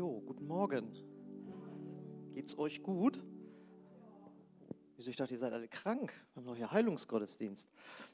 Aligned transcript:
Jo, 0.00 0.22
guten 0.24 0.46
Morgen. 0.46 0.96
Geht's 2.32 2.56
euch 2.56 2.82
gut? 2.82 3.22
Wieso 4.96 5.10
ich 5.10 5.16
dachte, 5.16 5.34
ihr 5.34 5.38
seid 5.38 5.52
alle 5.52 5.68
krank? 5.68 6.10
Wir 6.32 6.40
haben 6.40 6.46
noch 6.46 6.56
hier 6.56 6.70
Heilungsgottesdienst. 6.70 7.68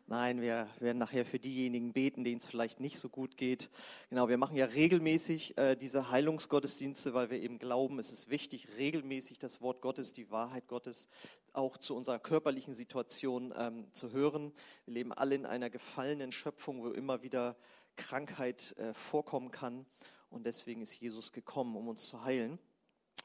Nein, 0.09 0.41
wir 0.41 0.67
werden 0.81 0.99
nachher 0.99 1.25
für 1.25 1.39
diejenigen 1.39 1.93
beten, 1.93 2.25
denen 2.25 2.39
es 2.39 2.47
vielleicht 2.49 2.81
nicht 2.81 2.99
so 2.99 3.09
gut 3.09 3.37
geht. 3.37 3.71
Genau, 4.11 4.29
wir 4.29 4.37
machen 4.37 4.57
ja 4.57 4.65
regelmäßig 4.65 5.57
äh, 5.59 5.77
diese 5.77 6.11
Heilungsgottesdienste, 6.11 7.15
weil 7.15 7.31
wir 7.31 7.41
eben 7.41 7.61
glauben, 7.61 8.01
es 8.01 8.13
ist 8.13 8.31
wichtig, 8.31 8.67
regelmäßig 8.77 9.39
das 9.39 9.61
Wort 9.61 9.81
Gottes, 9.81 10.13
die 10.13 10.29
Wahrheit 10.33 10.67
Gottes 10.67 11.09
auch 11.53 11.79
zu 11.79 11.95
unserer 11.95 12.19
körperlichen 12.19 12.75
Situation 12.75 13.55
ähm, 13.57 13.87
zu 13.93 14.11
hören. 14.11 14.53
Wir 14.87 14.95
leben 14.95 15.13
alle 15.13 15.37
in 15.37 15.47
einer 15.47 15.71
gefallenen 15.71 16.33
Schöpfung, 16.33 16.83
wo 16.83 16.89
immer 16.89 17.23
wieder 17.23 17.55
Krankheit 17.95 18.77
äh, 18.77 18.93
vorkommen 18.93 19.53
kann. 19.53 19.87
Und 20.31 20.45
deswegen 20.45 20.83
ist 20.83 20.95
Jesus 20.95 21.33
gekommen, 21.33 21.77
um 21.77 21.89
uns 21.89 22.09
zu 22.09 22.25
heilen. 22.25 22.59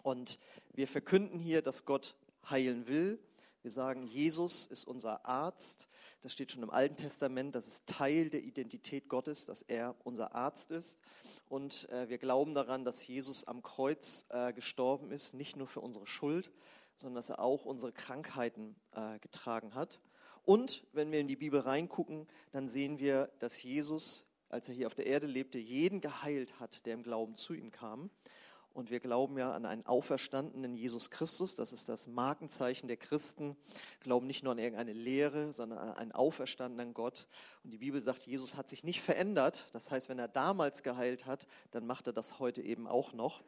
Und 0.04 0.40
wir 0.74 0.88
verkünden 0.88 1.40
hier, 1.40 1.62
dass 1.62 1.86
Gott 1.86 2.16
heilen 2.50 2.88
will 2.88 3.20
wir 3.64 3.70
sagen, 3.70 4.02
Jesus 4.02 4.66
ist 4.66 4.88
unser 4.88 5.24
Arzt. 5.24 5.88
Das 6.22 6.34
steht 6.34 6.52
schon 6.52 6.64
im 6.64 6.72
Alten 6.72 6.96
Testament. 6.96 7.54
Das 7.54 7.68
ist 7.68 7.86
Teil 7.86 8.32
der 8.32 8.42
Identität 8.42 9.08
Gottes, 9.08 9.46
dass 9.46 9.62
er 9.62 9.96
unser 10.04 10.34
Arzt 10.34 10.72
ist. 10.72 10.98
Und 11.48 11.88
äh, 11.90 12.10
wir 12.10 12.18
glauben 12.18 12.56
daran, 12.56 12.86
dass 12.86 13.06
Jesus 13.06 13.44
am 13.44 13.62
Kreuz 13.62 14.26
äh, 14.30 14.52
gestorben 14.54 15.12
ist, 15.12 15.36
nicht 15.36 15.58
nur 15.58 15.68
für 15.68 15.82
unsere 15.82 16.08
Schuld, 16.08 16.52
sondern 16.96 17.16
dass 17.16 17.30
er 17.30 17.40
auch 17.40 17.66
unsere 17.66 17.92
Krankheiten 17.92 18.76
äh, 18.94 19.20
getragen 19.20 19.76
hat. 19.76 20.00
Und 20.44 20.84
wenn 20.92 21.12
wir 21.12 21.20
in 21.20 21.28
die 21.28 21.36
Bibel 21.36 21.60
reingucken, 21.60 22.28
dann 22.52 22.68
sehen 22.68 22.98
wir, 22.98 23.30
dass 23.38 23.62
Jesus, 23.62 24.26
als 24.52 24.68
er 24.68 24.74
hier 24.74 24.88
auf 24.88 24.96
der 24.96 25.08
Erde 25.08 25.28
lebte, 25.28 25.58
jeden 25.58 26.02
geheilt 26.02 26.60
hat, 26.60 26.86
der 26.86 26.94
im 26.94 27.04
Glauben 27.04 27.38
zu 27.38 27.54
ihm 27.54 27.72
kam. 27.72 28.10
Und 28.74 28.90
wir 28.90 29.02
glauben 29.02 29.38
ja 29.38 29.52
an 29.52 29.66
einen 29.66 29.86
auferstandenen 29.86 30.78
Jesus 30.78 31.10
Christus. 31.10 31.56
Das 31.56 31.74
ist 31.74 31.90
das 31.90 32.08
Markenzeichen 32.08 32.88
der 32.88 32.96
Christen. 32.96 33.58
Wir 34.00 34.04
glauben 34.04 34.28
nicht 34.28 34.44
nur 34.44 34.54
an 34.54 34.60
irgendeine 34.60 34.94
Lehre, 34.94 35.52
sondern 35.52 35.80
an 35.80 35.94
einen 35.96 36.12
auferstandenen 36.14 36.94
Gott. 36.94 37.28
Und 37.66 37.72
die 37.72 37.80
Bibel 37.80 38.00
sagt, 38.00 38.26
Jesus 38.26 38.56
hat 38.56 38.70
sich 38.70 38.86
nicht 38.86 39.02
verändert. 39.02 39.68
Das 39.74 39.92
heißt, 39.92 40.08
wenn 40.08 40.20
er 40.20 40.30
damals 40.30 40.84
geheilt 40.84 41.26
hat, 41.26 41.48
dann 41.72 41.86
macht 41.86 42.08
er 42.08 42.14
das 42.14 42.40
heute 42.40 42.62
eben 42.62 42.88
auch 42.88 43.12
noch. 43.12 43.44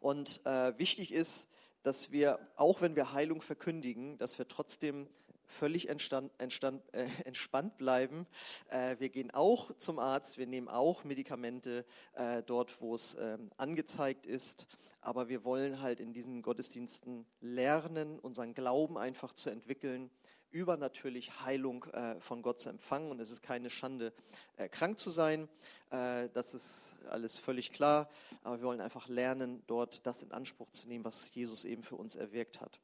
Und 0.00 0.44
äh, 0.46 0.78
wichtig 0.78 1.12
ist, 1.12 1.48
dass 1.82 2.12
wir, 2.12 2.38
auch 2.54 2.80
wenn 2.80 2.94
wir 2.94 3.12
Heilung 3.12 3.42
verkündigen, 3.42 4.18
dass 4.18 4.38
wir 4.38 4.46
trotzdem 4.46 5.08
völlig 5.52 5.88
entstand, 5.88 6.32
entstand, 6.38 6.82
äh, 6.92 7.06
entspannt 7.24 7.76
bleiben. 7.78 8.26
Äh, 8.70 8.96
wir 8.98 9.08
gehen 9.08 9.30
auch 9.30 9.76
zum 9.76 9.98
Arzt, 9.98 10.38
wir 10.38 10.46
nehmen 10.46 10.68
auch 10.68 11.04
Medikamente 11.04 11.84
äh, 12.14 12.42
dort, 12.42 12.80
wo 12.80 12.94
es 12.94 13.16
ähm, 13.20 13.50
angezeigt 13.56 14.26
ist. 14.26 14.66
Aber 15.00 15.28
wir 15.28 15.44
wollen 15.44 15.80
halt 15.80 15.98
in 15.98 16.12
diesen 16.12 16.42
Gottesdiensten 16.42 17.26
lernen, 17.40 18.20
unseren 18.20 18.54
Glauben 18.54 18.96
einfach 18.96 19.34
zu 19.34 19.50
entwickeln, 19.50 20.10
übernatürlich 20.52 21.40
Heilung 21.40 21.84
äh, 21.86 22.20
von 22.20 22.42
Gott 22.42 22.60
zu 22.60 22.68
empfangen. 22.68 23.10
Und 23.10 23.20
es 23.20 23.30
ist 23.30 23.42
keine 23.42 23.68
Schande, 23.68 24.12
äh, 24.56 24.68
krank 24.68 25.00
zu 25.00 25.10
sein. 25.10 25.48
Äh, 25.90 26.28
das 26.34 26.54
ist 26.54 26.94
alles 27.08 27.38
völlig 27.38 27.72
klar. 27.72 28.08
Aber 28.44 28.58
wir 28.58 28.66
wollen 28.66 28.80
einfach 28.80 29.08
lernen, 29.08 29.62
dort 29.66 30.06
das 30.06 30.22
in 30.22 30.30
Anspruch 30.30 30.70
zu 30.70 30.86
nehmen, 30.88 31.04
was 31.04 31.34
Jesus 31.34 31.64
eben 31.64 31.82
für 31.82 31.96
uns 31.96 32.14
erwirkt 32.14 32.60
hat. 32.60 32.78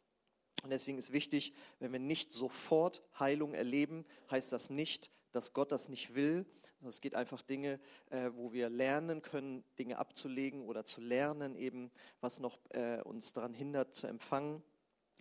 Und 0.62 0.70
deswegen 0.70 0.98
ist 0.98 1.12
wichtig, 1.12 1.52
wenn 1.78 1.92
wir 1.92 2.00
nicht 2.00 2.32
sofort 2.32 3.02
Heilung 3.18 3.54
erleben, 3.54 4.04
heißt 4.30 4.52
das 4.52 4.70
nicht, 4.70 5.10
dass 5.32 5.52
Gott 5.52 5.72
das 5.72 5.88
nicht 5.88 6.14
will. 6.14 6.46
Es 6.86 7.00
geht 7.00 7.14
einfach 7.14 7.42
Dinge, 7.42 7.80
äh, 8.10 8.30
wo 8.34 8.52
wir 8.52 8.68
lernen 8.68 9.20
können, 9.22 9.64
Dinge 9.78 9.98
abzulegen 9.98 10.62
oder 10.62 10.84
zu 10.84 11.00
lernen, 11.00 11.56
eben 11.56 11.90
was 12.20 12.38
noch 12.38 12.58
äh, 12.70 13.00
uns 13.02 13.32
daran 13.32 13.52
hindert 13.52 13.94
zu 13.94 14.06
empfangen. 14.06 14.62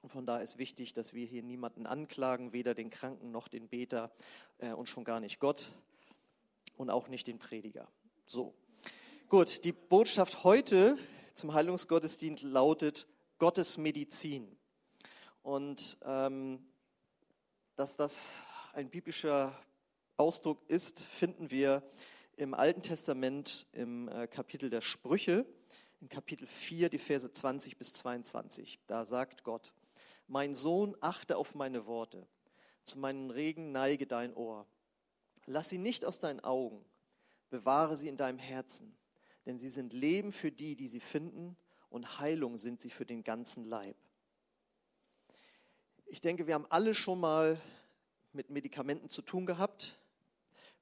Und 0.02 0.12
von 0.12 0.26
daher 0.26 0.44
ist 0.44 0.60
wichtig, 0.60 0.94
dass 0.94 1.14
wir 1.14 1.26
hier 1.26 1.42
niemanden 1.42 1.88
anklagen, 1.88 2.54
weder 2.54 2.76
den 2.76 2.90
Kranken 2.92 3.32
noch 3.32 3.48
den 3.48 3.67
Beter 3.67 4.11
äh, 4.60 4.72
und 4.72 4.88
schon 4.88 5.04
gar 5.04 5.20
nicht 5.20 5.40
Gott 5.40 5.72
und 6.78 6.90
auch 6.90 7.08
nicht 7.08 7.28
den 7.28 7.40
Prediger. 7.40 7.88
So, 8.28 8.54
gut, 9.30 9.64
die 9.64 9.72
Botschaft 9.72 10.44
heute 10.44 10.98
zum 11.34 11.54
Heilungsgottesdienst 11.54 12.44
lautet 12.44 13.08
Gottes 13.40 13.78
Medizin. 13.78 14.57
Und 15.48 15.98
ähm, 16.04 16.60
dass 17.78 17.96
das 17.96 18.44
ein 18.74 18.90
biblischer 18.90 19.58
Ausdruck 20.18 20.70
ist, 20.70 21.00
finden 21.08 21.52
wir 21.52 21.90
im 22.36 22.54
Alten 22.54 22.82
Testament 22.82 23.66
im 23.72 24.10
äh, 24.10 24.28
Kapitel 24.28 24.70
der 24.70 24.82
Sprüche, 24.82 25.46
in 26.02 26.10
Kapitel 26.10 26.48
4, 26.48 26.90
die 26.90 26.98
Verse 26.98 27.32
20 27.32 27.78
bis 27.78 27.94
22. 27.94 28.78
Da 28.88 29.06
sagt 29.06 29.46
Gott, 29.46 29.72
mein 30.28 30.54
Sohn, 30.54 30.98
achte 31.00 31.38
auf 31.38 31.56
meine 31.56 31.86
Worte, 31.86 32.28
zu 32.84 33.00
meinen 33.00 33.32
Regen 33.32 33.72
neige 33.72 34.06
dein 34.06 34.34
Ohr. 34.34 34.68
Lass 35.46 35.70
sie 35.70 35.78
nicht 35.78 36.04
aus 36.04 36.20
deinen 36.20 36.42
Augen, 36.42 36.84
bewahre 37.50 37.96
sie 37.96 38.10
in 38.10 38.18
deinem 38.18 38.38
Herzen, 38.38 38.98
denn 39.46 39.58
sie 39.58 39.70
sind 39.70 39.94
Leben 39.94 40.34
für 40.34 40.52
die, 40.52 40.76
die 40.76 40.90
sie 40.90 41.00
finden, 41.00 41.56
und 41.90 42.20
Heilung 42.20 42.58
sind 42.58 42.82
sie 42.82 42.90
für 42.90 43.06
den 43.06 43.24
ganzen 43.24 43.64
Leib. 43.64 43.96
Ich 46.10 46.22
denke, 46.22 46.48
wir 46.48 46.54
haben 46.54 46.66
alle 46.70 46.95
schon 46.95 47.20
mal 47.20 47.60
mit 48.32 48.50
Medikamenten 48.50 49.10
zu 49.10 49.22
tun 49.22 49.45
gehabt. 49.45 50.00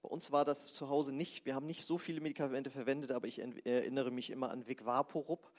Bei 0.04 0.10
uns 0.10 0.32
war 0.32 0.46
das 0.46 0.72
zu 0.72 0.88
Hause 0.88 1.12
nicht. 1.12 1.48
Wir 1.48 1.56
haben 1.56 1.66
nicht 1.66 1.84
so 1.84 1.98
viele 1.98 2.22
Medikamente 2.22 2.70
verwendet, 2.70 3.12
aber 3.12 3.26
ich 3.28 3.40
erinnere 3.40 4.12
mich 4.12 4.30
immer 4.30 4.52
an 4.52 4.68
Vicvaporub, 4.68 5.52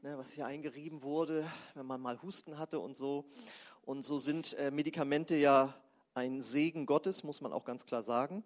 ne, 0.00 0.16
was 0.16 0.32
hier 0.32 0.46
eingerieben 0.46 1.02
wurde, 1.02 1.46
wenn 1.74 1.84
man 1.84 2.00
mal 2.00 2.22
Husten 2.22 2.58
hatte 2.58 2.80
und 2.80 2.96
so. 2.96 3.26
Und 3.82 4.06
so 4.06 4.18
sind 4.18 4.54
äh, 4.54 4.70
Medikamente 4.70 5.36
ja 5.36 5.74
ein 6.14 6.40
Segen 6.40 6.86
Gottes, 6.86 7.22
muss 7.22 7.42
man 7.42 7.52
auch 7.52 7.66
ganz 7.66 7.84
klar 7.84 8.02
sagen. 8.02 8.42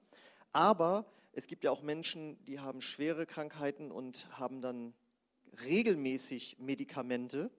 Aber 0.52 1.06
es 1.34 1.46
gibt 1.46 1.62
ja 1.62 1.70
auch 1.70 1.82
Menschen, 1.82 2.44
die 2.46 2.58
haben 2.58 2.80
schwere 2.80 3.26
Krankheiten 3.26 3.92
und 3.92 4.26
haben 4.36 4.60
dann 4.60 4.92
regelmäßig 5.64 6.58
Medikamente 6.58 7.52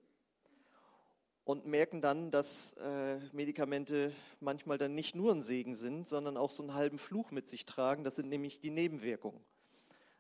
und 1.46 1.68
merken 1.68 2.02
dann, 2.02 2.32
dass 2.32 2.74
äh, 2.74 3.20
Medikamente 3.32 4.12
manchmal 4.40 4.80
dann 4.80 4.96
nicht 4.96 5.16
nur 5.16 5.32
ein 5.32 5.44
Segen 5.44 5.76
sind, 5.76 6.10
sondern 6.10 6.38
auch 6.38 6.50
so 6.50 6.64
einen 6.64 6.74
halben 6.74 6.98
Fluch 6.98 7.32
mit 7.32 7.48
sich 7.48 7.66
tragen. 7.66 8.04
Das 8.04 8.16
sind 8.16 8.30
nämlich 8.30 8.60
die 8.60 8.72
Nebenwirkungen. 8.72 9.40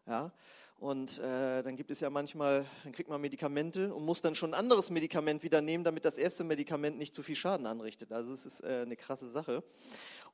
Ja? 0.06 0.32
Und 0.78 1.18
äh, 1.18 1.64
dann 1.64 1.78
gibt 1.78 1.90
es 1.90 2.00
ja 2.00 2.12
manchmal, 2.12 2.66
dann 2.84 2.92
kriegt 2.92 3.10
man 3.10 3.20
Medikamente 3.20 3.94
und 3.94 4.06
muss 4.06 4.22
dann 4.22 4.36
schon 4.36 4.54
ein 4.54 4.60
anderes 4.60 4.92
Medikament 4.92 5.42
wieder 5.42 5.62
nehmen, 5.62 5.84
damit 5.84 6.06
das 6.06 6.20
erste 6.20 6.44
Medikament 6.44 7.00
nicht 7.00 7.16
zu 7.16 7.24
viel 7.24 7.36
Schaden 7.36 7.66
anrichtet. 7.66 8.12
Also 8.12 8.32
es 8.32 8.46
ist 8.46 8.62
äh, 8.62 8.84
eine 8.86 8.96
krasse 8.96 9.28
Sache. 9.28 9.64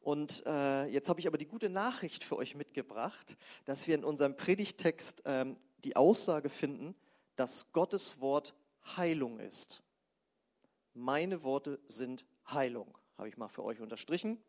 Und 0.02 0.44
äh, 0.46 0.88
jetzt 0.88 1.08
habe 1.08 1.22
ich 1.22 1.28
aber 1.28 1.38
die 1.38 1.46
gute 1.46 1.70
Nachricht 1.70 2.24
für 2.24 2.36
euch 2.36 2.56
mitgebracht, 2.56 3.38
dass 3.66 3.88
wir 3.88 3.96
in 3.96 4.04
unserem 4.04 4.36
Predigtext 4.36 5.22
ähm, 5.26 5.56
die 5.86 5.96
Aussage 5.96 6.50
finden, 6.50 6.96
dass 7.38 7.72
Gottes 7.72 8.20
Wort 8.20 8.56
Heilung 8.98 9.40
ist. 9.40 9.84
Meine 10.94 11.44
Worte 11.44 11.80
sind 11.88 12.26
Heilung, 12.50 12.98
habe 13.18 13.30
ich 13.30 13.38
mal 13.38 13.48
für 13.48 13.64
euch 13.64 13.80
unterstrichen. 13.80 14.42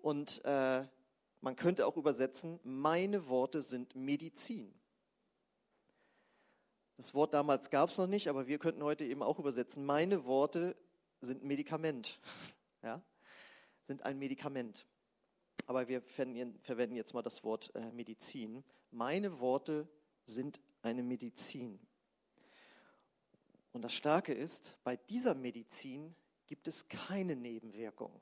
Und 0.00 0.44
äh, 0.44 0.86
man 1.40 1.56
könnte 1.56 1.86
auch 1.86 1.96
übersetzen, 1.96 2.58
meine 2.64 3.28
Worte 3.28 3.62
sind 3.62 3.94
Medizin. 3.94 4.74
Das 6.96 7.14
Wort 7.14 7.32
damals 7.32 7.70
gab 7.70 7.90
es 7.90 7.98
noch 7.98 8.08
nicht, 8.08 8.26
aber 8.26 8.48
wir 8.48 8.58
könnten 8.58 8.82
heute 8.82 9.04
eben 9.04 9.22
auch 9.22 9.38
übersetzen, 9.38 9.86
meine 9.86 10.24
Worte 10.24 10.76
sind 11.20 11.44
Medikament. 11.44 12.18
Ja? 12.80 13.02
Sind 13.88 14.04
ein 14.04 14.20
Medikament. 14.20 14.86
Aber 15.66 15.88
wir 15.88 16.00
verwenden 16.00 16.94
jetzt 16.94 17.12
mal 17.12 17.22
das 17.22 17.42
Wort 17.42 17.74
äh, 17.74 17.90
Medizin. 17.90 18.62
Meine 18.92 19.40
Worte 19.40 19.88
sind 20.24 20.60
eine 20.80 21.02
Medizin. 21.02 21.80
Und 23.72 23.82
das 23.82 23.92
Starke 23.92 24.32
ist, 24.32 24.76
bei 24.84 24.96
dieser 24.96 25.34
Medizin 25.34 26.14
gibt 26.46 26.68
es 26.68 26.88
keine 26.88 27.36
Nebenwirkungen. 27.36 28.20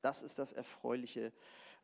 Das 0.00 0.22
ist 0.22 0.38
das 0.38 0.52
Erfreuliche. 0.52 1.32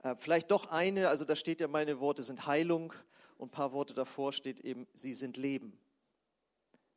Äh, 0.02 0.16
vielleicht 0.18 0.50
doch 0.50 0.66
eine, 0.66 1.08
also 1.08 1.24
da 1.24 1.36
steht 1.36 1.60
ja, 1.60 1.68
meine 1.68 2.00
Worte 2.00 2.22
sind 2.22 2.46
Heilung 2.46 2.92
und 3.36 3.48
ein 3.48 3.52
paar 3.52 3.72
Worte 3.72 3.94
davor 3.94 4.32
steht 4.32 4.60
eben, 4.60 4.86
sie 4.92 5.14
sind 5.14 5.36
Leben. 5.36 5.78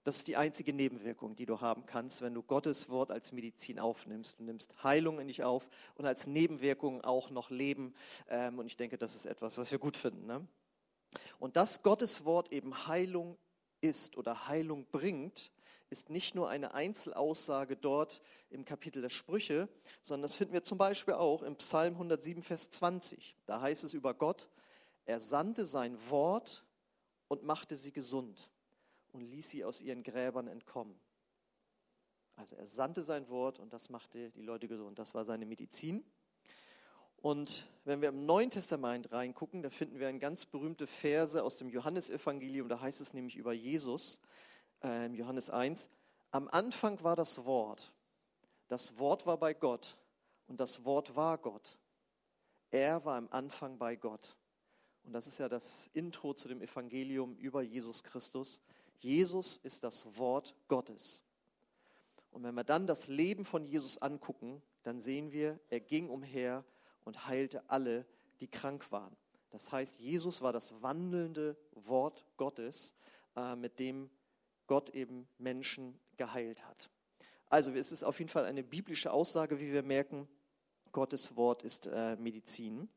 Das 0.03 0.17
ist 0.17 0.27
die 0.27 0.35
einzige 0.35 0.73
Nebenwirkung, 0.73 1.35
die 1.35 1.45
du 1.45 1.61
haben 1.61 1.85
kannst, 1.85 2.23
wenn 2.23 2.33
du 2.33 2.41
Gottes 2.41 2.89
Wort 2.89 3.11
als 3.11 3.31
Medizin 3.31 3.79
aufnimmst. 3.79 4.39
Du 4.39 4.43
nimmst 4.43 4.83
Heilung 4.83 5.19
in 5.19 5.27
dich 5.27 5.43
auf 5.43 5.69
und 5.93 6.07
als 6.07 6.25
Nebenwirkung 6.25 7.03
auch 7.03 7.29
noch 7.29 7.51
Leben. 7.51 7.93
Ähm, 8.27 8.57
und 8.57 8.65
ich 8.65 8.77
denke, 8.77 8.97
das 8.97 9.13
ist 9.13 9.27
etwas, 9.27 9.59
was 9.59 9.71
wir 9.71 9.77
gut 9.77 9.97
finden. 9.97 10.25
Ne? 10.25 10.47
Und 11.37 11.55
dass 11.55 11.83
Gottes 11.83 12.25
Wort 12.25 12.51
eben 12.51 12.87
Heilung 12.87 13.37
ist 13.81 14.17
oder 14.17 14.47
Heilung 14.47 14.85
bringt, 14.91 15.51
ist 15.89 16.09
nicht 16.09 16.35
nur 16.35 16.49
eine 16.49 16.73
Einzelaussage 16.73 17.75
dort 17.75 18.21
im 18.49 18.63
Kapitel 18.63 19.01
der 19.01 19.09
Sprüche, 19.09 19.67
sondern 20.01 20.23
das 20.23 20.35
finden 20.35 20.53
wir 20.53 20.63
zum 20.63 20.77
Beispiel 20.77 21.15
auch 21.15 21.43
im 21.43 21.57
Psalm 21.57 21.95
107, 21.95 22.43
Vers 22.43 22.69
20. 22.69 23.35
Da 23.45 23.59
heißt 23.59 23.83
es 23.83 23.93
über 23.93 24.13
Gott, 24.13 24.49
er 25.05 25.19
sandte 25.19 25.65
sein 25.65 25.97
Wort 26.09 26.63
und 27.27 27.43
machte 27.43 27.75
sie 27.75 27.91
gesund 27.91 28.49
und 29.11 29.21
ließ 29.21 29.49
sie 29.49 29.65
aus 29.65 29.81
ihren 29.81 30.03
Gräbern 30.03 30.47
entkommen. 30.47 30.97
Also 32.35 32.55
er 32.55 32.65
sandte 32.65 33.03
sein 33.03 33.27
Wort 33.29 33.59
und 33.59 33.73
das 33.73 33.89
machte 33.89 34.31
die 34.31 34.41
Leute 34.41 34.67
gesund. 34.67 34.97
Das 34.97 35.13
war 35.13 35.25
seine 35.25 35.45
Medizin. 35.45 36.03
Und 37.21 37.67
wenn 37.85 38.01
wir 38.01 38.09
im 38.09 38.25
Neuen 38.25 38.49
Testament 38.49 39.11
reingucken, 39.11 39.61
da 39.61 39.69
finden 39.69 39.99
wir 39.99 40.07
eine 40.07 40.19
ganz 40.19 40.45
berühmte 40.45 40.87
Verse 40.87 41.43
aus 41.43 41.57
dem 41.57 41.69
Johannesevangelium. 41.69 42.67
Da 42.67 42.81
heißt 42.81 42.99
es 42.99 43.13
nämlich 43.13 43.35
über 43.35 43.53
Jesus, 43.53 44.19
äh, 44.83 45.07
Johannes 45.07 45.51
1, 45.51 45.89
am 46.31 46.47
Anfang 46.47 47.03
war 47.03 47.15
das 47.15 47.45
Wort. 47.45 47.91
Das 48.67 48.97
Wort 48.97 49.25
war 49.25 49.37
bei 49.37 49.53
Gott 49.53 49.97
und 50.47 50.59
das 50.59 50.83
Wort 50.83 51.15
war 51.15 51.37
Gott. 51.37 51.77
Er 52.71 53.05
war 53.05 53.17
am 53.17 53.27
Anfang 53.29 53.77
bei 53.77 53.95
Gott. 53.95 54.35
Und 55.03 55.13
das 55.13 55.27
ist 55.27 55.39
ja 55.39 55.49
das 55.49 55.89
Intro 55.93 56.33
zu 56.33 56.47
dem 56.47 56.61
Evangelium 56.61 57.35
über 57.35 57.61
Jesus 57.61 58.03
Christus. 58.03 58.61
Jesus 58.99 59.57
ist 59.57 59.83
das 59.83 60.17
Wort 60.17 60.55
Gottes. 60.67 61.23
Und 62.31 62.43
wenn 62.43 62.55
wir 62.55 62.63
dann 62.63 62.87
das 62.87 63.07
Leben 63.07 63.45
von 63.45 63.65
Jesus 63.65 63.97
angucken, 63.97 64.61
dann 64.83 64.99
sehen 64.99 65.31
wir, 65.31 65.59
er 65.69 65.81
ging 65.81 66.09
umher 66.09 66.63
und 67.03 67.27
heilte 67.27 67.69
alle, 67.69 68.05
die 68.39 68.47
krank 68.47 68.91
waren. 68.91 69.15
Das 69.51 69.71
heißt, 69.71 69.99
Jesus 69.99 70.41
war 70.41 70.53
das 70.53 70.81
wandelnde 70.81 71.57
Wort 71.73 72.25
Gottes, 72.37 72.95
äh, 73.35 73.55
mit 73.55 73.79
dem 73.79 74.09
Gott 74.67 74.91
eben 74.91 75.27
Menschen 75.37 75.99
geheilt 76.17 76.65
hat. 76.65 76.89
Also 77.49 77.71
es 77.71 77.91
ist 77.91 78.03
auf 78.03 78.19
jeden 78.19 78.29
Fall 78.29 78.45
eine 78.45 78.63
biblische 78.63 79.11
Aussage, 79.11 79.59
wie 79.59 79.73
wir 79.73 79.83
merken, 79.83 80.27
Gottes 80.91 81.35
Wort 81.35 81.63
ist 81.63 81.87
äh, 81.87 82.15
Medizin. 82.15 82.89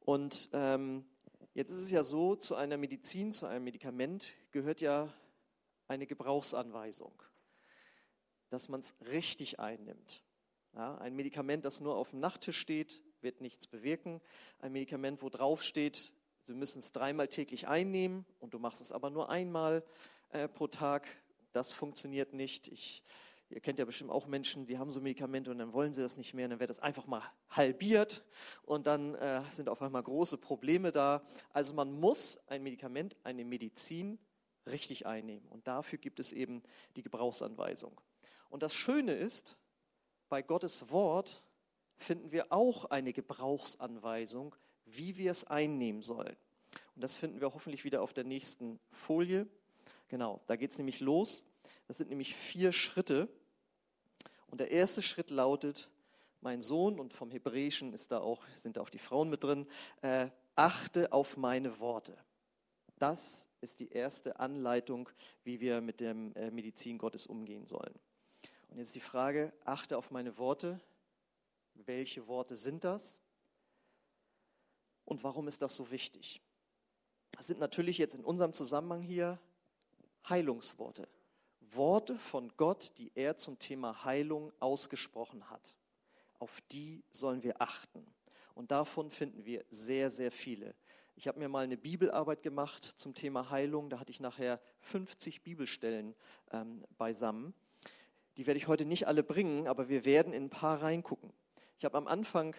Und 0.00 0.50
ähm, 0.52 1.06
jetzt 1.54 1.70
ist 1.70 1.82
es 1.82 1.90
ja 1.90 2.04
so, 2.04 2.36
zu 2.36 2.56
einer 2.56 2.76
Medizin, 2.76 3.32
zu 3.32 3.46
einem 3.46 3.64
Medikament 3.64 4.34
gehört 4.50 4.80
ja 4.80 5.12
eine 5.88 6.06
Gebrauchsanweisung, 6.06 7.12
dass 8.50 8.68
man 8.68 8.80
es 8.80 8.94
richtig 9.06 9.60
einnimmt. 9.60 10.22
Ja, 10.74 10.96
ein 10.98 11.14
Medikament, 11.14 11.64
das 11.64 11.80
nur 11.80 11.96
auf 11.96 12.10
dem 12.10 12.20
Nachttisch 12.20 12.58
steht, 12.58 13.00
wird 13.20 13.40
nichts 13.40 13.66
bewirken. 13.66 14.20
Ein 14.58 14.72
Medikament, 14.72 15.22
wo 15.22 15.28
drauf 15.28 15.62
steht, 15.62 16.12
Sie 16.46 16.52
müssen 16.52 16.80
es 16.80 16.92
dreimal 16.92 17.28
täglich 17.28 17.68
einnehmen 17.68 18.26
und 18.38 18.52
du 18.52 18.58
machst 18.58 18.82
es 18.82 18.92
aber 18.92 19.08
nur 19.08 19.30
einmal 19.30 19.82
äh, 20.30 20.46
pro 20.46 20.66
Tag, 20.66 21.06
das 21.52 21.72
funktioniert 21.72 22.34
nicht. 22.34 22.68
Ich 22.68 23.02
Ihr 23.50 23.60
kennt 23.60 23.78
ja 23.78 23.84
bestimmt 23.84 24.10
auch 24.10 24.26
Menschen, 24.26 24.66
die 24.66 24.78
haben 24.78 24.90
so 24.90 25.00
Medikamente 25.00 25.50
und 25.50 25.58
dann 25.58 25.72
wollen 25.72 25.92
sie 25.92 26.02
das 26.02 26.16
nicht 26.16 26.34
mehr, 26.34 26.48
dann 26.48 26.60
wird 26.60 26.70
das 26.70 26.80
einfach 26.80 27.06
mal 27.06 27.22
halbiert 27.50 28.24
und 28.62 28.86
dann 28.86 29.14
äh, 29.14 29.42
sind 29.52 29.68
auf 29.68 29.82
einmal 29.82 30.02
große 30.02 30.38
Probleme 30.38 30.90
da. 30.90 31.22
Also 31.50 31.74
man 31.74 31.92
muss 31.92 32.40
ein 32.48 32.62
Medikament, 32.62 33.16
eine 33.22 33.44
Medizin 33.44 34.18
richtig 34.66 35.06
einnehmen 35.06 35.46
und 35.48 35.68
dafür 35.68 35.98
gibt 35.98 36.20
es 36.20 36.32
eben 36.32 36.62
die 36.96 37.02
Gebrauchsanweisung. 37.02 38.00
Und 38.48 38.62
das 38.62 38.74
Schöne 38.74 39.12
ist, 39.12 39.56
bei 40.34 40.42
Gottes 40.42 40.90
Wort 40.90 41.44
finden 41.96 42.32
wir 42.32 42.50
auch 42.50 42.86
eine 42.86 43.12
Gebrauchsanweisung, 43.12 44.56
wie 44.84 45.16
wir 45.16 45.30
es 45.30 45.44
einnehmen 45.44 46.02
sollen. 46.02 46.34
Und 46.96 47.04
das 47.04 47.18
finden 47.18 47.40
wir 47.40 47.54
hoffentlich 47.54 47.84
wieder 47.84 48.02
auf 48.02 48.12
der 48.12 48.24
nächsten 48.24 48.80
Folie. 48.90 49.46
Genau, 50.08 50.40
da 50.48 50.56
geht 50.56 50.72
es 50.72 50.78
nämlich 50.78 50.98
los. 50.98 51.44
Das 51.86 51.98
sind 51.98 52.10
nämlich 52.10 52.34
vier 52.34 52.72
Schritte, 52.72 53.28
und 54.48 54.58
der 54.58 54.72
erste 54.72 55.02
Schritt 55.02 55.30
lautet, 55.30 55.88
mein 56.40 56.62
Sohn, 56.62 56.98
und 56.98 57.14
vom 57.14 57.30
Hebräischen 57.30 57.92
ist 57.92 58.10
da 58.10 58.18
auch, 58.18 58.42
sind 58.56 58.76
da 58.76 58.80
auch 58.80 58.90
die 58.90 58.98
Frauen 58.98 59.30
mit 59.30 59.44
drin, 59.44 59.68
äh, 60.02 60.30
achte 60.56 61.12
auf 61.12 61.36
meine 61.36 61.78
Worte. 61.78 62.18
Das 62.98 63.48
ist 63.60 63.78
die 63.78 63.92
erste 63.92 64.40
Anleitung, 64.40 65.08
wie 65.44 65.60
wir 65.60 65.80
mit 65.80 66.00
der 66.00 66.10
äh, 66.10 66.50
Medizin 66.50 66.98
Gottes 66.98 67.28
umgehen 67.28 67.66
sollen. 67.66 67.94
Und 68.74 68.80
jetzt 68.80 68.96
die 68.96 69.00
Frage, 69.00 69.52
achte 69.64 69.96
auf 69.96 70.10
meine 70.10 70.36
Worte. 70.36 70.80
Welche 71.74 72.26
Worte 72.26 72.56
sind 72.56 72.82
das? 72.82 73.20
Und 75.04 75.22
warum 75.22 75.46
ist 75.46 75.62
das 75.62 75.76
so 75.76 75.92
wichtig? 75.92 76.42
Das 77.30 77.46
sind 77.46 77.60
natürlich 77.60 77.98
jetzt 77.98 78.16
in 78.16 78.24
unserem 78.24 78.52
Zusammenhang 78.52 79.00
hier 79.00 79.38
Heilungsworte. 80.28 81.06
Worte 81.60 82.18
von 82.18 82.52
Gott, 82.56 82.90
die 82.98 83.12
er 83.14 83.36
zum 83.36 83.60
Thema 83.60 84.04
Heilung 84.04 84.52
ausgesprochen 84.58 85.48
hat. 85.50 85.76
Auf 86.40 86.60
die 86.72 87.04
sollen 87.12 87.44
wir 87.44 87.62
achten. 87.62 88.04
Und 88.56 88.72
davon 88.72 89.12
finden 89.12 89.44
wir 89.44 89.64
sehr, 89.70 90.10
sehr 90.10 90.32
viele. 90.32 90.74
Ich 91.14 91.28
habe 91.28 91.38
mir 91.38 91.48
mal 91.48 91.62
eine 91.62 91.76
Bibelarbeit 91.76 92.42
gemacht 92.42 92.82
zum 92.84 93.14
Thema 93.14 93.50
Heilung. 93.50 93.88
Da 93.88 94.00
hatte 94.00 94.10
ich 94.10 94.18
nachher 94.18 94.60
50 94.80 95.44
Bibelstellen 95.44 96.16
ähm, 96.50 96.84
beisammen. 96.98 97.54
Die 98.36 98.46
werde 98.46 98.58
ich 98.58 98.66
heute 98.66 98.84
nicht 98.84 99.06
alle 99.06 99.22
bringen, 99.22 99.68
aber 99.68 99.88
wir 99.88 100.04
werden 100.04 100.32
in 100.32 100.44
ein 100.44 100.50
paar 100.50 100.82
reingucken. 100.82 101.32
Ich 101.78 101.84
habe 101.84 101.96
am 101.96 102.06
Anfang 102.06 102.54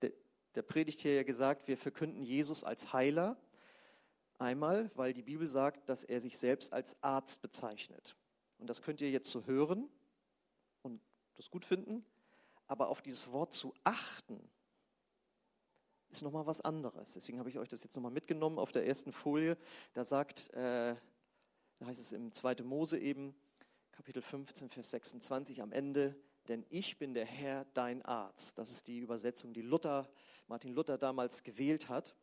der, 0.00 0.62
Predigt 0.62 1.00
hier 1.00 1.14
ja 1.16 1.22
gesagt, 1.24 1.66
wir 1.66 1.76
verkünden 1.76 2.22
Jesus 2.22 2.62
als 2.62 2.92
Heiler. 2.92 3.36
Einmal, 4.38 4.90
weil 4.94 5.12
die 5.12 5.22
Bibel 5.22 5.46
sagt, 5.46 5.88
dass 5.88 6.04
er 6.04 6.20
sich 6.20 6.38
selbst 6.38 6.72
als 6.72 6.96
Arzt 7.02 7.42
bezeichnet. 7.42 8.16
Und 8.58 8.68
das 8.68 8.82
könnt 8.82 9.00
ihr 9.00 9.10
jetzt 9.10 9.30
so 9.30 9.46
hören 9.46 9.88
und 10.82 11.00
das 11.34 11.50
gut 11.50 11.64
finden. 11.64 12.04
Aber 12.66 12.88
auf 12.88 13.02
dieses 13.02 13.30
Wort 13.32 13.52
zu 13.52 13.74
achten, 13.84 14.48
ist 16.14 16.22
nochmal 16.22 16.46
was 16.46 16.60
anderes. 16.60 17.12
Deswegen 17.14 17.38
habe 17.40 17.48
ich 17.48 17.58
euch 17.58 17.68
das 17.68 17.82
jetzt 17.82 17.96
nochmal 17.96 18.12
mitgenommen 18.12 18.58
auf 18.58 18.70
der 18.70 18.86
ersten 18.86 19.12
Folie. 19.12 19.56
Da 19.92 20.04
sagt, 20.04 20.52
äh, 20.54 20.94
da 21.78 21.86
heißt 21.86 22.00
es 22.00 22.12
im 22.12 22.32
2. 22.32 22.62
Mose 22.62 22.98
eben, 22.98 23.34
Kapitel 23.94 24.22
15, 24.22 24.70
Vers 24.70 24.90
26 24.90 25.62
am 25.62 25.70
Ende, 25.70 26.16
denn 26.48 26.66
ich 26.68 26.98
bin 26.98 27.14
der 27.14 27.24
Herr, 27.24 27.64
dein 27.74 28.02
Arzt. 28.02 28.58
Das 28.58 28.72
ist 28.72 28.88
die 28.88 28.98
Übersetzung, 28.98 29.54
die 29.54 29.62
Luther, 29.62 30.10
Martin 30.48 30.72
Luther 30.72 30.98
damals 30.98 31.44
gewählt 31.44 31.88
hat. 31.88 32.16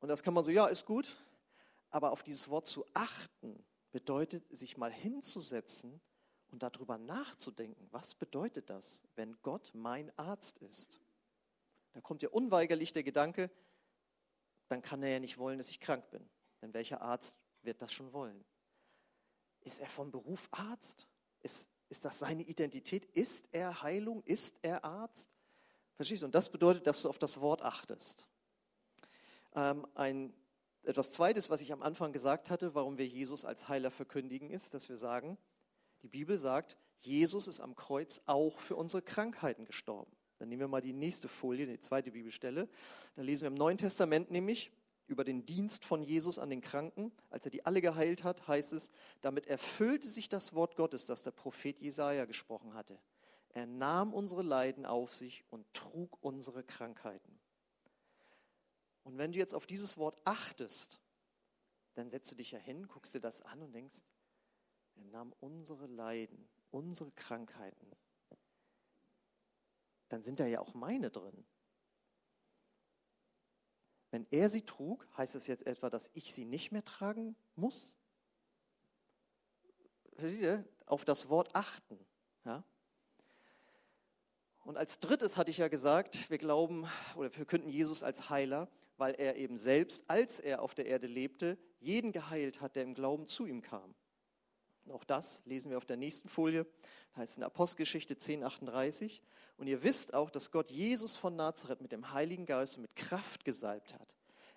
Und 0.00 0.08
das 0.08 0.22
kann 0.22 0.32
man 0.32 0.46
so, 0.46 0.50
ja, 0.50 0.66
ist 0.66 0.86
gut. 0.86 1.18
Aber 1.90 2.10
auf 2.10 2.22
dieses 2.22 2.48
Wort 2.48 2.66
zu 2.66 2.86
achten 2.94 3.62
bedeutet, 3.92 4.44
sich 4.48 4.78
mal 4.78 4.90
hinzusetzen 4.90 6.00
und 6.50 6.62
darüber 6.62 6.96
nachzudenken. 6.96 7.86
Was 7.90 8.14
bedeutet 8.14 8.70
das, 8.70 9.04
wenn 9.14 9.36
Gott 9.42 9.72
mein 9.74 10.10
Arzt 10.18 10.56
ist? 10.60 10.98
Da 11.92 12.00
kommt 12.00 12.22
ja 12.22 12.30
unweigerlich 12.30 12.94
der 12.94 13.02
Gedanke, 13.02 13.50
dann 14.68 14.80
kann 14.80 15.02
er 15.02 15.10
ja 15.10 15.20
nicht 15.20 15.36
wollen, 15.36 15.58
dass 15.58 15.68
ich 15.68 15.80
krank 15.80 16.10
bin. 16.10 16.26
Denn 16.62 16.72
welcher 16.72 17.02
Arzt 17.02 17.36
wird 17.60 17.82
das 17.82 17.92
schon 17.92 18.14
wollen? 18.14 18.42
Ist 19.68 19.80
er 19.80 19.90
von 19.90 20.10
Beruf 20.10 20.48
Arzt? 20.50 21.06
Ist, 21.42 21.68
ist 21.90 22.02
das 22.06 22.20
seine 22.20 22.42
Identität? 22.42 23.04
Ist 23.12 23.46
er 23.52 23.82
Heilung? 23.82 24.22
Ist 24.24 24.56
er 24.62 24.82
Arzt? 24.82 25.28
Verstehst 25.94 26.22
du? 26.22 26.26
Und 26.26 26.34
das 26.34 26.48
bedeutet, 26.48 26.86
dass 26.86 27.02
du 27.02 27.10
auf 27.10 27.18
das 27.18 27.42
Wort 27.42 27.60
achtest. 27.60 28.26
Ähm, 29.54 29.86
ein, 29.94 30.32
etwas 30.84 31.12
Zweites, 31.12 31.50
was 31.50 31.60
ich 31.60 31.70
am 31.70 31.82
Anfang 31.82 32.14
gesagt 32.14 32.48
hatte, 32.48 32.74
warum 32.74 32.96
wir 32.96 33.06
Jesus 33.06 33.44
als 33.44 33.68
Heiler 33.68 33.90
verkündigen, 33.90 34.48
ist, 34.48 34.72
dass 34.72 34.88
wir 34.88 34.96
sagen, 34.96 35.36
die 36.00 36.08
Bibel 36.08 36.38
sagt, 36.38 36.78
Jesus 37.02 37.46
ist 37.46 37.60
am 37.60 37.76
Kreuz 37.76 38.22
auch 38.24 38.58
für 38.60 38.74
unsere 38.74 39.02
Krankheiten 39.02 39.66
gestorben. 39.66 40.10
Dann 40.38 40.48
nehmen 40.48 40.60
wir 40.60 40.68
mal 40.68 40.80
die 40.80 40.94
nächste 40.94 41.28
Folie, 41.28 41.66
die 41.66 41.78
zweite 41.78 42.10
Bibelstelle. 42.10 42.70
Da 43.16 43.22
lesen 43.22 43.42
wir 43.42 43.48
im 43.48 43.54
Neuen 43.54 43.76
Testament 43.76 44.30
nämlich 44.30 44.72
über 45.08 45.24
den 45.24 45.46
Dienst 45.46 45.84
von 45.84 46.02
Jesus 46.02 46.38
an 46.38 46.50
den 46.50 46.60
Kranken. 46.60 47.12
Als 47.30 47.44
er 47.44 47.50
die 47.50 47.66
alle 47.66 47.80
geheilt 47.80 48.24
hat, 48.24 48.46
heißt 48.46 48.72
es, 48.74 48.90
damit 49.20 49.46
erfüllte 49.46 50.08
sich 50.08 50.28
das 50.28 50.54
Wort 50.54 50.76
Gottes, 50.76 51.06
das 51.06 51.22
der 51.22 51.30
Prophet 51.32 51.80
Jesaja 51.80 52.26
gesprochen 52.26 52.74
hatte. 52.74 52.98
Er 53.50 53.66
nahm 53.66 54.12
unsere 54.12 54.42
Leiden 54.42 54.86
auf 54.86 55.14
sich 55.14 55.44
und 55.50 55.66
trug 55.72 56.18
unsere 56.20 56.62
Krankheiten. 56.62 57.38
Und 59.04 59.16
wenn 59.16 59.32
du 59.32 59.38
jetzt 59.38 59.54
auf 59.54 59.66
dieses 59.66 59.96
Wort 59.96 60.20
achtest, 60.24 61.00
dann 61.94 62.10
setzt 62.10 62.30
du 62.30 62.36
dich 62.36 62.52
ja 62.52 62.58
hin, 62.58 62.86
guckst 62.86 63.14
dir 63.14 63.20
das 63.20 63.42
an 63.42 63.62
und 63.62 63.72
denkst, 63.72 64.02
er 64.96 65.04
nahm 65.04 65.32
unsere 65.40 65.86
Leiden, 65.86 66.48
unsere 66.70 67.10
Krankheiten. 67.12 67.90
Dann 70.10 70.22
sind 70.22 70.40
da 70.40 70.46
ja 70.46 70.60
auch 70.60 70.74
meine 70.74 71.10
drin. 71.10 71.44
Wenn 74.10 74.26
er 74.30 74.48
sie 74.48 74.62
trug, 74.62 75.06
heißt 75.16 75.34
es 75.34 75.46
jetzt 75.46 75.66
etwa, 75.66 75.90
dass 75.90 76.10
ich 76.14 76.34
sie 76.34 76.44
nicht 76.44 76.72
mehr 76.72 76.84
tragen 76.84 77.36
muss? 77.56 77.96
Auf 80.86 81.04
das 81.04 81.28
Wort 81.28 81.54
achten. 81.54 81.98
Ja? 82.44 82.64
Und 84.64 84.76
als 84.76 84.98
drittes 85.00 85.36
hatte 85.36 85.50
ich 85.50 85.58
ja 85.58 85.68
gesagt, 85.68 86.30
wir 86.30 86.38
glauben 86.38 86.86
oder 87.16 87.34
wir 87.36 87.44
könnten 87.44 87.68
Jesus 87.68 88.02
als 88.02 88.30
Heiler 88.30 88.68
weil 88.98 89.14
er 89.14 89.36
eben 89.36 89.56
selbst, 89.56 90.04
als 90.10 90.40
er 90.40 90.60
auf 90.60 90.74
der 90.74 90.86
Erde 90.86 91.06
lebte, 91.06 91.56
jeden 91.80 92.12
geheilt 92.12 92.60
hat, 92.60 92.76
der 92.76 92.82
im 92.82 92.94
Glauben 92.94 93.28
zu 93.28 93.46
ihm 93.46 93.62
kam. 93.62 93.94
Und 94.88 94.94
auch 94.94 95.04
das 95.04 95.42
lesen 95.44 95.70
wir 95.70 95.76
auf 95.76 95.84
der 95.84 95.98
nächsten 95.98 96.30
Folie, 96.30 96.66
das 97.10 97.16
heißt 97.18 97.36
in 97.36 97.42
Apostelgeschichte 97.42 98.14
10,38. 98.14 99.20
Und 99.58 99.66
ihr 99.66 99.82
wisst 99.82 100.14
auch, 100.14 100.30
dass 100.30 100.50
Gott 100.50 100.70
Jesus 100.70 101.18
von 101.18 101.36
Nazareth 101.36 101.82
mit 101.82 101.92
dem 101.92 102.12
Heiligen 102.12 102.46
Geist 102.46 102.76
und 102.76 102.82
mit 102.82 102.96
Kraft 102.96 103.44
gesalbt 103.44 103.92
hat. 103.92 104.16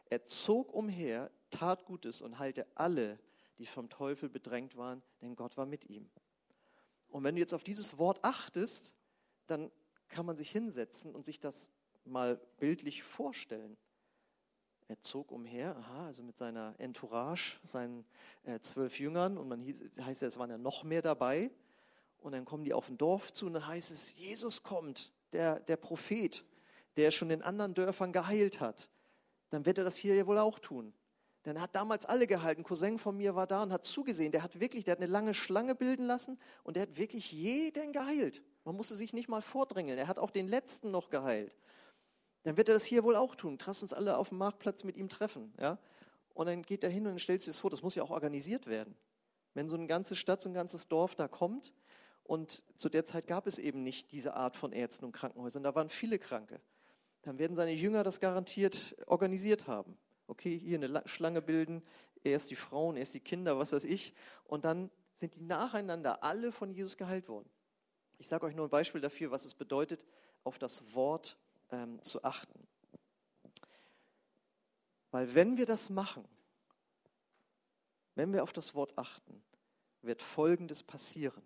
Er 0.10 0.26
zog 0.26 0.74
umher 0.74 1.32
tat 1.50 1.84
Gutes 1.84 2.22
und 2.22 2.40
heilte 2.40 2.66
alle, 2.76 3.20
die 3.58 3.66
vom 3.66 3.90
Teufel 3.90 4.30
bedrängt 4.30 4.78
waren, 4.78 5.04
denn 5.22 5.36
Gott 5.36 5.58
war 5.58 5.66
mit 5.66 5.90
ihm. 5.90 6.10
Und 7.10 7.26
wenn 7.26 7.36
du 7.36 7.42
jetzt 7.42 7.54
auf 7.54 7.66
dieses 7.66 7.98
Wort 7.98 8.24
achtest, 8.24 8.96
dann 9.48 9.70
kann 10.08 10.26
man 10.26 10.38
sich 10.38 10.50
hinsetzen 10.50 11.14
und 11.14 11.26
sich 11.26 11.42
das 11.42 11.72
mal 12.06 12.38
bildlich 12.58 13.04
vorstellen. 13.04 13.76
Er 14.92 15.02
zog 15.04 15.32
umher, 15.32 15.78
aha, 15.78 16.08
also 16.08 16.22
mit 16.22 16.38
seiner 16.38 16.76
Entourage, 16.78 17.62
seinen 17.64 18.04
äh, 18.44 18.60
zwölf 18.60 19.00
Jüngern, 19.00 19.38
und 19.38 19.48
man 19.48 19.62
hieß, 19.62 19.84
heißt 20.02 20.22
es 20.24 20.38
waren 20.38 20.50
ja 20.50 20.58
noch 20.58 20.84
mehr 20.84 21.02
dabei. 21.02 21.50
Und 22.20 22.34
dann 22.34 22.44
kommen 22.44 22.66
die 22.66 22.74
auf 22.74 22.90
ein 22.90 22.98
Dorf 22.98 23.32
zu 23.32 23.46
und 23.46 23.54
dann 23.54 23.66
heißt 23.66 23.90
es, 23.90 24.14
Jesus 24.18 24.64
kommt, 24.64 25.14
der, 25.32 25.62
der 25.62 25.78
Prophet, 25.78 26.44
der 26.98 27.10
schon 27.12 27.30
in 27.30 27.42
anderen 27.42 27.74
Dörfern 27.74 28.12
geheilt 28.12 28.60
hat. 28.60 28.90
Dann 29.50 29.66
wird 29.66 29.78
er 29.78 29.86
das 29.86 29.96
hier 29.96 30.14
ja 30.14 30.28
wohl 30.28 30.38
auch 30.38 30.60
tun. 30.60 30.94
Denn 31.46 31.56
er 31.56 31.62
hat 31.62 31.74
damals 31.74 32.06
alle 32.06 32.28
gehalten. 32.28 32.60
Ein 32.60 32.66
Cousin 32.66 33.00
von 33.00 33.16
mir 33.16 33.34
war 33.34 33.48
da 33.48 33.64
und 33.64 33.72
hat 33.72 33.86
zugesehen. 33.86 34.34
Der 34.34 34.44
hat 34.44 34.60
wirklich, 34.60 34.84
der 34.84 34.92
hat 34.92 35.00
eine 35.00 35.10
lange 35.10 35.34
Schlange 35.34 35.74
bilden 35.74 36.06
lassen 36.06 36.38
und 36.66 36.76
der 36.76 36.84
hat 36.84 36.98
wirklich 36.98 37.32
jeden 37.32 37.94
geheilt. 37.94 38.44
Man 38.66 38.76
musste 38.76 38.96
sich 38.96 39.14
nicht 39.14 39.30
mal 39.30 39.42
vordrängeln. 39.42 39.98
Er 39.98 40.10
hat 40.10 40.20
auch 40.20 40.32
den 40.32 40.50
letzten 40.50 40.92
noch 40.92 41.10
geheilt 41.10 41.56
dann 42.44 42.58
wird 42.58 42.70
er 42.70 42.74
das 42.74 42.86
hier 42.86 43.04
wohl 43.04 43.16
auch 43.16 43.36
tun. 43.36 43.58
Lass 43.66 43.84
uns 43.84 43.94
alle 43.94 44.18
auf 44.18 44.30
dem 44.30 44.38
Marktplatz 44.38 44.84
mit 44.84 44.98
ihm 44.98 45.10
treffen. 45.10 45.54
Ja? 45.60 45.78
Und 46.34 46.48
dann 46.48 46.62
geht 46.64 46.84
er 46.84 46.90
hin 46.90 47.08
und 47.08 47.20
stellt 47.20 47.42
sich 47.42 47.54
das 47.54 47.60
vor. 47.60 47.70
Das 47.70 47.82
muss 47.82 47.96
ja 47.96 48.04
auch 48.04 48.10
organisiert 48.10 48.68
werden. 48.68 48.96
Wenn 49.54 49.70
so 49.70 49.76
eine 49.76 49.88
ganze 49.88 50.16
Stadt, 50.16 50.42
so 50.42 50.50
ein 50.50 50.54
ganzes 50.54 50.88
Dorf 50.88 51.16
da 51.16 51.28
kommt 51.28 51.74
und 52.24 52.64
zu 52.78 52.90
der 52.90 53.06
Zeit 53.06 53.28
gab 53.28 53.48
es 53.48 53.60
eben 53.60 53.84
nicht 53.84 54.12
diese 54.12 54.34
Art 54.34 54.56
von 54.56 54.72
Ärzten 54.72 55.06
und 55.06 55.12
Krankenhäusern, 55.12 55.64
da 55.64 55.76
waren 55.76 55.90
viele 55.90 56.20
Kranke, 56.20 56.62
dann 57.24 57.38
werden 57.38 57.56
seine 57.56 57.74
Jünger 57.74 58.04
das 58.04 58.22
garantiert 58.22 58.96
organisiert 59.08 59.68
haben. 59.68 59.98
Okay, 60.28 60.58
hier 60.58 60.78
eine 60.78 61.04
Schlange 61.06 61.42
bilden, 61.42 61.84
erst 62.24 62.50
die 62.50 62.56
Frauen, 62.56 62.96
erst 62.96 63.14
die 63.14 63.20
Kinder, 63.20 63.58
was 63.58 63.74
weiß 63.74 63.84
ich, 63.84 64.14
und 64.46 64.64
dann 64.64 64.90
sind 65.16 65.36
die 65.36 65.42
nacheinander 65.42 66.24
alle 66.24 66.54
von 66.54 66.72
Jesus 66.72 66.96
geheilt 66.96 67.28
worden. 67.28 67.50
Ich 68.18 68.28
sage 68.28 68.46
euch 68.46 68.56
nur 68.56 68.68
ein 68.68 68.72
Beispiel 68.72 69.02
dafür, 69.02 69.32
was 69.32 69.44
es 69.44 69.54
bedeutet, 69.54 70.06
auf 70.44 70.58
das 70.58 70.96
Wort 70.96 71.38
ähm, 71.72 72.04
zu 72.04 72.24
achten. 72.24 72.68
Weil 75.12 75.34
wenn 75.36 75.58
wir 75.58 75.66
das 75.66 75.90
machen, 75.90 76.26
wenn 78.16 78.34
wir 78.34 78.44
auf 78.44 78.54
das 78.54 78.76
Wort 78.76 78.98
achten, 78.98 79.44
wird 80.02 80.22
Folgendes 80.22 80.84
passieren. 80.84 81.44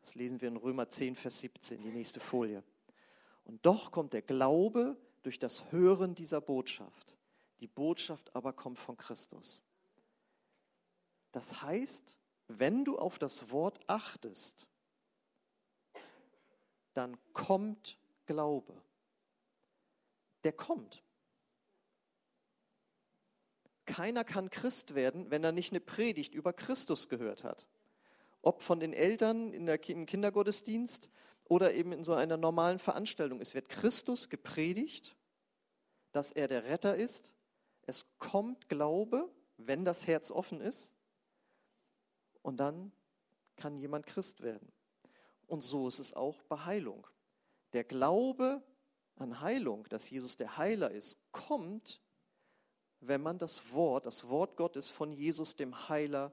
Das 0.00 0.14
lesen 0.14 0.40
wir 0.40 0.48
in 0.48 0.56
Römer 0.56 0.88
10, 0.88 1.16
Vers 1.16 1.40
17, 1.40 1.82
die 1.82 1.90
nächste 1.90 2.20
Folie. 2.20 2.62
Und 3.44 3.64
doch 3.64 3.90
kommt 3.90 4.12
der 4.12 4.22
Glaube 4.22 4.96
durch 5.22 5.38
das 5.38 5.70
Hören 5.70 6.14
dieser 6.14 6.40
Botschaft. 6.40 7.16
Die 7.60 7.68
Botschaft 7.68 8.34
aber 8.34 8.52
kommt 8.52 8.78
von 8.78 8.96
Christus. 8.96 9.62
Das 11.30 11.62
heißt, 11.62 12.16
wenn 12.48 12.84
du 12.84 12.98
auf 12.98 13.18
das 13.18 13.50
Wort 13.50 13.80
achtest, 13.86 14.66
dann 16.94 17.16
kommt 17.32 17.98
Glaube 18.26 18.74
der 20.44 20.52
kommt. 20.52 21.02
Keiner 23.84 24.24
kann 24.24 24.50
Christ 24.50 24.94
werden, 24.94 25.30
wenn 25.30 25.44
er 25.44 25.52
nicht 25.52 25.72
eine 25.72 25.80
Predigt 25.80 26.34
über 26.34 26.52
Christus 26.52 27.08
gehört 27.08 27.44
hat. 27.44 27.66
Ob 28.40 28.62
von 28.62 28.80
den 28.80 28.92
Eltern 28.92 29.52
in 29.52 29.66
der, 29.66 29.88
im 29.88 30.06
Kindergottesdienst 30.06 31.10
oder 31.44 31.74
eben 31.74 31.92
in 31.92 32.04
so 32.04 32.14
einer 32.14 32.36
normalen 32.36 32.78
Veranstaltung. 32.78 33.40
Es 33.40 33.54
wird 33.54 33.68
Christus 33.68 34.28
gepredigt, 34.28 35.16
dass 36.12 36.32
er 36.32 36.48
der 36.48 36.64
Retter 36.64 36.96
ist. 36.96 37.34
Es 37.82 38.06
kommt 38.18 38.68
Glaube, 38.68 39.28
wenn 39.56 39.84
das 39.84 40.06
Herz 40.06 40.30
offen 40.30 40.60
ist. 40.60 40.92
Und 42.42 42.58
dann 42.58 42.92
kann 43.56 43.78
jemand 43.78 44.06
Christ 44.06 44.40
werden. 44.42 44.72
Und 45.46 45.62
so 45.62 45.88
ist 45.88 45.98
es 45.98 46.14
auch 46.14 46.42
bei 46.44 46.56
Heilung. 46.64 47.06
Der 47.72 47.84
Glaube 47.84 48.62
an 49.22 49.40
Heilung, 49.40 49.86
dass 49.88 50.10
Jesus 50.10 50.36
der 50.36 50.56
Heiler 50.56 50.90
ist, 50.90 51.18
kommt, 51.32 52.00
wenn 53.00 53.22
man 53.22 53.38
das 53.38 53.72
Wort, 53.72 54.06
das 54.06 54.28
Wort 54.28 54.56
Gottes 54.56 54.90
von 54.90 55.12
Jesus, 55.12 55.56
dem 55.56 55.88
Heiler, 55.88 56.32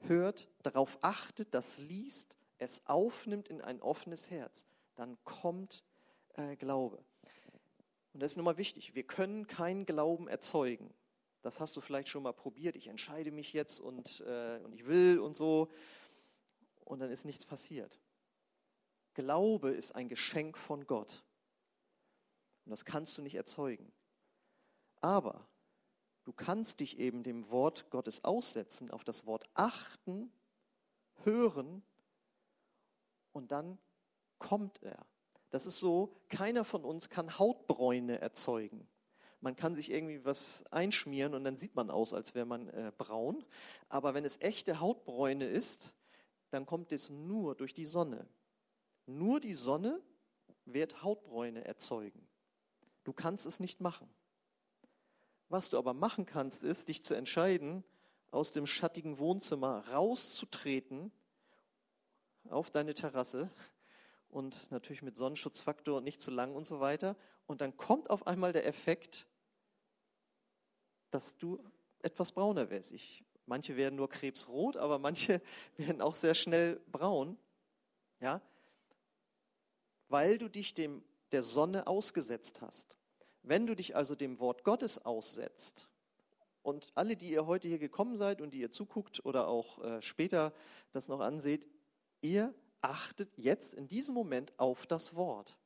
hört, 0.00 0.48
darauf 0.62 0.98
achtet, 1.00 1.54
das 1.54 1.78
liest, 1.78 2.36
es 2.58 2.86
aufnimmt 2.86 3.48
in 3.48 3.60
ein 3.60 3.80
offenes 3.80 4.30
Herz. 4.30 4.66
Dann 4.96 5.16
kommt 5.24 5.82
äh, 6.34 6.56
Glaube. 6.56 7.02
Und 8.12 8.22
das 8.22 8.32
ist 8.32 8.36
nochmal 8.36 8.58
wichtig. 8.58 8.94
Wir 8.94 9.02
können 9.02 9.46
keinen 9.46 9.86
Glauben 9.86 10.28
erzeugen. 10.28 10.92
Das 11.42 11.60
hast 11.60 11.76
du 11.76 11.80
vielleicht 11.80 12.08
schon 12.08 12.22
mal 12.22 12.32
probiert. 12.32 12.76
Ich 12.76 12.86
entscheide 12.86 13.30
mich 13.30 13.52
jetzt 13.52 13.80
und, 13.80 14.20
äh, 14.26 14.60
und 14.64 14.72
ich 14.72 14.86
will 14.86 15.18
und 15.18 15.36
so. 15.36 15.68
Und 16.84 17.00
dann 17.00 17.10
ist 17.10 17.24
nichts 17.24 17.44
passiert. 17.44 17.98
Glaube 19.14 19.70
ist 19.70 19.94
ein 19.94 20.08
Geschenk 20.08 20.56
von 20.56 20.86
Gott. 20.86 21.22
Und 22.64 22.70
das 22.70 22.84
kannst 22.84 23.16
du 23.18 23.22
nicht 23.22 23.34
erzeugen. 23.34 23.92
Aber 25.00 25.46
du 26.24 26.32
kannst 26.32 26.80
dich 26.80 26.98
eben 26.98 27.22
dem 27.22 27.50
Wort 27.50 27.90
Gottes 27.90 28.24
aussetzen, 28.24 28.90
auf 28.90 29.04
das 29.04 29.26
Wort 29.26 29.44
achten, 29.54 30.32
hören 31.24 31.82
und 33.32 33.52
dann 33.52 33.78
kommt 34.38 34.82
er. 34.82 35.06
Das 35.50 35.66
ist 35.66 35.78
so, 35.78 36.16
keiner 36.28 36.64
von 36.64 36.84
uns 36.84 37.10
kann 37.10 37.38
Hautbräune 37.38 38.20
erzeugen. 38.20 38.88
Man 39.40 39.56
kann 39.56 39.74
sich 39.74 39.90
irgendwie 39.92 40.24
was 40.24 40.64
einschmieren 40.72 41.34
und 41.34 41.44
dann 41.44 41.56
sieht 41.56 41.74
man 41.74 41.90
aus, 41.90 42.14
als 42.14 42.34
wäre 42.34 42.46
man 42.46 42.68
äh, 42.70 42.90
braun. 42.96 43.44
Aber 43.90 44.14
wenn 44.14 44.24
es 44.24 44.40
echte 44.40 44.80
Hautbräune 44.80 45.46
ist, 45.46 45.94
dann 46.50 46.64
kommt 46.64 46.92
es 46.92 47.10
nur 47.10 47.54
durch 47.54 47.74
die 47.74 47.84
Sonne. 47.84 48.26
Nur 49.06 49.40
die 49.40 49.54
Sonne 49.54 50.00
wird 50.64 51.02
Hautbräune 51.02 51.64
erzeugen. 51.64 52.26
Du 53.04 53.12
kannst 53.12 53.46
es 53.46 53.60
nicht 53.60 53.80
machen. 53.80 54.08
Was 55.48 55.70
du 55.70 55.78
aber 55.78 55.94
machen 55.94 56.26
kannst, 56.26 56.64
ist, 56.64 56.88
dich 56.88 57.04
zu 57.04 57.14
entscheiden, 57.14 57.84
aus 58.30 58.50
dem 58.50 58.66
schattigen 58.66 59.18
Wohnzimmer 59.18 59.86
rauszutreten 59.88 61.12
auf 62.48 62.70
deine 62.70 62.94
Terrasse 62.94 63.50
und 64.28 64.70
natürlich 64.72 65.02
mit 65.02 65.16
Sonnenschutzfaktor 65.16 65.98
und 65.98 66.04
nicht 66.04 66.20
zu 66.20 66.30
lang 66.30 66.54
und 66.54 66.64
so 66.64 66.80
weiter. 66.80 67.16
Und 67.46 67.60
dann 67.60 67.76
kommt 67.76 68.10
auf 68.10 68.26
einmal 68.26 68.52
der 68.52 68.66
Effekt, 68.66 69.26
dass 71.10 71.36
du 71.36 71.62
etwas 72.02 72.32
brauner 72.32 72.70
wirst. 72.70 72.92
Ich, 72.92 73.24
manche 73.46 73.76
werden 73.76 73.94
nur 73.96 74.08
krebsrot, 74.08 74.76
aber 74.76 74.98
manche 74.98 75.40
werden 75.76 76.00
auch 76.00 76.16
sehr 76.16 76.34
schnell 76.34 76.80
braun. 76.90 77.38
Ja? 78.20 78.40
Weil 80.08 80.38
du 80.38 80.48
dich 80.48 80.74
dem 80.74 81.04
der 81.32 81.42
Sonne 81.42 81.86
ausgesetzt 81.86 82.60
hast. 82.60 82.96
Wenn 83.42 83.66
du 83.66 83.74
dich 83.74 83.96
also 83.96 84.14
dem 84.14 84.38
Wort 84.38 84.64
Gottes 84.64 85.04
aussetzt, 85.04 85.88
und 86.64 86.88
alle, 86.94 87.14
die 87.14 87.30
ihr 87.30 87.46
heute 87.46 87.68
hier 87.68 87.78
gekommen 87.78 88.16
seid 88.16 88.40
und 88.40 88.54
die 88.54 88.60
ihr 88.60 88.72
zuguckt 88.72 89.24
oder 89.26 89.48
auch 89.48 89.84
äh, 89.84 90.00
später 90.00 90.54
das 90.92 91.08
noch 91.08 91.20
anseht, 91.20 91.68
ihr 92.22 92.54
achtet 92.80 93.36
jetzt 93.36 93.74
in 93.74 93.86
diesem 93.86 94.14
Moment 94.14 94.58
auf 94.58 94.86
das 94.86 95.14
Wort. 95.14 95.58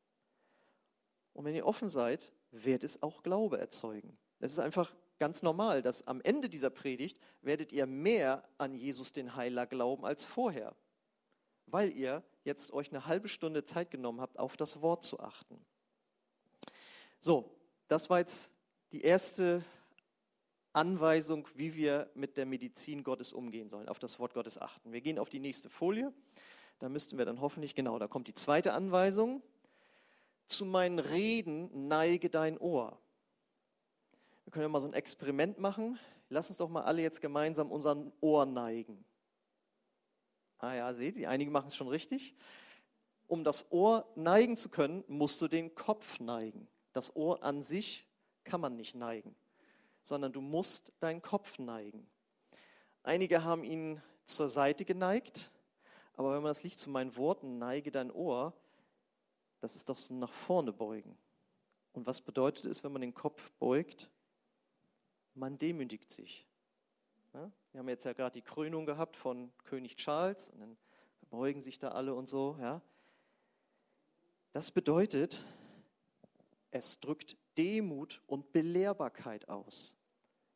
Und 1.35 1.45
wenn 1.45 1.55
ihr 1.55 1.67
offen 1.67 1.89
seid, 1.89 2.33
wird 2.51 2.83
es 2.83 3.01
auch 3.01 3.23
Glaube 3.23 3.59
erzeugen. 3.59 4.19
Es 4.41 4.53
ist 4.53 4.59
einfach 4.59 4.93
ganz 5.21 5.43
normal, 5.43 5.83
dass 5.83 6.05
am 6.09 6.21
Ende 6.21 6.49
dieser 6.49 6.71
Predigt 6.71 7.21
werdet 7.43 7.73
ihr 7.73 7.87
mehr 7.87 8.43
an 8.59 8.75
Jesus 8.75 9.13
den 9.13 9.37
Heiler 9.37 9.69
glauben 9.69 10.05
als 10.05 10.25
vorher, 10.25 10.75
weil 11.67 11.93
ihr 11.93 12.25
jetzt 12.49 12.73
euch 12.73 12.91
eine 12.91 13.07
halbe 13.07 13.29
Stunde 13.29 13.65
Zeit 13.65 13.93
genommen 13.93 14.21
habt, 14.21 14.39
auf 14.39 14.57
das 14.57 14.83
Wort 14.83 15.05
zu 15.05 15.21
achten. 15.21 15.65
So, 17.21 17.49
das 17.87 18.11
war 18.11 18.19
jetzt 18.19 18.51
die 18.91 19.03
erste 19.03 19.65
Anweisung, 20.73 21.47
wie 21.55 21.75
wir 21.75 22.11
mit 22.15 22.37
der 22.37 22.47
Medizin 22.47 23.05
Gottes 23.05 23.33
umgehen 23.33 23.69
sollen, 23.69 23.89
auf 23.89 23.99
das 23.99 24.19
Wort 24.19 24.35
Gottes 24.35 24.59
achten. 24.59 24.93
Wir 24.93 25.01
gehen 25.01 25.19
auf 25.19 25.29
die 25.29 25.41
nächste 25.41 25.69
Folie. 25.69 26.13
Da 26.79 26.89
müssten 26.89 27.19
wir 27.19 27.25
dann 27.25 27.41
hoffentlich, 27.41 27.75
genau, 27.75 27.99
da 27.99 28.07
kommt 28.07 28.29
die 28.29 28.35
zweite 28.35 28.73
Anweisung. 28.73 29.43
Zu 30.47 30.65
meinen 30.65 30.99
Reden 30.99 31.89
neige 31.89 32.31
dein 32.31 32.59
Ohr. 32.59 32.99
Wir 34.45 34.53
können 34.53 34.63
ja 34.63 34.69
mal 34.69 34.81
so 34.81 34.89
ein 34.89 34.95
Experiment 34.95 35.59
machen. 35.59 35.99
Lass 36.31 36.49
uns 36.49 36.57
doch 36.57 36.69
mal 36.69 36.83
alle 36.83 37.03
jetzt 37.03 37.21
gemeinsam 37.21 37.71
unseren 37.71 38.13
Ohr 38.21 38.47
neigen. 38.47 39.05
Ah 40.59 40.75
ja, 40.75 40.93
seht 40.93 41.17
ihr, 41.17 41.31
einige 41.31 41.51
machen 41.51 41.69
es 41.69 41.77
schon 41.77 41.89
richtig. 41.89 42.35
Um 43.29 43.45
das 43.45 43.71
Ohr 43.71 44.11
neigen 44.17 44.57
zu 44.57 44.69
können, 44.69 45.05
musst 45.07 45.41
du 45.41 45.49
den 45.49 45.75
Kopf 45.75 46.19
neigen. 46.19 46.67
Das 46.93 47.15
Ohr 47.15 47.43
an 47.43 47.63
sich 47.63 48.07
kann 48.45 48.61
man 48.61 48.75
nicht 48.75 48.95
neigen, 48.95 49.37
sondern 50.03 50.33
du 50.33 50.41
musst 50.41 50.93
deinen 51.01 51.23
Kopf 51.23 51.59
neigen. 51.59 52.09
Einige 53.03 53.45
haben 53.45 53.65
ihn 53.65 54.03
zur 54.25 54.49
Seite 54.49 54.85
geneigt, 54.85 55.51
aber 56.15 56.35
wenn 56.35 56.43
man 56.43 56.51
das 56.51 56.65
Licht 56.65 56.81
zu 56.81 56.91
meinen 56.91 57.17
Worten, 57.17 57.59
neige 57.59 57.91
dein 57.91 58.11
Ohr, 58.11 58.53
das 59.61 59.77
ist 59.77 59.89
doch 59.89 59.97
so 59.97 60.15
nach 60.15 60.33
vorne 60.33 60.73
beugen. 60.73 61.17
Und 61.93 62.07
was 62.07 62.21
bedeutet 62.21 62.65
es, 62.67 62.83
wenn 62.83 62.93
man 62.93 63.03
den 63.03 63.15
Kopf 63.15 63.51
beugt? 63.59 64.09
Man 65.35 65.59
demütigt 65.59 66.11
sich. 66.11 66.47
Ja? 67.35 67.51
Wir 67.79 67.83
haben 67.83 67.91
jetzt 67.91 68.07
ja 68.07 68.13
gerade 68.13 68.33
die 68.33 68.43
Krönung 68.43 68.87
gehabt 68.87 69.17
von 69.17 69.53
König 69.63 69.95
Charles 69.95 70.49
und 70.49 70.59
dann 70.59 70.77
beugen 71.31 71.61
sich 71.61 71.79
da 71.79 71.93
alle 71.93 72.13
und 72.13 72.29
so. 72.29 72.57
Ja? 72.61 72.83
Das 74.53 74.73
bedeutet, 74.73 75.45
es 76.73 76.99
drückt 76.99 77.37
Demut 77.57 78.21
und 78.27 78.51
Belehrbarkeit 78.51 79.49
aus. 79.49 79.95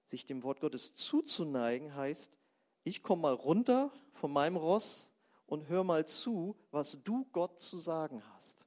Sich 0.04 0.26
dem 0.26 0.42
Wort 0.42 0.58
Gottes 0.58 0.96
zuzuneigen 0.96 1.94
heißt, 1.94 2.36
ich 2.82 3.04
komme 3.04 3.22
mal 3.22 3.34
runter 3.34 3.92
von 4.14 4.32
meinem 4.32 4.56
Ross 4.56 5.12
und 5.46 5.68
hör 5.68 5.84
mal 5.84 6.04
zu, 6.04 6.56
was 6.72 7.04
du 7.04 7.24
Gott 7.30 7.60
zu 7.60 7.78
sagen 7.78 8.20
hast. 8.34 8.66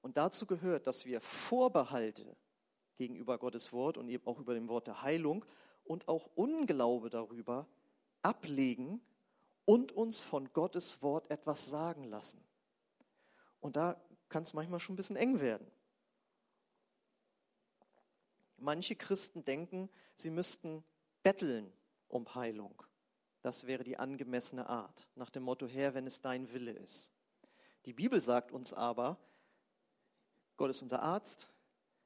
Und 0.00 0.16
dazu 0.16 0.46
gehört, 0.46 0.86
dass 0.86 1.04
wir 1.04 1.20
Vorbehalte 1.20 2.38
gegenüber 2.96 3.36
Gottes 3.36 3.70
Wort 3.74 3.98
und 3.98 4.08
eben 4.08 4.26
auch 4.26 4.38
über 4.38 4.54
dem 4.54 4.68
Wort 4.68 4.86
der 4.86 5.02
Heilung 5.02 5.44
und 5.86 6.08
auch 6.08 6.28
Unglaube 6.34 7.10
darüber 7.10 7.66
ablegen 8.22 9.00
und 9.64 9.92
uns 9.92 10.22
von 10.22 10.52
Gottes 10.52 11.02
Wort 11.02 11.30
etwas 11.30 11.66
sagen 11.66 12.04
lassen. 12.04 12.42
Und 13.60 13.76
da 13.76 14.00
kann 14.28 14.42
es 14.42 14.54
manchmal 14.54 14.80
schon 14.80 14.94
ein 14.94 14.96
bisschen 14.96 15.16
eng 15.16 15.40
werden. 15.40 15.70
Manche 18.58 18.96
Christen 18.96 19.44
denken, 19.44 19.90
sie 20.16 20.30
müssten 20.30 20.82
betteln 21.22 21.72
um 22.08 22.34
Heilung. 22.34 22.82
Das 23.42 23.66
wäre 23.66 23.84
die 23.84 23.98
angemessene 23.98 24.68
Art, 24.68 25.08
nach 25.14 25.30
dem 25.30 25.44
Motto, 25.44 25.66
Herr, 25.66 25.94
wenn 25.94 26.06
es 26.06 26.20
dein 26.20 26.52
Wille 26.52 26.72
ist. 26.72 27.12
Die 27.84 27.92
Bibel 27.92 28.20
sagt 28.20 28.50
uns 28.50 28.72
aber, 28.72 29.18
Gott 30.56 30.70
ist 30.70 30.82
unser 30.82 31.02
Arzt, 31.02 31.48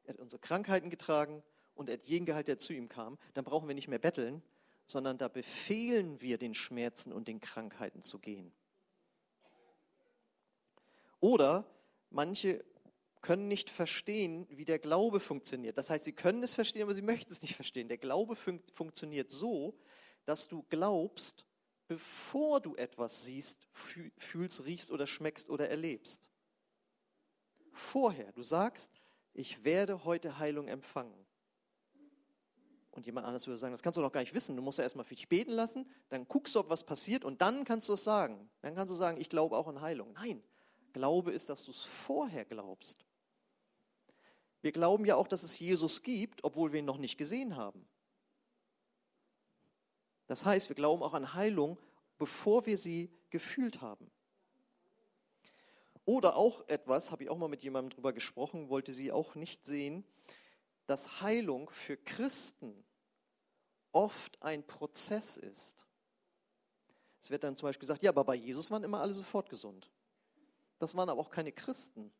er 0.04 0.14
hat 0.14 0.20
unsere 0.20 0.40
Krankheiten 0.40 0.90
getragen 0.90 1.42
und 1.80 1.88
er 1.88 1.94
hat 1.94 2.04
jeden 2.04 2.26
geheilt, 2.26 2.46
der 2.46 2.58
zu 2.58 2.74
ihm 2.74 2.90
kam. 2.90 3.16
Dann 3.32 3.42
brauchen 3.42 3.66
wir 3.66 3.74
nicht 3.74 3.88
mehr 3.88 3.98
betteln, 3.98 4.42
sondern 4.84 5.16
da 5.16 5.28
befehlen 5.28 6.20
wir 6.20 6.36
den 6.36 6.52
Schmerzen 6.52 7.10
und 7.10 7.26
den 7.26 7.40
Krankheiten 7.40 8.02
zu 8.02 8.18
gehen. 8.18 8.52
Oder 11.20 11.64
manche 12.10 12.62
können 13.22 13.48
nicht 13.48 13.70
verstehen, 13.70 14.46
wie 14.50 14.66
der 14.66 14.78
Glaube 14.78 15.20
funktioniert. 15.20 15.78
Das 15.78 15.88
heißt, 15.88 16.04
sie 16.04 16.12
können 16.12 16.42
es 16.42 16.54
verstehen, 16.54 16.82
aber 16.82 16.92
sie 16.92 17.00
möchten 17.00 17.32
es 17.32 17.40
nicht 17.40 17.54
verstehen. 17.54 17.88
Der 17.88 17.96
Glaube 17.96 18.36
fun 18.36 18.62
funktioniert 18.74 19.30
so, 19.30 19.74
dass 20.26 20.48
du 20.48 20.66
glaubst, 20.68 21.46
bevor 21.88 22.60
du 22.60 22.76
etwas 22.76 23.24
siehst, 23.24 23.66
fühlst, 24.18 24.66
riechst 24.66 24.90
oder 24.90 25.06
schmeckst 25.06 25.48
oder 25.48 25.70
erlebst. 25.70 26.28
Vorher, 27.72 28.32
du 28.32 28.42
sagst, 28.42 29.00
ich 29.32 29.64
werde 29.64 30.04
heute 30.04 30.38
Heilung 30.38 30.68
empfangen. 30.68 31.26
Und 33.00 33.06
jemand 33.06 33.26
anderes 33.26 33.46
würde 33.46 33.56
sagen, 33.56 33.72
das 33.72 33.82
kannst 33.82 33.96
du 33.96 34.02
doch 34.02 34.12
gar 34.12 34.20
nicht 34.20 34.34
wissen. 34.34 34.56
Du 34.56 34.60
musst 34.60 34.76
ja 34.76 34.84
erstmal 34.84 35.06
für 35.06 35.14
dich 35.14 35.26
beten 35.26 35.52
lassen, 35.52 35.90
dann 36.10 36.28
guckst 36.28 36.54
du, 36.54 36.58
ob 36.60 36.68
was 36.68 36.84
passiert 36.84 37.24
und 37.24 37.40
dann 37.40 37.64
kannst 37.64 37.88
du 37.88 37.94
es 37.94 38.04
sagen. 38.04 38.50
Dann 38.60 38.74
kannst 38.74 38.92
du 38.92 38.94
sagen, 38.94 39.18
ich 39.18 39.30
glaube 39.30 39.56
auch 39.56 39.68
an 39.68 39.80
Heilung. 39.80 40.12
Nein, 40.12 40.42
Glaube 40.92 41.32
ist, 41.32 41.48
dass 41.48 41.64
du 41.64 41.70
es 41.70 41.82
vorher 41.82 42.44
glaubst. 42.44 43.06
Wir 44.60 44.70
glauben 44.70 45.06
ja 45.06 45.16
auch, 45.16 45.28
dass 45.28 45.44
es 45.44 45.58
Jesus 45.58 46.02
gibt, 46.02 46.44
obwohl 46.44 46.74
wir 46.74 46.80
ihn 46.80 46.84
noch 46.84 46.98
nicht 46.98 47.16
gesehen 47.16 47.56
haben. 47.56 47.88
Das 50.26 50.44
heißt, 50.44 50.68
wir 50.68 50.76
glauben 50.76 51.02
auch 51.02 51.14
an 51.14 51.32
Heilung, 51.32 51.78
bevor 52.18 52.66
wir 52.66 52.76
sie 52.76 53.10
gefühlt 53.30 53.80
haben. 53.80 54.10
Oder 56.04 56.36
auch 56.36 56.68
etwas, 56.68 57.12
habe 57.12 57.22
ich 57.22 57.30
auch 57.30 57.38
mal 57.38 57.48
mit 57.48 57.62
jemandem 57.62 57.96
drüber 57.96 58.12
gesprochen, 58.12 58.68
wollte 58.68 58.92
sie 58.92 59.10
auch 59.10 59.36
nicht 59.36 59.64
sehen, 59.64 60.04
dass 60.84 61.20
Heilung 61.22 61.70
für 61.70 61.96
Christen 61.96 62.84
oft 63.92 64.40
ein 64.42 64.66
Prozess 64.66 65.36
ist. 65.36 65.86
Es 67.20 67.30
wird 67.30 67.44
dann 67.44 67.56
zum 67.56 67.68
Beispiel 67.68 67.82
gesagt, 67.82 68.02
ja, 68.02 68.10
aber 68.10 68.24
bei 68.24 68.34
Jesus 68.34 68.70
waren 68.70 68.82
immer 68.82 69.00
alle 69.00 69.14
sofort 69.14 69.50
gesund. 69.50 69.90
Das 70.78 70.94
waren 70.94 71.08
aber 71.08 71.20
auch 71.20 71.30
keine 71.30 71.52
Christen. 71.52 72.10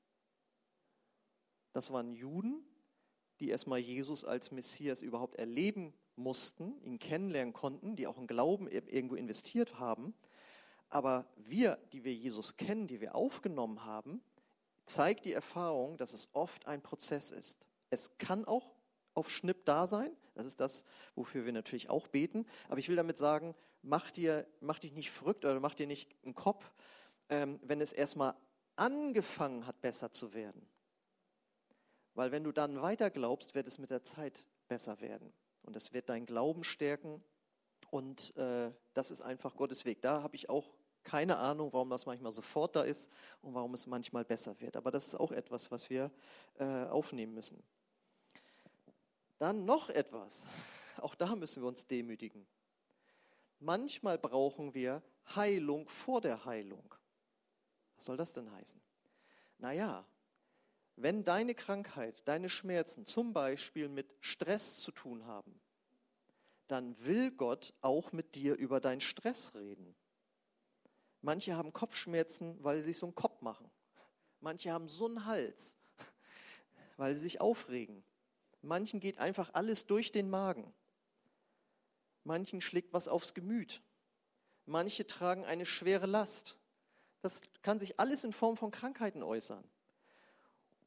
Das 1.72 1.90
waren 1.90 2.12
Juden, 2.12 2.62
die 3.38 3.48
erstmal 3.48 3.78
Jesus 3.78 4.24
als 4.24 4.50
Messias 4.50 5.02
überhaupt 5.02 5.36
erleben 5.36 5.94
mussten, 6.16 6.80
ihn 6.82 6.98
kennenlernen 6.98 7.54
konnten, 7.54 7.96
die 7.96 8.06
auch 8.06 8.18
in 8.18 8.26
Glauben 8.26 8.68
irgendwo 8.68 9.14
investiert 9.14 9.78
haben. 9.78 10.14
Aber 10.90 11.26
wir, 11.36 11.78
die 11.92 12.04
wir 12.04 12.14
Jesus 12.14 12.56
kennen, 12.56 12.86
die 12.86 13.00
wir 13.00 13.14
aufgenommen 13.14 13.84
haben, 13.84 14.20
zeigt 14.86 15.24
die 15.24 15.32
Erfahrung, 15.32 15.96
dass 15.96 16.12
es 16.12 16.28
oft 16.32 16.66
ein 16.66 16.82
Prozess 16.82 17.30
ist. 17.30 17.66
Es 17.90 18.18
kann 18.18 18.44
auch 18.44 18.74
auf 19.20 19.30
Schnipp 19.30 19.64
da 19.64 19.86
sein. 19.86 20.10
Das 20.34 20.46
ist 20.46 20.60
das, 20.60 20.84
wofür 21.14 21.44
wir 21.44 21.52
natürlich 21.52 21.88
auch 21.90 22.08
beten. 22.08 22.46
Aber 22.68 22.78
ich 22.78 22.88
will 22.88 22.96
damit 22.96 23.16
sagen, 23.16 23.54
mach, 23.82 24.10
dir, 24.10 24.46
mach 24.60 24.78
dich 24.78 24.92
nicht 24.92 25.10
verrückt 25.10 25.44
oder 25.44 25.60
mach 25.60 25.74
dir 25.74 25.86
nicht 25.86 26.10
einen 26.24 26.34
Kopf, 26.34 26.72
ähm, 27.28 27.60
wenn 27.62 27.80
es 27.80 27.92
erstmal 27.92 28.34
angefangen 28.76 29.66
hat, 29.66 29.80
besser 29.80 30.10
zu 30.10 30.32
werden. 30.32 30.66
Weil 32.14 32.32
wenn 32.32 32.44
du 32.44 32.52
dann 32.52 32.80
weiter 32.80 33.10
glaubst, 33.10 33.54
wird 33.54 33.66
es 33.66 33.78
mit 33.78 33.90
der 33.90 34.02
Zeit 34.02 34.46
besser 34.68 35.00
werden. 35.00 35.32
Und 35.62 35.76
es 35.76 35.92
wird 35.92 36.08
deinen 36.08 36.26
Glauben 36.26 36.64
stärken. 36.64 37.22
Und 37.90 38.34
äh, 38.36 38.72
das 38.94 39.10
ist 39.10 39.20
einfach 39.20 39.56
Gottes 39.56 39.84
Weg. 39.84 40.00
Da 40.02 40.22
habe 40.22 40.36
ich 40.36 40.48
auch 40.48 40.74
keine 41.02 41.36
Ahnung, 41.38 41.72
warum 41.72 41.90
das 41.90 42.06
manchmal 42.06 42.32
sofort 42.32 42.76
da 42.76 42.82
ist 42.82 43.10
und 43.42 43.54
warum 43.54 43.74
es 43.74 43.86
manchmal 43.86 44.24
besser 44.24 44.58
wird. 44.60 44.76
Aber 44.76 44.90
das 44.90 45.08
ist 45.08 45.14
auch 45.14 45.32
etwas, 45.32 45.70
was 45.70 45.90
wir 45.90 46.10
äh, 46.58 46.84
aufnehmen 46.84 47.34
müssen. 47.34 47.62
Dann 49.40 49.64
noch 49.64 49.88
etwas. 49.88 50.44
Auch 50.98 51.14
da 51.14 51.34
müssen 51.34 51.62
wir 51.62 51.68
uns 51.68 51.86
demütigen. 51.86 52.46
Manchmal 53.58 54.18
brauchen 54.18 54.74
wir 54.74 55.02
Heilung 55.34 55.88
vor 55.88 56.20
der 56.20 56.44
Heilung. 56.44 56.94
Was 57.96 58.04
soll 58.04 58.18
das 58.18 58.34
denn 58.34 58.52
heißen? 58.52 58.78
Naja, 59.56 60.06
wenn 60.96 61.24
deine 61.24 61.54
Krankheit, 61.54 62.20
deine 62.28 62.50
Schmerzen 62.50 63.06
zum 63.06 63.32
Beispiel 63.32 63.88
mit 63.88 64.14
Stress 64.20 64.76
zu 64.76 64.92
tun 64.92 65.24
haben, 65.24 65.58
dann 66.68 66.94
will 67.02 67.30
Gott 67.30 67.72
auch 67.80 68.12
mit 68.12 68.34
dir 68.34 68.56
über 68.56 68.78
deinen 68.78 69.00
Stress 69.00 69.54
reden. 69.54 69.96
Manche 71.22 71.56
haben 71.56 71.72
Kopfschmerzen, 71.72 72.62
weil 72.62 72.80
sie 72.80 72.88
sich 72.88 72.98
so 72.98 73.06
einen 73.06 73.14
Kopf 73.14 73.40
machen. 73.40 73.70
Manche 74.40 74.70
haben 74.70 74.86
so 74.86 75.06
einen 75.06 75.24
Hals, 75.24 75.78
weil 76.98 77.14
sie 77.14 77.22
sich 77.22 77.40
aufregen. 77.40 78.04
Manchen 78.62 79.00
geht 79.00 79.18
einfach 79.18 79.50
alles 79.54 79.86
durch 79.86 80.12
den 80.12 80.30
Magen. 80.30 80.72
Manchen 82.24 82.60
schlägt 82.60 82.92
was 82.92 83.08
aufs 83.08 83.34
Gemüt. 83.34 83.82
Manche 84.66 85.06
tragen 85.06 85.44
eine 85.44 85.66
schwere 85.66 86.06
Last. 86.06 86.56
Das 87.22 87.40
kann 87.62 87.80
sich 87.80 87.98
alles 87.98 88.24
in 88.24 88.32
Form 88.32 88.56
von 88.56 88.70
Krankheiten 88.70 89.22
äußern. 89.22 89.64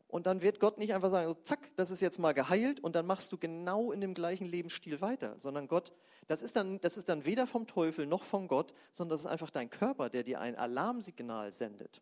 Und 0.07 0.27
dann 0.27 0.43
wird 0.43 0.59
Gott 0.59 0.77
nicht 0.77 0.93
einfach 0.93 1.09
sagen, 1.09 1.27
so, 1.27 1.33
zack, 1.33 1.75
das 1.75 1.89
ist 1.89 1.99
jetzt 1.99 2.19
mal 2.19 2.33
geheilt 2.33 2.79
und 2.79 2.95
dann 2.95 3.07
machst 3.07 3.31
du 3.31 3.38
genau 3.38 3.91
in 3.91 3.99
dem 3.99 4.13
gleichen 4.13 4.45
Lebensstil 4.45 5.01
weiter, 5.01 5.39
sondern 5.39 5.67
Gott, 5.67 5.91
das 6.27 6.43
ist 6.43 6.55
dann, 6.55 6.79
das 6.81 6.97
ist 6.97 7.09
dann 7.09 7.25
weder 7.25 7.47
vom 7.47 7.65
Teufel 7.65 8.05
noch 8.05 8.23
von 8.23 8.47
Gott, 8.47 8.75
sondern 8.91 9.15
das 9.15 9.21
ist 9.21 9.31
einfach 9.31 9.49
dein 9.49 9.71
Körper, 9.71 10.09
der 10.09 10.21
dir 10.21 10.39
ein 10.39 10.55
Alarmsignal 10.55 11.51
sendet. 11.51 12.01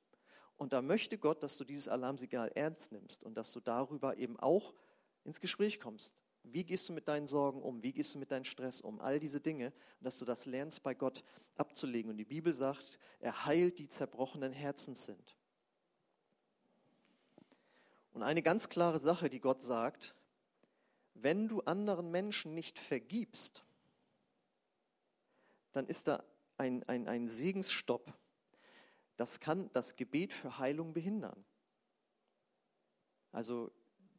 Und 0.58 0.74
da 0.74 0.82
möchte 0.82 1.18
Gott, 1.18 1.42
dass 1.42 1.58
du 1.58 1.64
dieses 1.64 1.88
Alarmsignal 1.88 2.52
ernst 2.54 2.92
nimmst 2.92 3.24
und 3.24 3.36
dass 3.36 3.54
du 3.54 3.62
darüber 3.62 4.18
eben 4.18 4.38
auch 4.38 4.74
ins 5.24 5.40
Gespräch 5.40 5.80
kommst. 5.80 6.14
Wie 6.44 6.64
gehst 6.64 6.90
du 6.90 6.94
mit 6.94 7.08
deinen 7.08 7.28
Sorgen 7.28 7.62
um? 7.62 7.84
Wie 7.84 7.94
gehst 7.94 8.16
du 8.16 8.20
mit 8.20 8.32
deinem 8.32 8.46
Stress 8.46 8.82
um? 8.82 9.00
All 9.00 9.20
diese 9.20 9.40
Dinge, 9.40 9.72
dass 10.00 10.18
du 10.18 10.26
das 10.26 10.46
lernst, 10.46 10.82
bei 10.82 10.94
Gott 10.94 11.24
abzulegen. 11.56 12.10
Und 12.10 12.18
die 12.18 12.26
Bibel 12.26 12.52
sagt, 12.52 12.98
er 13.20 13.46
heilt 13.46 13.80
die 13.80 13.88
zerbrochenen 13.88 14.52
Herzens 14.52 15.06
sind. 15.06 15.38
Und 18.14 18.24
eine 18.24 18.42
ganz 18.42 18.70
klare 18.70 19.00
Sache, 19.00 19.30
die 19.30 19.40
Gott 19.40 19.62
sagt, 19.62 20.16
wenn 21.14 21.48
du 21.48 21.62
anderen 21.62 22.10
Menschen 22.10 22.54
nicht 22.54 22.80
vergibst, 22.80 23.64
dann 25.72 25.88
ist 25.88 26.08
da 26.08 26.24
ein, 26.58 26.84
ein, 26.84 27.08
ein 27.08 27.28
Segensstopp. 27.28 28.14
Das 29.18 29.40
kann 29.40 29.70
das 29.74 29.96
Gebet 29.96 30.34
für 30.34 30.58
Heilung 30.58 30.94
behindern. 30.94 31.46
Also 33.32 33.72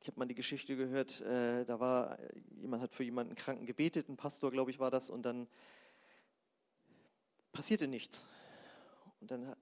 ich 0.03 0.09
habe 0.09 0.19
mal 0.19 0.27
die 0.27 0.35
Geschichte 0.35 0.77
gehört, 0.77 1.21
äh, 1.21 1.65
da 1.65 1.79
war, 1.79 2.19
jemand 2.61 2.83
hat 2.83 2.93
für 2.93 3.05
jemanden 3.05 3.37
Kranken 3.37 3.67
gebetet, 3.67 4.09
ein 4.09 4.17
Pastor, 4.17 4.51
glaube 4.51 4.73
ich, 4.73 4.81
war 4.81 4.91
das, 4.91 5.11
und 5.11 5.23
dann 5.23 5.47
passierte 7.53 7.87
nichts. 7.87 8.27
Und 9.21 9.31
dann 9.31 9.55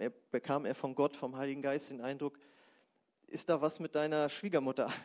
er, 0.00 0.10
bekam 0.30 0.64
er 0.64 0.74
von 0.74 0.94
Gott, 0.94 1.14
vom 1.14 1.36
Heiligen 1.36 1.60
Geist 1.60 1.90
den 1.90 2.00
Eindruck, 2.00 2.38
ist 3.26 3.50
da 3.50 3.60
was 3.60 3.80
mit 3.80 3.94
deiner 3.94 4.28
Schwiegermutter? 4.28 4.90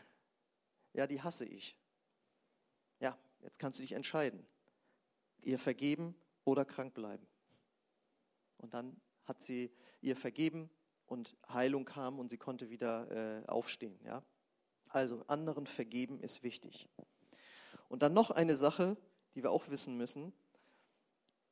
Ja, 0.93 1.07
die 1.07 1.21
hasse 1.21 1.43
ich. 1.43 1.77
Ja, 3.01 3.19
jetzt 3.41 3.59
kannst 3.59 3.79
du 3.79 3.83
dich 3.83 3.91
entscheiden. 3.91 4.47
Ihr 5.41 5.59
vergeben 5.59 6.15
oder 6.45 6.63
krank 6.63 6.93
bleiben. 6.93 7.27
Und 8.59 8.73
dann 8.73 8.95
hat 9.25 9.43
sie 9.43 9.73
ihr 9.99 10.15
vergeben 10.15 10.69
und 11.05 11.35
Heilung 11.49 11.83
kam 11.83 12.17
und 12.17 12.29
sie 12.29 12.37
konnte 12.37 12.69
wieder 12.69 13.11
äh, 13.11 13.45
aufstehen. 13.47 13.99
Ja? 14.05 14.23
Also 14.95 15.25
anderen 15.27 15.67
vergeben 15.67 16.21
ist 16.21 16.41
wichtig. 16.41 16.87
Und 17.89 18.01
dann 18.01 18.13
noch 18.13 18.31
eine 18.31 18.55
Sache, 18.55 18.95
die 19.33 19.43
wir 19.43 19.51
auch 19.51 19.67
wissen 19.67 19.97
müssen. 19.97 20.31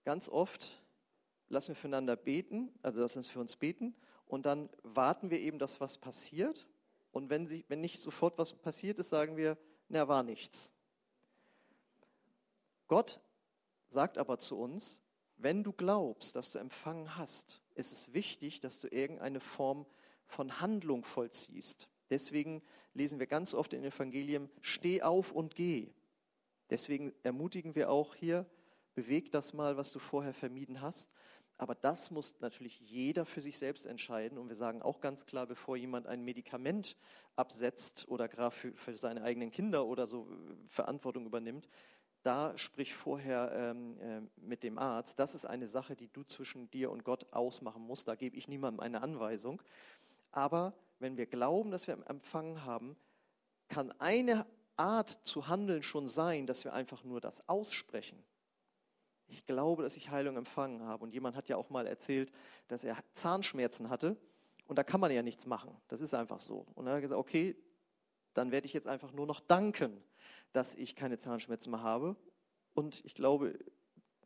Ganz 0.06 0.30
oft 0.30 0.82
lassen 1.50 1.70
wir 1.70 1.76
füreinander 1.76 2.16
beten, 2.16 2.72
also 2.82 3.02
lassen 3.02 3.22
wir 3.22 3.30
für 3.30 3.42
uns 3.42 3.58
beten 3.58 3.98
und 4.28 4.46
dann 4.46 4.70
warten 4.84 5.30
wir 5.30 5.42
eben, 5.42 5.60
dass 5.60 5.82
was 5.82 5.98
passiert. 5.98 6.66
Und 7.12 7.30
wenn, 7.30 7.46
sie, 7.46 7.66
wenn 7.68 7.82
nicht 7.82 8.00
sofort 8.00 8.38
was 8.38 8.54
passiert 8.54 8.98
ist, 8.98 9.10
sagen 9.10 9.36
wir, 9.36 9.58
na, 9.90 10.08
war 10.08 10.24
nichts. 10.24 10.72
Gott 12.88 13.20
sagt 13.90 14.18
aber 14.18 14.40
zu 14.40 14.58
uns, 14.58 15.02
wenn 15.36 15.66
du 15.66 15.74
glaubst, 15.74 16.38
dass 16.38 16.54
du 16.54 16.60
empfangen 16.60 17.18
hast, 17.18 17.60
ist 17.76 17.92
es 17.92 18.14
wichtig, 18.14 18.62
dass 18.62 18.80
du 18.80 18.88
irgendeine 18.88 19.42
Form 19.42 19.86
von 20.28 20.62
Handlung 20.62 21.04
vollziehst. 21.04 21.90
Deswegen 22.10 22.62
lesen 22.94 23.20
wir 23.20 23.28
ganz 23.28 23.54
oft 23.54 23.74
in 23.74 23.84
Evangelien, 23.84 24.50
steh 24.62 25.02
auf 25.02 25.32
und 25.32 25.56
geh. 25.56 25.92
Deswegen 26.70 27.14
ermutigen 27.24 27.76
wir 27.76 27.90
auch 27.90 28.16
hier, 28.16 28.46
beweg 28.96 29.32
das 29.32 29.54
mal, 29.54 29.78
was 29.78 29.92
du 29.92 30.00
vorher 30.00 30.34
vermieden 30.34 30.82
hast. 30.82 31.12
Aber 31.58 31.76
das 31.76 32.10
muss 32.10 32.36
natürlich 32.40 32.80
jeder 32.80 33.26
für 33.26 33.42
sich 33.42 33.58
selbst 33.58 33.86
entscheiden. 33.86 34.38
Und 34.38 34.50
wir 34.50 34.56
sagen 34.56 34.82
auch 34.82 35.00
ganz 35.00 35.26
klar, 35.26 35.46
bevor 35.46 35.78
jemand 35.78 36.08
ein 36.08 36.24
Medikament 36.24 36.98
absetzt 37.36 38.08
oder 38.08 38.28
gerade 38.28 38.56
für, 38.56 38.74
für 38.74 38.98
seine 38.98 39.24
eigenen 39.24 39.52
Kinder 39.52 39.86
oder 39.86 40.08
so 40.08 40.28
Verantwortung 40.68 41.26
übernimmt, 41.26 41.70
da 42.24 42.58
sprich 42.58 42.96
vorher 42.96 43.52
ähm, 43.54 44.00
äh, 44.00 44.22
mit 44.38 44.64
dem 44.64 44.78
Arzt. 44.78 45.20
Das 45.20 45.36
ist 45.36 45.46
eine 45.46 45.68
Sache, 45.68 45.96
die 45.96 46.08
du 46.08 46.24
zwischen 46.24 46.72
dir 46.72 46.90
und 46.90 47.04
Gott 47.04 47.32
ausmachen 47.32 47.84
musst. 47.84 48.08
Da 48.08 48.16
gebe 48.16 48.38
ich 48.38 48.48
niemandem 48.48 48.80
eine 48.80 49.02
Anweisung. 49.02 49.62
Aber 50.34 50.74
wenn 51.00 51.16
wir 51.16 51.28
glauben, 51.28 51.72
dass 51.72 51.88
wir 51.88 51.98
empfangen 52.10 52.66
haben, 52.66 52.98
kann 53.70 53.92
eine 54.00 54.46
Art 54.76 55.10
zu 55.10 55.48
handeln 55.48 55.84
schon 55.84 56.08
sein, 56.08 56.48
dass 56.48 56.66
wir 56.66 56.74
einfach 56.74 57.04
nur 57.04 57.22
das 57.22 57.48
aussprechen. 57.48 58.22
Ich 59.28 59.46
glaube, 59.46 59.84
dass 59.84 59.96
ich 59.96 60.10
Heilung 60.10 60.36
empfangen 60.36 60.84
habe. 60.84 61.04
Und 61.04 61.14
jemand 61.14 61.36
hat 61.36 61.48
ja 61.48 61.56
auch 61.56 61.70
mal 61.70 61.88
erzählt, 61.88 62.32
dass 62.68 62.84
er 62.84 62.98
Zahnschmerzen 63.14 63.90
hatte. 63.90 64.18
Und 64.68 64.78
da 64.78 64.84
kann 64.84 65.00
man 65.00 65.12
ja 65.12 65.22
nichts 65.22 65.46
machen. 65.46 65.76
Das 65.88 66.02
ist 66.02 66.14
einfach 66.14 66.40
so. 66.40 66.66
Und 66.74 66.86
dann 66.86 66.94
hat 66.94 66.98
er 66.98 67.02
gesagt, 67.02 67.20
okay, 67.20 67.56
dann 68.34 68.52
werde 68.52 68.66
ich 68.66 68.74
jetzt 68.74 68.88
einfach 68.88 69.12
nur 69.12 69.28
noch 69.28 69.40
danken, 69.40 70.04
dass 70.52 70.76
ich 70.76 70.96
keine 70.96 71.20
Zahnschmerzen 71.20 71.72
mehr 71.72 71.84
habe. 71.84 72.16
Und 72.74 73.06
ich 73.06 73.14
glaube, 73.14 73.58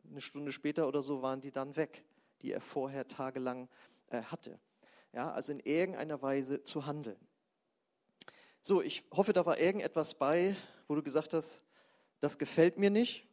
eine 0.08 0.20
Stunde 0.20 0.52
später 0.52 0.88
oder 0.88 1.02
so 1.02 1.20
waren 1.20 1.40
die 1.40 1.52
dann 1.52 1.76
weg, 1.76 2.04
die 2.40 2.52
er 2.52 2.60
vorher 2.60 3.06
tagelang 3.06 3.68
äh, 4.08 4.22
hatte. 4.22 4.58
Ja, 5.12 5.32
also 5.32 5.52
in 5.52 5.60
irgendeiner 5.60 6.20
Weise 6.22 6.64
zu 6.64 6.86
handeln. 6.86 7.18
So, 8.62 8.82
ich 8.82 9.04
hoffe, 9.12 9.32
da 9.32 9.46
war 9.46 9.58
irgendetwas 9.58 10.14
bei, 10.14 10.56
wo 10.86 10.94
du 10.94 11.02
gesagt 11.02 11.34
hast, 11.34 11.62
das 12.20 12.38
gefällt 12.38 12.78
mir 12.78 12.90
nicht 12.90 13.27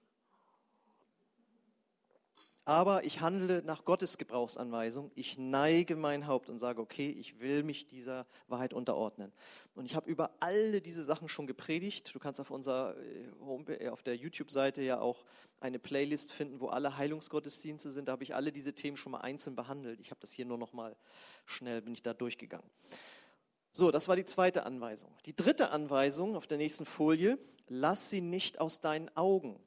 aber 2.65 3.06
ich 3.06 3.21
handle 3.21 3.62
nach 3.63 3.86
Gottes 3.86 4.17
Gebrauchsanweisung. 4.17 5.12
Ich 5.13 5.38
neige 5.38 5.95
mein 5.95 6.25
Haupt 6.25 6.49
und 6.49 6.58
sage, 6.58 6.82
okay, 6.82 7.10
ich 7.10 7.39
will 7.39 7.62
mich 7.62 7.88
dieser 7.88 8.25
Wahrheit 8.47 8.73
unterordnen. 8.73 9.32
Und 9.75 9.86
ich 9.86 9.95
habe 9.95 10.10
über 10.10 10.32
alle 10.39 10.82
diese 10.82 11.04
Sachen 11.04 11.30
schon 11.30 11.45
gepredigt. 11.45 12.13
Du 12.13 12.19
kannst 12.19 12.41
auf 12.41 12.49
unserer 12.49 12.95
äh, 12.97 13.86
äh, 13.86 13.89
auf 13.89 14.01
der 14.01 14.15
YouTube-Seite 14.15 14.82
ja 14.82 14.99
auch 14.99 15.25
eine 15.60 15.78
Playlist 15.78 16.32
finden, 16.34 16.60
wo 16.60 16.67
alle 16.67 16.97
Heilungsgottesdienste 16.97 17.91
sind. 17.91 18.08
Da 18.08 18.13
habe 18.13 18.23
ich 18.23 18.34
alle 18.34 18.51
diese 18.51 18.73
Themen 18.73 18.97
schon 18.97 19.12
mal 19.12 19.21
einzeln 19.21 19.56
behandelt. 19.56 19.99
Ich 19.99 20.10
habe 20.10 20.19
das 20.21 20.32
hier 20.32 20.45
nur 20.45 20.58
noch 20.58 20.73
mal 20.73 20.95
schnell 21.45 21.84
bin 21.84 21.93
ich 21.93 22.01
da 22.01 22.15
durchgegangen. 22.15 22.69
So, 23.71 23.91
das 23.91 24.08
war 24.08 24.15
die 24.15 24.25
zweite 24.25 24.65
Anweisung. 24.65 25.13
Die 25.28 25.36
dritte 25.36 25.69
Anweisung 25.69 26.36
auf 26.36 26.47
der 26.47 26.58
nächsten 26.58 26.86
Folie: 26.86 27.38
Lass 27.67 28.10
sie 28.10 28.21
nicht 28.21 28.60
aus 28.60 28.80
deinen 28.80 29.15
Augen. 29.15 29.60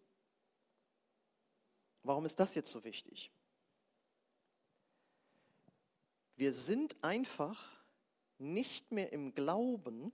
Warum 2.08 2.24
ist 2.24 2.40
das 2.40 2.54
jetzt 2.54 2.70
so 2.70 2.84
wichtig? 2.84 3.30
Wir 6.36 6.54
sind 6.54 6.96
einfach 7.02 7.70
nicht 8.38 8.92
mehr 8.92 9.12
im 9.12 9.34
Glauben, 9.34 10.10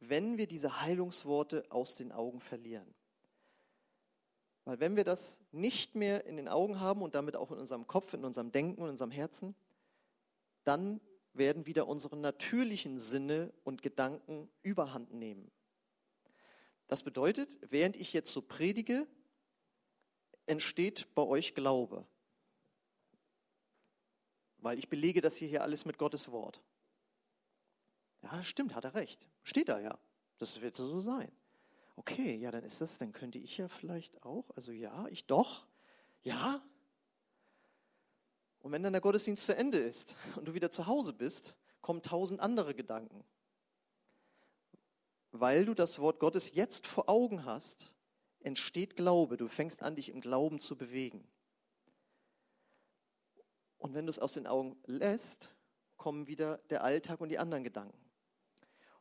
wenn 0.00 0.36
wir 0.36 0.46
diese 0.46 0.82
Heilungsworte 0.82 1.64
aus 1.70 1.94
den 1.94 2.12
Augen 2.12 2.42
verlieren. 2.42 2.86
Weil 4.66 4.78
wenn 4.78 4.94
wir 4.94 5.04
das 5.04 5.40
nicht 5.52 5.94
mehr 5.94 6.26
in 6.26 6.36
den 6.36 6.48
Augen 6.48 6.80
haben 6.80 7.00
und 7.00 7.14
damit 7.14 7.34
auch 7.34 7.50
in 7.50 7.56
unserem 7.56 7.86
Kopf, 7.86 8.12
in 8.12 8.22
unserem 8.22 8.52
Denken 8.52 8.82
und 8.82 8.88
in 8.88 8.90
unserem 8.90 9.10
Herzen, 9.10 9.54
dann 10.64 11.00
werden 11.32 11.64
wieder 11.64 11.88
unsere 11.88 12.18
natürlichen 12.18 12.98
Sinne 12.98 13.54
und 13.64 13.80
Gedanken 13.80 14.50
überhand 14.62 15.14
nehmen. 15.14 15.50
Das 16.88 17.02
bedeutet, 17.02 17.56
während 17.62 17.96
ich 17.96 18.12
jetzt 18.12 18.30
so 18.30 18.42
predige, 18.42 19.06
entsteht 20.50 21.14
bei 21.14 21.22
euch 21.22 21.54
Glaube? 21.54 22.06
Weil 24.58 24.78
ich 24.78 24.88
belege 24.88 25.20
das 25.20 25.36
hier, 25.36 25.62
alles 25.62 25.84
mit 25.84 25.96
Gottes 25.96 26.30
Wort. 26.30 26.60
Ja, 28.22 28.36
das 28.36 28.46
stimmt, 28.46 28.74
hat 28.74 28.84
er 28.84 28.94
recht. 28.94 29.28
Steht 29.42 29.68
da 29.68 29.78
ja. 29.78 29.98
Das 30.38 30.60
wird 30.60 30.76
so 30.76 31.00
sein. 31.00 31.30
Okay, 31.96 32.36
ja, 32.36 32.50
dann 32.50 32.64
ist 32.64 32.80
das, 32.80 32.98
dann 32.98 33.12
könnte 33.12 33.38
ich 33.38 33.58
ja 33.58 33.68
vielleicht 33.68 34.22
auch, 34.22 34.50
also 34.56 34.72
ja, 34.72 35.06
ich 35.08 35.26
doch, 35.26 35.66
ja. 36.22 36.62
Und 38.60 38.72
wenn 38.72 38.82
dann 38.82 38.92
der 38.92 39.02
Gottesdienst 39.02 39.44
zu 39.44 39.56
Ende 39.56 39.78
ist 39.78 40.16
und 40.36 40.46
du 40.46 40.54
wieder 40.54 40.70
zu 40.70 40.86
Hause 40.86 41.12
bist, 41.12 41.54
kommen 41.80 42.02
tausend 42.02 42.40
andere 42.40 42.74
Gedanken. 42.74 43.24
Weil 45.32 45.64
du 45.64 45.74
das 45.74 45.98
Wort 45.98 46.20
Gottes 46.20 46.54
jetzt 46.54 46.86
vor 46.86 47.08
Augen 47.08 47.44
hast 47.44 47.92
entsteht 48.40 48.96
Glaube. 48.96 49.36
Du 49.36 49.48
fängst 49.48 49.82
an, 49.82 49.96
dich 49.96 50.08
im 50.08 50.20
Glauben 50.20 50.60
zu 50.60 50.76
bewegen. 50.76 51.26
Und 53.78 53.94
wenn 53.94 54.06
du 54.06 54.10
es 54.10 54.18
aus 54.18 54.34
den 54.34 54.46
Augen 54.46 54.76
lässt, 54.86 55.54
kommen 55.96 56.26
wieder 56.26 56.58
der 56.70 56.84
Alltag 56.84 57.20
und 57.20 57.28
die 57.28 57.38
anderen 57.38 57.64
Gedanken. 57.64 57.98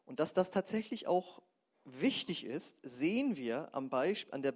Und 0.05 0.19
dass 0.19 0.33
das 0.33 0.51
tatsächlich 0.51 1.07
auch 1.07 1.41
wichtig 1.85 2.45
ist, 2.45 2.77
sehen 2.83 3.35
wir 3.35 3.73
am 3.73 3.89
Beispiel, 3.89 4.33
an 4.33 4.41
der 4.41 4.55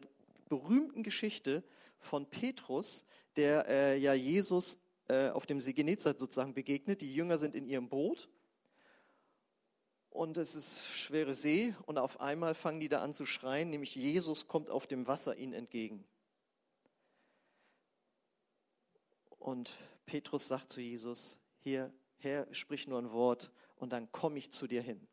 berühmten 0.49 1.03
Geschichte 1.03 1.63
von 1.99 2.25
Petrus, 2.25 3.05
der 3.35 3.67
äh, 3.67 3.97
ja 3.97 4.13
Jesus 4.13 4.77
äh, 5.07 5.29
auf 5.29 5.45
dem 5.45 5.59
See 5.59 5.73
Genezareth 5.73 6.19
sozusagen 6.19 6.53
begegnet. 6.53 7.01
Die 7.01 7.13
Jünger 7.13 7.37
sind 7.37 7.55
in 7.55 7.65
ihrem 7.65 7.89
Boot 7.89 8.29
und 10.13 10.37
es 10.37 10.53
ist 10.53 10.85
schwere 10.95 11.33
See 11.33 11.73
und 11.87 11.97
auf 11.97 12.21
einmal 12.21 12.53
fangen 12.53 12.79
die 12.79 12.87
da 12.87 13.01
an 13.01 13.13
zu 13.13 13.25
schreien, 13.25 13.71
nämlich 13.71 13.95
Jesus 13.95 14.47
kommt 14.47 14.69
auf 14.69 14.85
dem 14.85 15.07
Wasser 15.07 15.35
ihnen 15.35 15.53
entgegen. 15.53 16.05
Und 19.39 19.75
Petrus 20.05 20.47
sagt 20.47 20.71
zu 20.71 20.81
Jesus, 20.81 21.39
hier, 21.59 21.91
Herr, 22.19 22.47
sprich 22.53 22.87
nur 22.87 22.99
ein 22.99 23.11
Wort 23.11 23.51
und 23.75 23.91
dann 23.91 24.11
komme 24.11 24.37
ich 24.37 24.51
zu 24.51 24.67
dir 24.67 24.83
hin. 24.83 25.05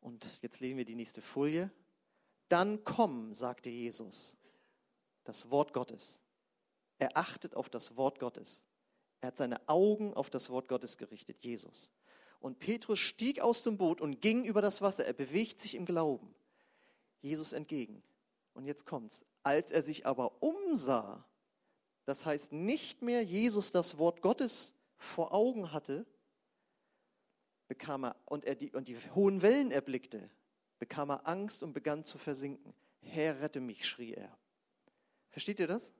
Und 0.00 0.42
jetzt 0.42 0.58
lesen 0.58 0.76
wir 0.76 0.84
die 0.84 0.96
nächste 0.96 1.22
Folie. 1.22 1.70
Dann 2.48 2.82
komm, 2.82 3.32
sagte 3.32 3.70
Jesus, 3.70 4.36
das 5.22 5.48
Wort 5.50 5.72
Gottes. 5.72 6.22
Er 6.98 7.16
achtet 7.16 7.54
auf 7.54 7.68
das 7.68 7.96
Wort 7.96 8.18
Gottes. 8.18 8.66
Er 9.20 9.28
hat 9.28 9.36
seine 9.36 9.68
Augen 9.68 10.12
auf 10.12 10.28
das 10.28 10.50
Wort 10.50 10.66
Gottes 10.66 10.98
gerichtet, 10.98 11.42
Jesus. 11.42 11.92
Und 12.46 12.60
Petrus 12.60 13.00
stieg 13.00 13.40
aus 13.40 13.64
dem 13.64 13.76
Boot 13.76 14.00
und 14.00 14.22
ging 14.22 14.44
über 14.44 14.62
das 14.62 14.80
Wasser. 14.80 15.04
Er 15.04 15.14
bewegt 15.14 15.60
sich 15.60 15.74
im 15.74 15.84
Glauben 15.84 16.32
Jesus 17.20 17.52
entgegen. 17.52 18.04
Und 18.54 18.66
jetzt 18.66 18.86
kommt's. 18.86 19.26
Als 19.42 19.72
er 19.72 19.82
sich 19.82 20.06
aber 20.06 20.40
umsah, 20.40 21.26
das 22.04 22.24
heißt 22.24 22.52
nicht 22.52 23.02
mehr 23.02 23.24
Jesus 23.24 23.72
das 23.72 23.98
Wort 23.98 24.22
Gottes 24.22 24.76
vor 24.96 25.34
Augen 25.34 25.72
hatte, 25.72 26.06
bekam 27.66 28.04
er 28.04 28.16
und 28.26 28.44
er 28.44 28.54
die, 28.54 28.70
und 28.70 28.86
die 28.86 28.96
hohen 29.16 29.42
Wellen 29.42 29.72
erblickte, 29.72 30.30
bekam 30.78 31.10
er 31.10 31.26
Angst 31.26 31.64
und 31.64 31.72
begann 31.72 32.04
zu 32.04 32.16
versinken. 32.16 32.72
Herr, 33.00 33.40
rette 33.40 33.58
mich, 33.58 33.84
schrie 33.84 34.14
er. 34.14 34.38
Versteht 35.30 35.58
ihr 35.58 35.66
das? 35.66 35.92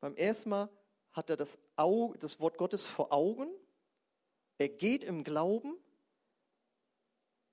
Beim 0.00 0.16
ersten 0.16 0.48
Mal 0.48 0.70
hat 1.12 1.28
er 1.28 1.36
das, 1.36 1.58
Auge, 1.76 2.16
das 2.16 2.40
Wort 2.40 2.56
Gottes 2.56 2.86
vor 2.86 3.12
Augen 3.12 3.50
er 4.58 4.68
geht 4.68 5.04
im 5.04 5.24
Glauben, 5.24 5.76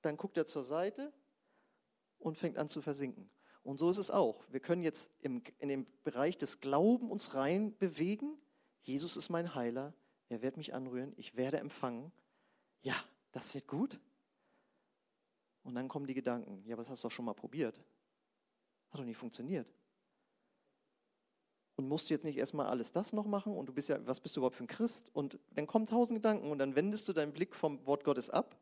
dann 0.01 0.17
guckt 0.17 0.37
er 0.37 0.47
zur 0.47 0.63
Seite 0.63 1.13
und 2.19 2.37
fängt 2.37 2.57
an 2.57 2.69
zu 2.69 2.81
versinken. 2.81 3.29
Und 3.63 3.79
so 3.79 3.89
ist 3.89 3.97
es 3.97 4.11
auch. 4.11 4.43
Wir 4.51 4.59
können 4.59 4.83
jetzt 4.83 5.11
im, 5.21 5.41
in 5.57 5.69
dem 5.69 5.87
Bereich 6.03 6.37
des 6.37 6.59
Glaubens 6.59 7.11
uns 7.11 7.33
rein 7.33 7.75
bewegen. 7.77 8.37
Jesus 8.83 9.17
ist 9.17 9.29
mein 9.29 9.55
Heiler. 9.55 9.93
Er 10.29 10.41
wird 10.41 10.57
mich 10.57 10.73
anrühren. 10.73 11.13
Ich 11.17 11.35
werde 11.35 11.57
empfangen. 11.57 12.11
Ja, 12.81 12.95
das 13.31 13.53
wird 13.55 13.67
gut. 13.67 13.99
Und 15.63 15.73
dann 15.73 15.87
kommen 15.87 16.05
die 16.05 16.13
Gedanken. 16.13 16.63
Ja, 16.65 16.75
aber 16.75 16.83
das 16.83 16.91
hast 16.91 17.03
du 17.03 17.07
doch 17.07 17.15
schon 17.15 17.25
mal 17.25 17.33
probiert. 17.33 17.83
Hat 18.91 18.99
doch 18.99 19.05
nicht 19.05 19.17
funktioniert 19.17 19.67
und 21.75 21.88
musst 21.88 22.09
du 22.09 22.13
jetzt 22.13 22.23
nicht 22.23 22.38
erstmal 22.38 22.67
alles 22.67 22.91
das 22.91 23.13
noch 23.13 23.25
machen 23.25 23.55
und 23.55 23.67
du 23.67 23.73
bist 23.73 23.89
ja, 23.89 24.05
was 24.05 24.19
bist 24.19 24.35
du 24.35 24.39
überhaupt 24.39 24.55
für 24.55 24.63
ein 24.63 24.67
Christ? 24.67 25.09
Und 25.13 25.39
dann 25.55 25.67
kommen 25.67 25.88
tausend 25.88 26.17
Gedanken 26.17 26.51
und 26.51 26.57
dann 26.57 26.75
wendest 26.75 27.07
du 27.07 27.13
deinen 27.13 27.33
Blick 27.33 27.55
vom 27.55 27.85
Wort 27.85 28.03
Gottes 28.03 28.29
ab 28.29 28.55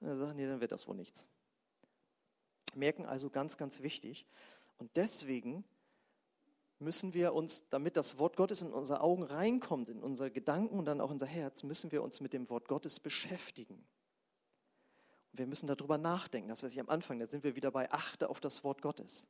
und 0.00 0.08
dann 0.08 0.18
sagst, 0.18 0.36
nee, 0.36 0.46
dann 0.46 0.60
wird 0.60 0.72
das 0.72 0.86
wohl 0.86 0.96
nichts. 0.96 1.26
Merken 2.74 3.06
also 3.06 3.30
ganz, 3.30 3.56
ganz 3.56 3.82
wichtig. 3.82 4.26
Und 4.78 4.96
deswegen 4.96 5.64
müssen 6.80 7.14
wir 7.14 7.32
uns, 7.32 7.68
damit 7.70 7.96
das 7.96 8.18
Wort 8.18 8.36
Gottes 8.36 8.60
in 8.60 8.72
unsere 8.72 9.00
Augen 9.00 9.22
reinkommt, 9.22 9.88
in 9.88 10.02
unsere 10.02 10.30
Gedanken 10.30 10.78
und 10.78 10.84
dann 10.84 11.00
auch 11.00 11.10
unser 11.10 11.26
Herz, 11.26 11.62
müssen 11.62 11.92
wir 11.92 12.02
uns 12.02 12.20
mit 12.20 12.32
dem 12.32 12.50
Wort 12.50 12.68
Gottes 12.68 13.00
beschäftigen. 13.00 13.76
Und 15.32 15.38
wir 15.38 15.46
müssen 15.46 15.66
darüber 15.66 15.98
nachdenken. 15.98 16.48
Das, 16.48 16.62
was 16.62 16.72
ich 16.72 16.80
am 16.80 16.88
Anfang, 16.88 17.18
da 17.18 17.26
sind 17.26 17.44
wir 17.44 17.56
wieder 17.56 17.70
bei 17.70 17.90
Achte 17.90 18.28
auf 18.28 18.40
das 18.40 18.64
Wort 18.64 18.82
Gottes. 18.82 19.26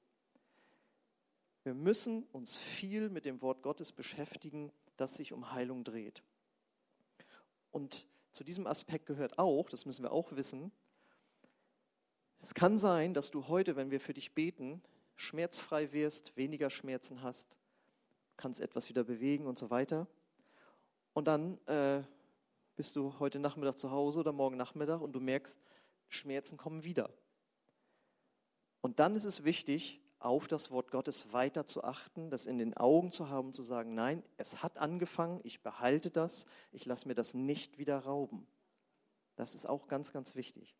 Wir 1.64 1.74
müssen 1.74 2.24
uns 2.24 2.58
viel 2.58 3.08
mit 3.08 3.24
dem 3.24 3.40
Wort 3.40 3.62
Gottes 3.62 3.90
beschäftigen, 3.90 4.70
das 4.98 5.16
sich 5.16 5.32
um 5.32 5.52
Heilung 5.52 5.82
dreht. 5.82 6.22
Und 7.70 8.06
zu 8.32 8.44
diesem 8.44 8.66
Aspekt 8.66 9.06
gehört 9.06 9.38
auch, 9.38 9.70
das 9.70 9.86
müssen 9.86 10.02
wir 10.02 10.12
auch 10.12 10.32
wissen, 10.32 10.70
es 12.42 12.52
kann 12.52 12.76
sein, 12.76 13.14
dass 13.14 13.30
du 13.30 13.48
heute, 13.48 13.74
wenn 13.74 13.90
wir 13.90 14.00
für 14.00 14.12
dich 14.12 14.34
beten, 14.34 14.82
schmerzfrei 15.16 15.92
wirst, 15.92 16.36
weniger 16.36 16.68
Schmerzen 16.68 17.22
hast, 17.22 17.56
kannst 18.36 18.60
etwas 18.60 18.90
wieder 18.90 19.02
bewegen 19.02 19.46
und 19.46 19.58
so 19.58 19.70
weiter. 19.70 20.06
Und 21.14 21.26
dann 21.26 21.56
äh, 21.66 22.02
bist 22.76 22.96
du 22.96 23.18
heute 23.18 23.38
Nachmittag 23.38 23.78
zu 23.78 23.90
Hause 23.90 24.18
oder 24.18 24.32
morgen 24.32 24.58
Nachmittag 24.58 25.00
und 25.00 25.12
du 25.12 25.20
merkst, 25.20 25.58
Schmerzen 26.10 26.58
kommen 26.58 26.84
wieder. 26.84 27.08
Und 28.82 29.00
dann 29.00 29.14
ist 29.14 29.24
es 29.24 29.44
wichtig, 29.44 30.03
auf 30.18 30.48
das 30.48 30.70
Wort 30.70 30.90
Gottes 30.90 31.32
weiter 31.32 31.66
zu 31.66 31.84
achten, 31.84 32.30
das 32.30 32.46
in 32.46 32.58
den 32.58 32.74
Augen 32.76 33.12
zu 33.12 33.28
haben, 33.28 33.52
zu 33.52 33.62
sagen, 33.62 33.94
nein, 33.94 34.22
es 34.36 34.62
hat 34.62 34.78
angefangen, 34.78 35.40
ich 35.44 35.62
behalte 35.62 36.10
das, 36.10 36.46
ich 36.72 36.86
lasse 36.86 37.08
mir 37.08 37.14
das 37.14 37.34
nicht 37.34 37.78
wieder 37.78 37.98
rauben. 37.98 38.46
Das 39.36 39.54
ist 39.54 39.68
auch 39.68 39.88
ganz, 39.88 40.12
ganz 40.12 40.34
wichtig. 40.34 40.74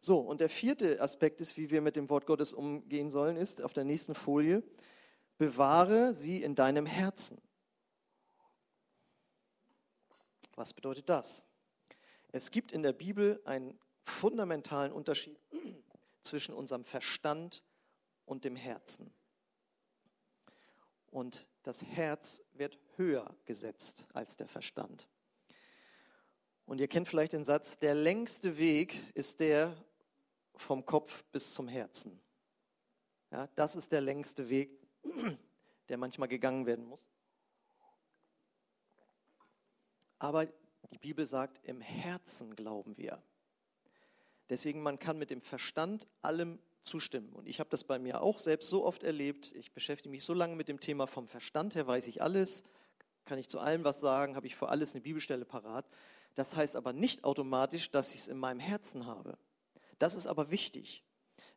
So, 0.00 0.18
und 0.18 0.40
der 0.40 0.48
vierte 0.48 1.00
Aspekt 1.00 1.40
ist, 1.40 1.56
wie 1.56 1.70
wir 1.70 1.80
mit 1.80 1.96
dem 1.96 2.08
Wort 2.08 2.26
Gottes 2.26 2.52
umgehen 2.52 3.10
sollen, 3.10 3.36
ist 3.36 3.62
auf 3.62 3.72
der 3.72 3.84
nächsten 3.84 4.14
Folie, 4.14 4.62
bewahre 5.38 6.14
sie 6.14 6.42
in 6.42 6.54
deinem 6.54 6.86
Herzen. 6.86 7.40
Was 10.54 10.72
bedeutet 10.72 11.08
das? 11.08 11.46
Es 12.30 12.50
gibt 12.50 12.72
in 12.72 12.82
der 12.82 12.92
Bibel 12.92 13.40
einen 13.44 13.78
fundamentalen 14.04 14.92
Unterschied 14.92 15.38
zwischen 16.22 16.54
unserem 16.54 16.84
Verstand 16.84 17.62
und 18.28 18.44
dem 18.44 18.56
Herzen. 18.56 19.12
Und 21.10 21.46
das 21.62 21.82
Herz 21.82 22.42
wird 22.52 22.78
höher 22.96 23.34
gesetzt 23.46 24.06
als 24.12 24.36
der 24.36 24.48
Verstand. 24.48 25.08
Und 26.66 26.80
ihr 26.80 26.88
kennt 26.88 27.08
vielleicht 27.08 27.32
den 27.32 27.44
Satz, 27.44 27.78
der 27.78 27.94
längste 27.94 28.58
Weg 28.58 29.02
ist 29.14 29.40
der 29.40 29.74
vom 30.54 30.84
Kopf 30.84 31.24
bis 31.32 31.54
zum 31.54 31.66
Herzen. 31.66 32.20
Ja, 33.30 33.48
das 33.54 33.76
ist 33.76 33.90
der 33.92 34.02
längste 34.02 34.48
Weg, 34.48 34.70
der 35.88 35.96
manchmal 35.96 36.28
gegangen 36.28 36.66
werden 36.66 36.84
muss. 36.84 37.02
Aber 40.18 40.46
die 40.90 40.98
Bibel 40.98 41.24
sagt, 41.24 41.60
im 41.64 41.80
Herzen 41.80 42.54
glauben 42.56 42.96
wir. 42.98 43.22
Deswegen, 44.50 44.82
man 44.82 44.98
kann 44.98 45.18
mit 45.18 45.30
dem 45.30 45.40
Verstand 45.40 46.06
allem 46.22 46.58
zustimmen. 46.88 47.32
Und 47.32 47.46
ich 47.48 47.60
habe 47.60 47.70
das 47.70 47.84
bei 47.84 47.98
mir 47.98 48.22
auch 48.22 48.38
selbst 48.38 48.68
so 48.68 48.84
oft 48.84 49.02
erlebt. 49.04 49.52
Ich 49.54 49.72
beschäftige 49.72 50.10
mich 50.10 50.24
so 50.24 50.34
lange 50.34 50.56
mit 50.56 50.68
dem 50.68 50.80
Thema 50.80 51.06
vom 51.06 51.28
Verstand 51.28 51.74
her, 51.74 51.86
weiß 51.86 52.06
ich 52.08 52.22
alles, 52.22 52.64
kann 53.24 53.38
ich 53.38 53.48
zu 53.48 53.60
allem 53.60 53.84
was 53.84 54.00
sagen, 54.00 54.36
habe 54.36 54.46
ich 54.46 54.56
für 54.56 54.70
alles 54.70 54.94
eine 54.94 55.02
Bibelstelle 55.02 55.44
parat. 55.44 55.86
Das 56.34 56.56
heißt 56.56 56.76
aber 56.76 56.92
nicht 56.92 57.24
automatisch, 57.24 57.90
dass 57.90 58.14
ich 58.14 58.20
es 58.20 58.28
in 58.28 58.38
meinem 58.38 58.60
Herzen 58.60 59.06
habe. 59.06 59.36
Das 59.98 60.14
ist 60.14 60.26
aber 60.26 60.50
wichtig. 60.50 61.04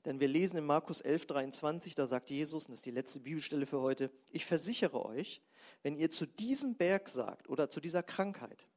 Denn 0.06 0.20
wir 0.20 0.28
lesen 0.28 0.58
in 0.58 0.66
Markus 0.66 1.02
11, 1.02 1.28
23, 1.28 1.96
da 1.96 2.08
sagt 2.08 2.30
Jesus, 2.30 2.66
und 2.66 2.72
das 2.72 2.80
ist 2.80 2.86
die 2.86 2.92
letzte 2.92 3.20
Bibelstelle 3.20 3.68
für 3.68 3.82
heute, 3.82 4.12
ich 4.32 4.46
versichere 4.46 5.06
euch, 5.06 5.42
wenn 5.84 5.96
ihr 5.96 6.10
zu 6.10 6.26
diesem 6.26 6.76
Berg 6.76 7.08
sagt 7.08 7.50
oder 7.50 7.70
zu 7.70 7.80
dieser 7.80 8.02
Krankheit, 8.02 8.68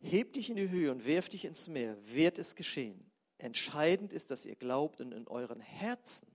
heb 0.00 0.32
dich 0.32 0.50
in 0.50 0.56
die 0.56 0.70
Höhe 0.70 0.90
und 0.90 1.06
werf 1.06 1.28
dich 1.28 1.44
ins 1.44 1.68
Meer, 1.68 1.96
wird 2.06 2.38
es 2.38 2.56
geschehen. 2.56 3.11
Entscheidend 3.42 4.12
ist, 4.12 4.30
dass 4.30 4.46
ihr 4.46 4.54
glaubt 4.54 5.00
und 5.00 5.10
in 5.10 5.26
euren 5.26 5.60
Herzen 5.60 6.28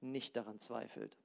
nicht 0.00 0.36
daran 0.36 0.60
zweifelt. 0.60 1.16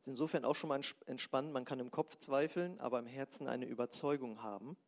Ist 0.00 0.08
insofern 0.08 0.46
auch 0.46 0.56
schon 0.56 0.68
mal 0.68 0.80
entspannt, 1.04 1.52
man 1.52 1.66
kann 1.66 1.78
im 1.78 1.90
Kopf 1.90 2.16
zweifeln, 2.16 2.80
aber 2.80 2.98
im 2.98 3.06
Herzen 3.06 3.46
eine 3.46 3.66
Überzeugung 3.66 4.42
haben. 4.42 4.78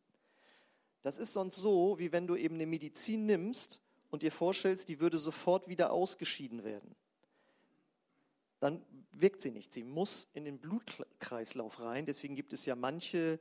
Das 1.03 1.19
ist 1.19 1.33
sonst 1.33 1.57
so, 1.57 1.99
wie 1.99 2.11
wenn 2.11 2.25
du 2.25 2.35
eben 2.35 2.55
eine 2.55 2.65
Medizin 2.65 3.27
nimmst 3.27 3.79
und 4.09 4.23
dir 4.23 4.31
vorstellst, 4.31 4.89
die 4.89 4.99
würde 4.99 5.19
sofort 5.19 5.67
wieder 5.67 5.91
ausgeschieden 5.91 6.63
werden. 6.63 6.95
Dann 8.59 8.83
wirkt 9.11 9.43
sie 9.43 9.51
nicht. 9.51 9.71
Sie 9.71 9.83
muss 9.83 10.29
in 10.33 10.45
den 10.45 10.57
Blutkreislauf 10.57 11.79
rein. 11.79 12.07
Deswegen 12.07 12.35
gibt 12.35 12.53
es 12.53 12.65
ja 12.65 12.75
manche 12.75 13.39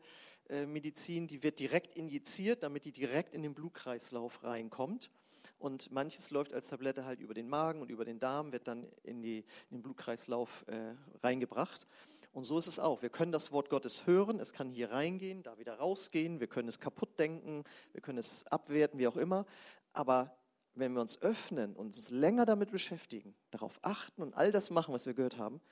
Medizin, 0.66 1.26
die 1.26 1.42
wird 1.42 1.58
direkt 1.60 1.94
injiziert, 1.94 2.62
damit 2.62 2.84
die 2.84 2.92
direkt 2.92 3.34
in 3.34 3.42
den 3.42 3.54
Blutkreislauf 3.54 4.44
reinkommt. 4.44 5.10
Und 5.58 5.90
manches 5.90 6.30
läuft 6.30 6.52
als 6.52 6.68
Tablette 6.68 7.04
halt 7.04 7.20
über 7.20 7.34
den 7.34 7.48
Magen 7.48 7.80
und 7.80 7.90
über 7.90 8.04
den 8.04 8.18
Darm, 8.18 8.52
wird 8.52 8.68
dann 8.68 8.86
in, 9.02 9.22
die, 9.22 9.38
in 9.70 9.78
den 9.78 9.82
Blutkreislauf 9.82 10.64
äh, 10.68 10.94
reingebracht. 11.22 11.86
Und 12.32 12.44
so 12.44 12.58
ist 12.58 12.66
es 12.66 12.78
auch. 12.78 13.00
Wir 13.00 13.08
können 13.08 13.32
das 13.32 13.50
Wort 13.52 13.70
Gottes 13.70 14.06
hören, 14.06 14.40
es 14.40 14.52
kann 14.52 14.68
hier 14.68 14.90
reingehen, 14.90 15.42
da 15.42 15.58
wieder 15.58 15.76
rausgehen, 15.78 16.38
wir 16.38 16.48
können 16.48 16.68
es 16.68 16.78
kaputt 16.78 17.18
denken, 17.18 17.64
wir 17.92 18.02
können 18.02 18.18
es 18.18 18.46
abwerten, 18.48 18.98
wie 18.98 19.08
auch 19.08 19.16
immer. 19.16 19.46
Aber 19.94 20.36
wenn 20.74 20.92
wir 20.92 21.00
uns 21.00 21.22
öffnen 21.22 21.74
und 21.74 21.86
uns 21.86 22.10
länger 22.10 22.44
damit 22.44 22.70
beschäftigen, 22.70 23.34
darauf 23.50 23.78
achten 23.80 24.22
und 24.22 24.34
all 24.34 24.52
das 24.52 24.70
machen, 24.70 24.92
was 24.92 25.06
wir 25.06 25.14
gehört 25.14 25.38
haben, 25.38 25.62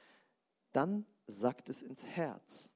dann 0.72 1.04
sackt 1.26 1.68
es 1.68 1.82
ins 1.82 2.06
Herz. 2.06 2.73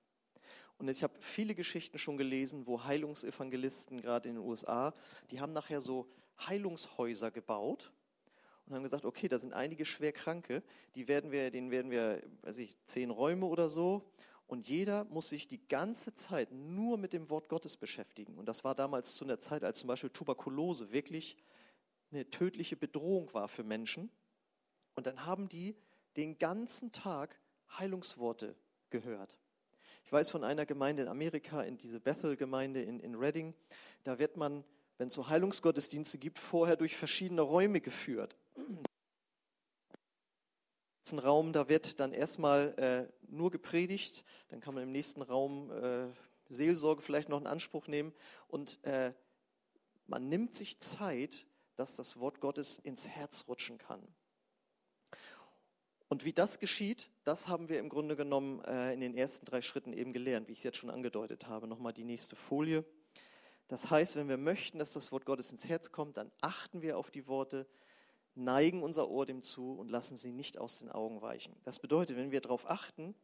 Und 0.79 0.89
ich 0.89 1.03
habe 1.03 1.15
viele 1.21 1.55
Geschichten 1.55 1.99
schon 1.99 2.17
gelesen, 2.17 2.67
wo 2.67 2.85
Heilungsevangelisten, 2.85 4.01
gerade 4.01 4.29
in 4.29 4.37
den 4.37 4.45
USA, 4.45 4.95
die 5.31 5.41
haben 5.41 5.53
nachher 5.53 5.81
so 5.81 6.09
Heilungshäuser 6.47 7.33
gebaut 7.33 7.93
und 8.67 8.75
haben 8.75 8.85
gesagt, 8.85 9.05
okay, 9.05 9.29
da 9.29 9.39
sind 9.39 9.53
einige 9.53 9.85
schwer 9.85 10.13
Kranke, 10.13 10.63
die 10.95 11.09
werden 11.09 11.33
wir, 11.33 11.51
denen 11.51 11.71
werden 11.71 11.91
wir, 11.91 12.23
weiß 12.43 12.59
ich, 12.59 12.77
zehn 12.87 13.11
Räume 13.11 13.47
oder 13.47 13.69
so. 13.69 14.09
Und 14.47 14.69
jeder 14.69 15.05
muss 15.05 15.29
sich 15.29 15.49
die 15.49 15.67
ganze 15.69 16.15
Zeit 16.15 16.53
nur 16.53 16.97
mit 16.97 17.13
dem 17.13 17.29
Wort 17.29 17.49
Gottes 17.49 17.77
beschäftigen. 17.77 18.39
Und 18.39 18.47
das 18.47 18.65
war 18.65 18.75
damals 18.75 19.15
zu 19.15 19.25
einer 19.25 19.41
Zeit, 19.41 19.65
als 19.65 19.81
zum 19.81 19.89
Beispiel 19.89 20.11
Tuberkulose 20.11 20.93
wirklich 20.93 21.37
eine 22.11 22.31
tödliche 22.31 22.77
Bedrohung 22.77 23.33
war 23.35 23.49
für 23.49 23.65
Menschen. 23.65 24.11
Und 24.95 25.07
dann 25.07 25.27
haben 25.27 25.49
die 25.49 25.77
den 26.17 26.39
ganzen 26.39 26.93
Tag 26.93 27.39
Heilungsworte 27.79 28.55
gehört. 28.91 29.39
Ich 30.09 30.13
weiß 30.13 30.31
von 30.31 30.43
einer 30.43 30.65
Gemeinde 30.65 31.03
in 31.03 31.09
Amerika, 31.09 31.61
in 31.61 31.77
diese 31.77 32.01
Bethel-Gemeinde 32.01 32.81
in, 32.81 32.99
in 32.99 33.15
Reading, 33.15 33.53
da 34.05 34.19
wird 34.19 34.39
man, 34.39 34.65
wenn 34.97 35.09
es 35.09 35.15
so 35.15 35.29
Heilungsgottesdienste 35.29 36.17
gibt, 36.17 36.39
vorher 36.39 36.77
durch 36.77 36.97
verschiedene 36.97 37.43
Räume 37.43 37.83
geführt. 37.83 38.35
Ein 41.13 41.19
Raum, 41.19 41.53
da 41.53 41.69
wird 41.69 42.01
dann 42.01 42.15
erstmal 42.15 42.73
äh, 42.79 43.13
nur 43.31 43.51
gepredigt, 43.51 44.25
dann 44.49 44.61
kann 44.61 44.73
man 44.73 44.83
im 44.83 44.93
nächsten 44.93 45.21
Raum 45.21 45.71
äh, 45.73 46.07
Seelsorge 46.49 47.03
vielleicht 47.03 47.29
noch 47.29 47.39
in 47.43 47.47
Anspruch 47.47 47.87
nehmen 47.87 48.15
und 48.47 48.83
äh, 48.87 49.13
man 50.07 50.31
nimmt 50.31 50.55
sich 50.55 50.81
Zeit, 50.81 51.45
dass 51.77 51.97
das 51.97 52.19
Wort 52.19 52.41
Gottes 52.41 52.79
ins 52.79 53.07
Herz 53.07 53.45
rutschen 53.47 53.77
kann. 53.77 54.01
Und 56.09 56.25
wie 56.25 56.33
das 56.33 56.59
geschieht, 56.59 57.11
das 57.25 57.49
haben 57.49 57.69
wir 57.69 57.79
im 57.79 57.91
Grunde 57.91 58.17
genommen 58.17 58.65
äh, 58.65 58.95
in 58.95 59.01
den 59.01 59.15
ersten 59.15 59.45
drei 59.45 59.61
Schritten 59.61 59.93
eben 59.93 60.13
gelernt, 60.13 60.49
wie 60.49 60.53
ich 60.53 60.59
es 60.59 60.65
jetzt 60.65 60.79
schon 60.79 60.91
angedeutet 60.91 61.47
habe. 61.47 61.67
Nochmal 61.67 61.93
die 61.93 62.05
nächste 62.05 62.35
Folie. 62.35 62.85
Das 63.69 63.91
heißt, 63.91 64.17
wenn 64.17 64.29
wir 64.29 64.39
möchten, 64.39 64.79
dass 64.79 64.95
das 64.95 65.13
Wort 65.13 65.27
Gottes 65.27 65.53
ins 65.53 65.69
Herz 65.69 65.93
kommt, 65.93 66.17
dann 66.17 66.33
achten 66.41 66.81
wir 66.81 66.97
auf 66.97 67.11
die 67.11 67.27
Worte, 67.27 67.67
neigen 68.35 68.83
unser 68.83 69.11
Ohr 69.11 69.27
dem 69.27 69.43
zu 69.43 69.73
und 69.73 69.91
lassen 69.91 70.17
sie 70.17 70.33
nicht 70.33 70.57
aus 70.57 70.79
den 70.79 70.91
Augen 70.91 71.21
weichen. 71.21 71.55
Das 71.65 71.79
bedeutet, 71.79 72.17
wenn 72.17 72.31
wir 72.31 72.41
darauf 72.41 72.71
achten, 72.71 73.15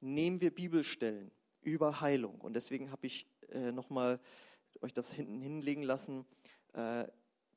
nehmen 0.00 0.40
wir 0.40 0.54
Bibelstellen 0.54 1.30
über 1.60 2.00
Heilung. 2.00 2.40
Und 2.40 2.54
deswegen 2.54 2.90
habe 2.90 3.06
ich 3.06 3.26
äh, 3.50 3.72
nochmal 3.72 4.18
euch 4.80 4.94
das 4.94 5.12
hinten 5.12 5.42
hinlegen 5.42 5.82
lassen. 5.82 6.24
Äh, 6.72 7.04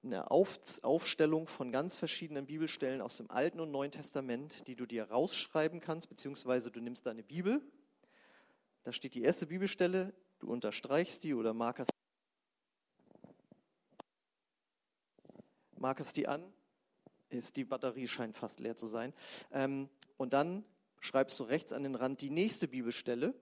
eine 0.05 0.29
Auf 0.31 0.59
Aufstellung 0.83 1.47
von 1.47 1.71
ganz 1.71 1.97
verschiedenen 1.97 2.45
Bibelstellen 2.45 3.01
aus 3.01 3.17
dem 3.17 3.29
Alten 3.31 3.59
und 3.59 3.71
Neuen 3.71 3.91
Testament, 3.91 4.67
die 4.67 4.75
du 4.75 4.85
dir 4.85 5.09
rausschreiben 5.09 5.79
kannst, 5.79 6.09
beziehungsweise 6.09 6.71
du 6.71 6.79
nimmst 6.79 7.05
deine 7.05 7.23
Bibel. 7.23 7.61
Da 8.83 8.91
steht 8.91 9.15
die 9.15 9.23
erste 9.23 9.47
Bibelstelle, 9.47 10.13
du 10.39 10.51
unterstreichst 10.51 11.23
die 11.23 11.33
oder 11.33 11.53
markerst, 11.53 11.91
markerst 15.77 16.15
die 16.17 16.27
an. 16.27 16.53
Ist, 17.29 17.57
die 17.57 17.65
Batterie 17.65 18.07
scheint 18.07 18.37
fast 18.37 18.59
leer 18.59 18.77
zu 18.77 18.85
sein. 18.85 19.11
Ähm, 19.51 19.89
und 20.17 20.33
dann 20.33 20.63
schreibst 20.99 21.39
du 21.39 21.43
rechts 21.43 21.73
an 21.73 21.83
den 21.83 21.95
Rand 21.95 22.21
die 22.21 22.29
nächste 22.29 22.67
Bibelstelle 22.67 23.33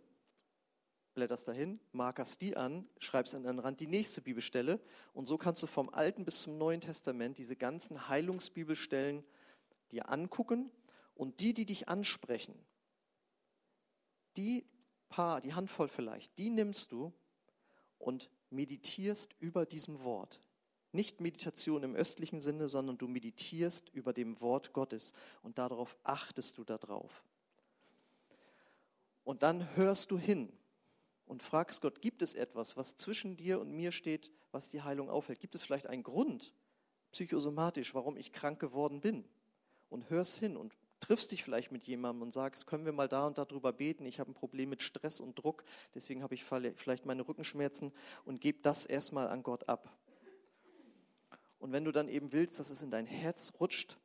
blätterst 1.14 1.48
dahin, 1.48 1.80
markerst 1.92 2.42
die 2.42 2.58
an, 2.58 2.88
schreibst 3.00 3.36
an 3.36 3.44
den 3.44 3.60
Rand 3.60 3.80
die 3.80 3.88
nächste 3.88 4.22
Bibelstelle 4.22 4.80
und 5.14 5.26
so 5.26 5.38
kannst 5.38 5.62
du 5.64 5.68
vom 5.68 5.90
Alten 5.90 6.26
bis 6.26 6.42
zum 6.42 6.58
Neuen 6.58 6.82
Testament 6.82 7.38
diese 7.38 7.56
ganzen 7.56 8.08
Heilungsbibelstellen 8.08 9.24
dir 9.92 10.10
angucken 10.10 10.72
und 11.16 11.40
die, 11.40 11.54
die 11.54 11.66
dich 11.66 11.88
ansprechen, 11.88 12.56
die 14.38 14.66
paar, 15.10 15.42
die 15.42 15.54
Handvoll 15.54 15.88
vielleicht, 15.88 16.38
die 16.38 16.50
nimmst 16.50 16.92
du 16.92 17.14
und 18.00 18.30
meditierst 18.50 19.36
über 19.40 19.66
diesem 19.66 20.04
Wort. 20.04 20.42
Nicht 20.92 21.22
Meditation 21.22 21.84
im 21.84 21.96
östlichen 21.96 22.40
Sinne, 22.40 22.70
sondern 22.70 22.98
du 22.98 23.08
meditierst 23.08 23.90
über 23.90 24.14
dem 24.14 24.40
Wort 24.42 24.74
Gottes 24.74 25.14
und 25.42 25.58
darauf 25.58 25.98
achtest 26.04 26.58
du 26.58 26.64
darauf. 26.64 27.24
Und 29.24 29.42
dann 29.42 29.76
hörst 29.76 30.12
du 30.12 30.18
hin 30.18 30.52
und 31.26 31.44
fragst 31.44 31.82
Gott, 31.82 32.02
gibt 32.02 32.22
es 32.22 32.36
etwas, 32.36 32.78
was 32.78 32.98
zwischen 32.98 33.38
dir 33.38 33.60
und 33.60 33.72
mir 33.72 33.92
steht, 33.92 34.32
was 34.52 34.70
die 34.70 34.82
Heilung 34.82 35.10
aufhält? 35.10 35.40
Gibt 35.40 35.56
es 35.56 35.64
vielleicht 35.64 35.88
einen 35.88 36.04
Grund, 36.04 36.54
psychosomatisch, 37.12 37.94
warum 37.94 38.18
ich 38.18 38.32
krank 38.32 38.60
geworden 38.60 39.02
bin? 39.02 39.26
Und 39.90 40.10
hörst 40.10 40.38
hin 40.38 40.58
und 40.58 40.74
triffst 41.00 41.32
dich 41.32 41.44
vielleicht 41.44 41.72
mit 41.72 41.84
jemandem 41.84 42.24
und 42.24 42.32
sagst, 42.32 42.66
können 42.66 42.86
wir 42.86 42.94
mal 42.94 43.08
da 43.08 43.28
und 43.28 43.38
darüber 43.38 43.74
beten? 43.74 44.06
Ich 44.06 44.20
habe 44.20 44.32
ein 44.32 44.36
Problem 44.36 44.70
mit 44.70 44.82
Stress 44.82 45.20
und 45.20 45.36
Druck, 45.36 45.64
deswegen 45.94 46.24
habe 46.24 46.34
ich 46.34 46.44
vielleicht 46.44 47.06
meine 47.06 47.28
Rückenschmerzen 47.28 47.92
und 48.26 48.42
gebe 48.42 48.60
das 48.62 48.86
erstmal 48.86 49.28
an 49.28 49.44
Gott 49.44 49.68
ab. 49.68 49.98
Und 51.60 51.72
wenn 51.72 51.86
du 51.86 51.92
dann 51.92 52.10
eben 52.10 52.34
willst, 52.34 52.60
dass 52.60 52.70
es 52.70 52.82
in 52.82 52.92
dein 52.92 53.06
Herz 53.06 53.54
rutscht, 53.60 53.98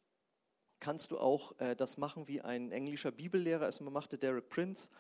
kannst 0.81 1.11
du 1.11 1.19
auch 1.19 1.59
äh, 1.59 1.75
das 1.75 1.99
machen, 1.99 2.29
wie 2.29 2.41
ein 2.41 2.71
englischer 2.71 3.11
Bibellehrer 3.11 3.67
es 3.67 3.81
machte, 3.81 4.19
Derek 4.19 4.49
Prince. 4.49 4.91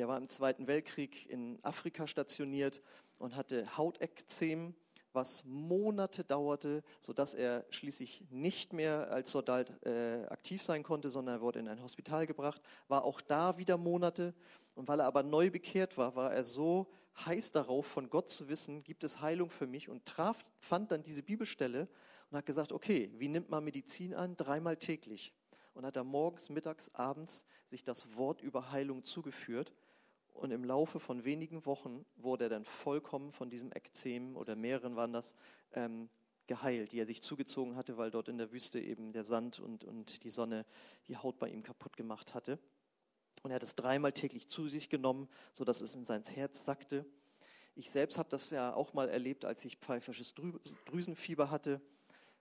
Der 0.00 0.08
war 0.08 0.16
im 0.16 0.30
Zweiten 0.30 0.66
Weltkrieg 0.66 1.28
in 1.28 1.58
Afrika 1.62 2.06
stationiert 2.06 2.80
und 3.18 3.36
hatte 3.36 3.76
Hautekzem, 3.76 4.74
was 5.12 5.44
Monate 5.44 6.24
dauerte, 6.24 6.82
sodass 7.02 7.34
er 7.34 7.66
schließlich 7.68 8.24
nicht 8.30 8.72
mehr 8.72 9.10
als 9.10 9.30
Soldat 9.30 9.70
äh, 9.84 10.24
aktiv 10.30 10.62
sein 10.62 10.82
konnte, 10.82 11.10
sondern 11.10 11.34
er 11.34 11.40
wurde 11.42 11.58
in 11.58 11.68
ein 11.68 11.82
Hospital 11.82 12.26
gebracht, 12.26 12.62
war 12.88 13.04
auch 13.04 13.20
da 13.20 13.58
wieder 13.58 13.76
Monate. 13.76 14.32
Und 14.74 14.88
weil 14.88 15.00
er 15.00 15.06
aber 15.06 15.22
neu 15.22 15.50
bekehrt 15.50 15.98
war, 15.98 16.16
war 16.16 16.32
er 16.32 16.44
so 16.44 16.90
heiß 17.26 17.52
darauf, 17.52 17.84
von 17.84 18.08
Gott 18.08 18.30
zu 18.30 18.48
wissen, 18.48 18.82
gibt 18.82 19.04
es 19.04 19.20
Heilung 19.20 19.50
für 19.50 19.66
mich 19.66 19.90
und 19.90 20.06
traf, 20.06 20.38
fand 20.60 20.92
dann 20.92 21.02
diese 21.02 21.22
Bibelstelle 21.22 21.88
und 22.30 22.38
hat 22.38 22.46
gesagt, 22.46 22.72
okay, 22.72 23.12
wie 23.18 23.28
nimmt 23.28 23.50
man 23.50 23.64
Medizin 23.64 24.14
an? 24.14 24.34
Dreimal 24.34 24.78
täglich. 24.78 25.34
Und 25.74 25.84
hat 25.84 25.96
er 25.96 26.04
morgens, 26.04 26.48
mittags, 26.48 26.88
abends 26.94 27.44
sich 27.68 27.84
das 27.84 28.16
Wort 28.16 28.40
über 28.40 28.72
Heilung 28.72 29.04
zugeführt. 29.04 29.74
Und 30.34 30.52
im 30.52 30.64
Laufe 30.64 31.00
von 31.00 31.24
wenigen 31.24 31.66
Wochen 31.66 32.04
wurde 32.16 32.44
er 32.44 32.50
dann 32.50 32.64
vollkommen 32.64 33.32
von 33.32 33.50
diesem 33.50 33.72
Ekzem 33.72 34.36
oder 34.36 34.56
mehreren 34.56 34.96
waren 34.96 35.12
das 35.12 35.34
ähm, 35.72 36.08
geheilt, 36.46 36.92
die 36.92 36.98
er 36.98 37.06
sich 37.06 37.22
zugezogen 37.22 37.76
hatte, 37.76 37.96
weil 37.96 38.10
dort 38.10 38.28
in 38.28 38.38
der 38.38 38.50
Wüste 38.50 38.80
eben 38.80 39.12
der 39.12 39.22
Sand 39.22 39.60
und, 39.60 39.84
und 39.84 40.24
die 40.24 40.30
Sonne 40.30 40.66
die 41.08 41.16
Haut 41.16 41.38
bei 41.38 41.48
ihm 41.48 41.62
kaputt 41.62 41.96
gemacht 41.96 42.34
hatte. 42.34 42.58
Und 43.42 43.50
er 43.50 43.56
hat 43.56 43.62
es 43.62 43.76
dreimal 43.76 44.12
täglich 44.12 44.48
zu 44.48 44.68
sich 44.68 44.88
genommen, 44.88 45.28
sodass 45.52 45.80
es 45.80 45.94
in 45.94 46.04
sein 46.04 46.24
Herz 46.24 46.64
sackte. 46.64 47.06
Ich 47.74 47.90
selbst 47.90 48.18
habe 48.18 48.28
das 48.28 48.50
ja 48.50 48.74
auch 48.74 48.94
mal 48.94 49.08
erlebt, 49.08 49.44
als 49.44 49.64
ich 49.64 49.76
pfeifisches 49.76 50.34
Drüsenfieber 50.86 51.50
hatte. 51.50 51.80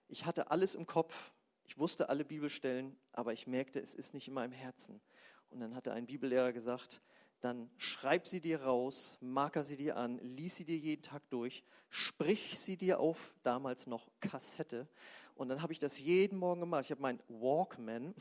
Ich 0.07 0.25
hatte 0.25 0.51
alles 0.51 0.75
im 0.75 0.87
Kopf, 0.87 1.31
ich 1.67 1.77
wusste 1.77 2.09
alle 2.09 2.25
Bibelstellen, 2.25 2.97
aber 3.13 3.31
ich 3.31 3.45
merkte, 3.45 3.79
es 3.79 3.93
ist 3.93 4.13
nicht 4.15 4.27
in 4.27 4.33
meinem 4.33 4.53
Herzen. 4.53 4.99
Und 5.51 5.59
dann 5.59 5.75
hatte 5.75 5.93
ein 5.93 6.07
Bibellehrer 6.07 6.51
gesagt, 6.51 6.99
dann 7.41 7.69
schreib 7.77 8.27
sie 8.27 8.41
dir 8.41 8.63
raus, 8.63 9.17
marker 9.21 9.63
sie 9.63 9.77
dir 9.77 9.97
an, 9.97 10.19
lies 10.19 10.57
sie 10.57 10.65
dir 10.65 10.77
jeden 10.77 11.01
Tag 11.01 11.21
durch, 11.29 11.63
sprich 11.89 12.59
sie 12.59 12.77
dir 12.77 12.99
auf, 12.99 13.33
damals 13.43 13.87
noch 13.87 14.09
Kassette. 14.19 14.87
Und 15.35 15.49
dann 15.49 15.61
habe 15.61 15.71
ich 15.73 15.79
das 15.79 15.99
jeden 15.99 16.37
Morgen 16.37 16.61
gemacht. 16.61 16.85
Ich 16.85 16.91
habe 16.91 17.01
meinen 17.01 17.21
Walkman 17.29 18.13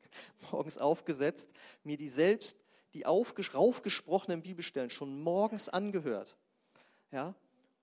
morgens 0.52 0.78
aufgesetzt, 0.78 1.48
mir 1.84 1.96
die 1.96 2.08
selbst, 2.08 2.58
die 2.92 3.06
aufgesprochenen 3.06 4.42
Bibelstellen 4.42 4.90
schon 4.90 5.22
morgens 5.22 5.68
angehört. 5.68 6.36
Ja? 7.10 7.34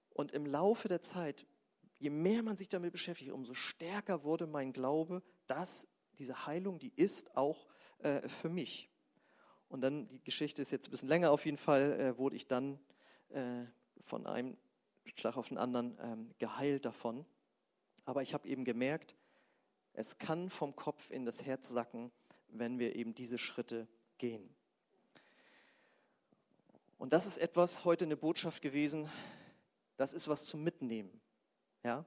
Und 0.10 0.32
im 0.32 0.46
Laufe 0.46 0.88
der 0.88 1.02
Zeit 1.02 1.46
je 2.04 2.10
mehr 2.10 2.44
man 2.44 2.58
sich 2.58 2.68
damit 2.68 2.92
beschäftigt, 2.92 3.32
umso 3.32 3.54
stärker 3.54 4.24
wurde 4.26 4.46
mein 4.46 4.74
Glaube, 4.74 5.24
dass 5.48 5.88
diese 6.20 6.46
Heilung, 6.46 6.78
die 6.78 6.92
ist 6.98 7.38
auch 7.38 7.66
äh, 8.00 8.28
für 8.28 8.50
mich. 8.50 8.90
Und 9.74 9.82
dann, 9.82 10.08
die 10.08 10.24
Geschichte 10.24 10.62
ist 10.62 10.70
jetzt 10.70 10.88
ein 10.88 10.92
bisschen 10.92 11.10
länger 11.10 11.32
auf 11.32 11.46
jeden 11.46 11.58
Fall, 11.58 12.00
äh, 12.00 12.18
wurde 12.20 12.36
ich 12.36 12.46
dann 12.46 12.78
äh, 13.30 13.64
von 14.06 14.28
einem 14.28 14.56
Schlag 15.16 15.36
auf 15.36 15.48
den 15.48 15.58
anderen 15.58 15.98
ähm, 16.00 16.30
geheilt 16.38 16.86
davon. 16.86 17.26
Aber 18.06 18.22
ich 18.22 18.36
habe 18.36 18.48
eben 18.48 18.66
gemerkt, 18.66 19.16
es 19.94 20.20
kann 20.20 20.52
vom 20.52 20.76
Kopf 20.76 21.10
in 21.10 21.26
das 21.26 21.42
Herz 21.42 21.70
sacken, 21.70 22.12
wenn 22.50 22.78
wir 22.78 22.96
eben 22.96 23.16
diese 23.16 23.40
Schritte 23.40 23.88
gehen. 24.20 24.48
Und 27.00 27.12
das 27.12 27.26
ist 27.26 27.40
etwas, 27.40 27.84
heute 27.84 28.06
eine 28.06 28.16
Botschaft 28.16 28.62
gewesen, 28.62 29.10
das 29.98 30.14
ist 30.14 30.28
was 30.28 30.46
zum 30.46 30.64
Mitnehmen. 30.64 31.20
Ja? 31.84 32.06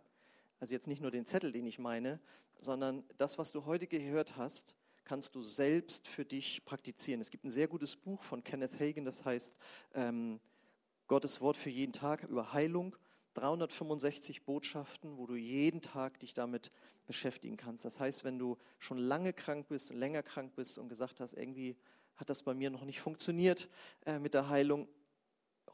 Also 0.60 0.72
jetzt 0.72 0.86
nicht 0.86 1.02
nur 1.02 1.10
den 1.10 1.26
Zettel, 1.26 1.50
den 1.50 1.66
ich 1.66 1.80
meine, 1.80 2.20
sondern 2.60 3.02
das, 3.18 3.38
was 3.38 3.50
du 3.50 3.64
heute 3.64 3.88
gehört 3.88 4.36
hast, 4.36 4.76
kannst 5.06 5.34
du 5.34 5.42
selbst 5.42 6.08
für 6.08 6.24
dich 6.24 6.64
praktizieren. 6.64 7.20
Es 7.20 7.30
gibt 7.30 7.44
ein 7.44 7.50
sehr 7.50 7.68
gutes 7.68 7.96
Buch 7.96 8.22
von 8.22 8.44
Kenneth 8.44 8.78
Hagen, 8.78 9.04
das 9.04 9.24
heißt 9.24 9.54
ähm, 9.94 10.40
Gottes 11.06 11.40
Wort 11.40 11.56
für 11.56 11.70
jeden 11.70 11.92
Tag 11.92 12.24
über 12.24 12.52
Heilung. 12.52 12.96
365 13.34 14.44
Botschaften, 14.44 15.18
wo 15.18 15.26
du 15.26 15.36
jeden 15.36 15.82
Tag 15.82 16.18
dich 16.20 16.34
damit 16.34 16.72
beschäftigen 17.06 17.56
kannst. 17.56 17.84
Das 17.84 18.00
heißt, 18.00 18.24
wenn 18.24 18.38
du 18.38 18.56
schon 18.78 18.98
lange 18.98 19.32
krank 19.32 19.68
bist 19.68 19.92
länger 19.92 20.22
krank 20.22 20.54
bist 20.56 20.78
und 20.78 20.88
gesagt 20.88 21.20
hast, 21.20 21.34
irgendwie 21.34 21.76
hat 22.16 22.30
das 22.30 22.42
bei 22.42 22.54
mir 22.54 22.70
noch 22.70 22.84
nicht 22.84 23.00
funktioniert 23.00 23.68
äh, 24.06 24.18
mit 24.18 24.34
der 24.34 24.48
Heilung, 24.48 24.88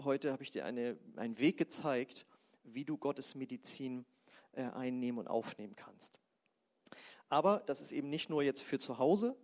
heute 0.00 0.32
habe 0.32 0.42
ich 0.42 0.50
dir 0.50 0.64
eine, 0.64 0.98
einen 1.16 1.38
Weg 1.38 1.56
gezeigt, 1.56 2.26
wie 2.64 2.84
du 2.84 2.96
Gottes 2.98 3.34
Medizin 3.34 4.04
äh, 4.52 4.64
einnehmen 4.64 5.20
und 5.20 5.28
aufnehmen 5.28 5.76
kannst. 5.76 6.18
Aber 7.32 7.62
das 7.64 7.80
ist 7.80 7.92
eben 7.92 8.10
nicht 8.10 8.28
nur 8.28 8.42
jetzt 8.42 8.62
für 8.62 8.78
zu 8.78 8.98
Hause, 8.98 9.34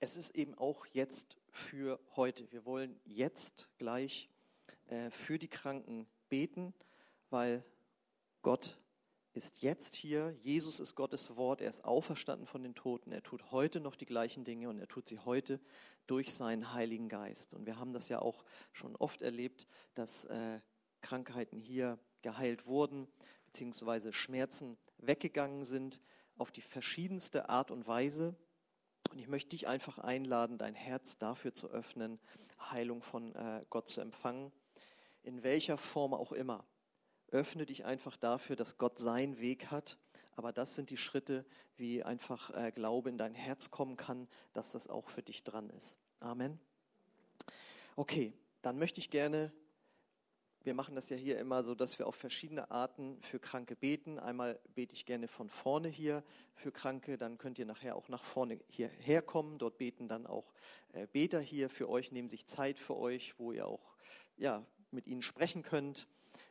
es 0.00 0.16
ist 0.16 0.34
eben 0.34 0.52
auch 0.56 0.84
jetzt 0.86 1.36
für 1.52 2.00
heute. 2.16 2.50
Wir 2.50 2.64
wollen 2.64 2.98
jetzt 3.04 3.68
gleich 3.78 4.28
äh, 4.88 5.10
für 5.10 5.38
die 5.38 5.46
Kranken 5.46 6.08
beten, 6.28 6.74
weil 7.30 7.64
Gott 8.42 8.80
ist 9.32 9.62
jetzt 9.62 9.94
hier. 9.94 10.36
Jesus 10.42 10.80
ist 10.80 10.96
Gottes 10.96 11.36
Wort. 11.36 11.60
Er 11.60 11.70
ist 11.70 11.84
auferstanden 11.84 12.48
von 12.48 12.64
den 12.64 12.74
Toten. 12.74 13.12
Er 13.12 13.22
tut 13.22 13.52
heute 13.52 13.78
noch 13.78 13.94
die 13.94 14.06
gleichen 14.06 14.42
Dinge 14.42 14.68
und 14.68 14.80
er 14.80 14.88
tut 14.88 15.08
sie 15.08 15.20
heute 15.20 15.60
durch 16.08 16.34
seinen 16.34 16.72
Heiligen 16.72 17.08
Geist. 17.08 17.54
Und 17.54 17.64
wir 17.64 17.78
haben 17.78 17.92
das 17.92 18.08
ja 18.08 18.18
auch 18.18 18.44
schon 18.72 18.96
oft 18.96 19.22
erlebt, 19.22 19.68
dass 19.94 20.24
äh, 20.24 20.58
Krankheiten 21.00 21.60
hier 21.60 21.96
geheilt 22.22 22.66
wurden, 22.66 23.06
beziehungsweise 23.56 24.12
Schmerzen 24.12 24.76
weggegangen 24.98 25.64
sind 25.64 26.02
auf 26.36 26.52
die 26.52 26.60
verschiedenste 26.60 27.48
Art 27.48 27.70
und 27.70 27.86
Weise. 27.86 28.36
Und 29.10 29.18
ich 29.18 29.28
möchte 29.28 29.50
dich 29.50 29.66
einfach 29.66 29.96
einladen, 29.96 30.58
dein 30.58 30.74
Herz 30.74 31.16
dafür 31.16 31.54
zu 31.54 31.70
öffnen, 31.70 32.20
Heilung 32.70 33.02
von 33.02 33.34
äh, 33.34 33.64
Gott 33.70 33.88
zu 33.88 34.02
empfangen, 34.02 34.52
in 35.22 35.42
welcher 35.42 35.78
Form 35.78 36.12
auch 36.12 36.32
immer. 36.32 36.66
Öffne 37.30 37.64
dich 37.64 37.86
einfach 37.86 38.18
dafür, 38.18 38.56
dass 38.56 38.76
Gott 38.76 38.98
seinen 38.98 39.38
Weg 39.38 39.70
hat 39.70 39.96
aber 40.38 40.52
das 40.52 40.74
sind 40.74 40.90
die 40.90 40.98
Schritte, 40.98 41.46
wie 41.76 42.02
einfach 42.02 42.50
äh, 42.50 42.70
Glaube 42.70 43.08
in 43.08 43.16
dein 43.16 43.34
Herz 43.34 43.70
kommen 43.70 43.96
kann, 43.96 44.28
dass 44.52 44.72
das 44.72 44.86
auch 44.86 45.08
für 45.08 45.22
dich 45.22 45.44
dran 45.44 45.70
ist. 45.70 45.98
Amen. 46.20 46.60
Okay, 47.96 48.34
dann 48.60 48.78
möchte 48.78 49.00
ich 49.00 49.08
gerne, 49.08 49.50
wir 50.66 50.74
machen 50.74 50.96
das 50.96 51.08
ja 51.10 51.16
hier 51.16 51.38
immer 51.38 51.62
so, 51.62 51.76
dass 51.76 52.00
wir 52.00 52.08
auf 52.08 52.16
verschiedene 52.16 52.72
Arten 52.72 53.18
für 53.22 53.38
Kranke 53.38 53.76
beten. 53.76 54.18
Einmal 54.18 54.58
bete 54.74 54.94
ich 54.94 55.06
gerne 55.06 55.28
von 55.28 55.48
vorne 55.48 55.88
hier 55.88 56.24
für 56.56 56.72
Kranke, 56.72 57.16
dann 57.16 57.38
könnt 57.38 57.60
ihr 57.60 57.66
nachher 57.66 57.94
auch 57.94 58.08
nach 58.08 58.24
vorne 58.24 58.58
hierher 58.68 59.22
kommen. 59.22 59.58
Dort 59.58 59.78
beten 59.78 60.08
dann 60.08 60.26
auch 60.26 60.52
äh, 60.92 61.06
Beter 61.06 61.40
hier 61.40 61.70
für 61.70 61.88
euch, 61.88 62.10
nehmen 62.10 62.28
sich 62.28 62.46
Zeit 62.46 62.80
für 62.80 62.96
euch, 62.96 63.38
wo 63.38 63.52
ihr 63.52 63.68
auch 63.68 63.94
ja, 64.36 64.66
mit 64.90 65.06
ihnen 65.06 65.22
sprechen 65.22 65.62
könnt. 65.62 66.08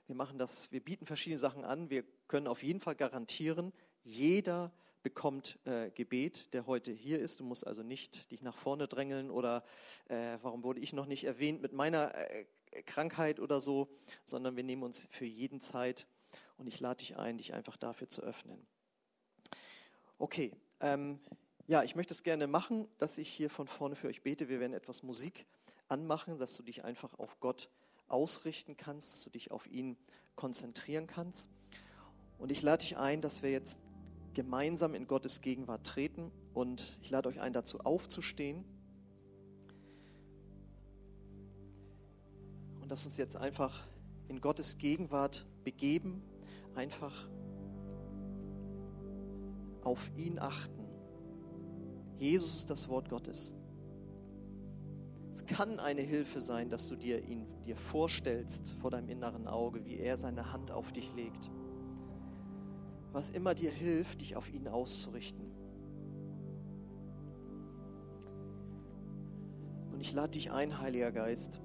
Wir 0.08 0.16
machen 0.16 0.38
das, 0.38 0.72
wir 0.72 0.80
bieten 0.80 1.06
verschiedene 1.06 1.38
Sachen 1.38 1.66
an. 1.66 1.90
Wir 1.90 2.06
können 2.30 2.48
auf 2.48 2.64
jeden 2.64 2.80
Fall 2.80 2.96
garantieren, 2.96 3.74
jeder 4.04 4.72
bekommt 5.04 5.60
äh, 5.66 5.92
Gebet, 5.92 6.54
der 6.54 6.66
heute 6.66 6.92
hier 6.92 7.20
ist. 7.20 7.40
Du 7.40 7.44
musst 7.44 7.68
also 7.68 7.84
nicht 7.84 8.32
dich 8.32 8.42
nach 8.42 8.58
vorne 8.58 8.88
drängeln 8.88 9.30
oder 9.30 9.64
äh, 10.08 10.38
warum 10.42 10.64
wurde 10.64 10.80
ich 10.80 10.94
noch 10.94 11.06
nicht 11.06 11.26
erwähnt 11.26 11.62
mit 11.62 11.74
meiner 11.74 12.16
äh, 12.16 12.46
Krankheit 12.84 13.40
oder 13.40 13.60
so, 13.60 13.88
sondern 14.24 14.56
wir 14.56 14.64
nehmen 14.64 14.84
uns 14.84 15.08
für 15.12 15.26
jeden 15.26 15.62
Zeit 15.62 16.08
und 16.58 16.68
ich 16.68 16.80
lade 16.80 17.00
dich 17.00 17.18
ein, 17.18 17.38
dich 17.38 17.54
einfach 17.54 17.78
dafür 17.78 18.10
zu 18.10 18.22
öffnen. 18.22 18.66
Okay, 20.18 20.54
ähm, 20.80 21.20
ja, 21.68 21.84
ich 21.84 21.96
möchte 21.96 22.14
es 22.14 22.24
gerne 22.24 22.48
machen, 22.48 22.88
dass 22.98 23.18
ich 23.18 23.30
hier 23.30 23.50
von 23.50 23.68
vorne 23.68 23.96
für 23.96 24.08
euch 24.08 24.22
bete. 24.22 24.50
Wir 24.50 24.60
werden 24.60 24.74
etwas 24.74 25.04
Musik 25.04 25.46
anmachen, 25.88 26.38
dass 26.38 26.56
du 26.56 26.64
dich 26.64 26.84
einfach 26.84 27.18
auf 27.20 27.40
Gott 27.40 27.70
ausrichten 28.08 28.78
kannst, 28.78 29.14
dass 29.14 29.24
du 29.24 29.30
dich 29.30 29.52
auf 29.52 29.68
ihn 29.68 29.98
konzentrieren 30.36 31.08
kannst. 31.08 31.48
Und 32.38 32.52
ich 32.52 32.62
lade 32.62 32.82
dich 32.82 32.98
ein, 32.98 33.22
dass 33.22 33.42
wir 33.42 33.52
jetzt 33.52 33.80
gemeinsam 34.34 34.94
in 34.94 35.08
Gottes 35.08 35.42
Gegenwart 35.42 35.88
treten 35.88 36.32
und 36.54 36.98
ich 37.02 37.10
lade 37.10 37.30
euch 37.30 37.40
ein, 37.40 37.54
dazu 37.54 37.80
aufzustehen. 37.80 38.66
Und 42.86 42.92
lass 42.92 43.04
uns 43.06 43.18
jetzt 43.18 43.36
einfach 43.36 43.82
in 44.28 44.40
Gottes 44.40 44.78
Gegenwart 44.78 45.44
begeben, 45.64 46.22
einfach 46.76 47.28
auf 49.82 50.12
ihn 50.16 50.38
achten. 50.38 50.86
Jesus 52.20 52.58
ist 52.58 52.70
das 52.70 52.88
Wort 52.88 53.10
Gottes. 53.10 53.56
Es 55.34 55.48
kann 55.48 55.80
eine 55.80 56.04
Hilfe 56.04 56.42
sein, 56.42 56.70
dass 56.70 56.88
du 56.88 56.96
dir 56.96 57.24
ihn 57.24 57.48
dir 57.64 57.76
vorstellst 57.76 58.70
vor 58.74 58.92
deinem 58.92 59.10
inneren 59.10 59.48
Auge, 59.48 59.84
wie 59.84 59.98
er 59.98 60.16
seine 60.18 60.54
Hand 60.54 60.70
auf 60.70 60.92
dich 60.92 61.12
legt. 61.16 61.50
Was 63.14 63.32
immer 63.32 63.56
dir 63.56 63.72
hilft, 63.72 64.22
dich 64.22 64.36
auf 64.36 64.48
ihn 64.54 64.68
auszurichten. 64.68 65.50
Und 69.92 70.02
ich 70.02 70.14
lade 70.14 70.34
dich 70.34 70.52
ein, 70.52 70.80
Heiliger 70.80 71.12
Geist, 71.12 71.60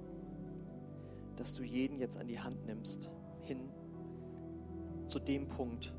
dass 1.41 1.55
du 1.55 1.63
jeden 1.63 1.97
jetzt 1.97 2.17
an 2.17 2.27
die 2.27 2.39
Hand 2.39 2.67
nimmst, 2.67 3.09
hin 3.41 3.71
zu 5.07 5.17
dem 5.17 5.47
Punkt, 5.47 5.91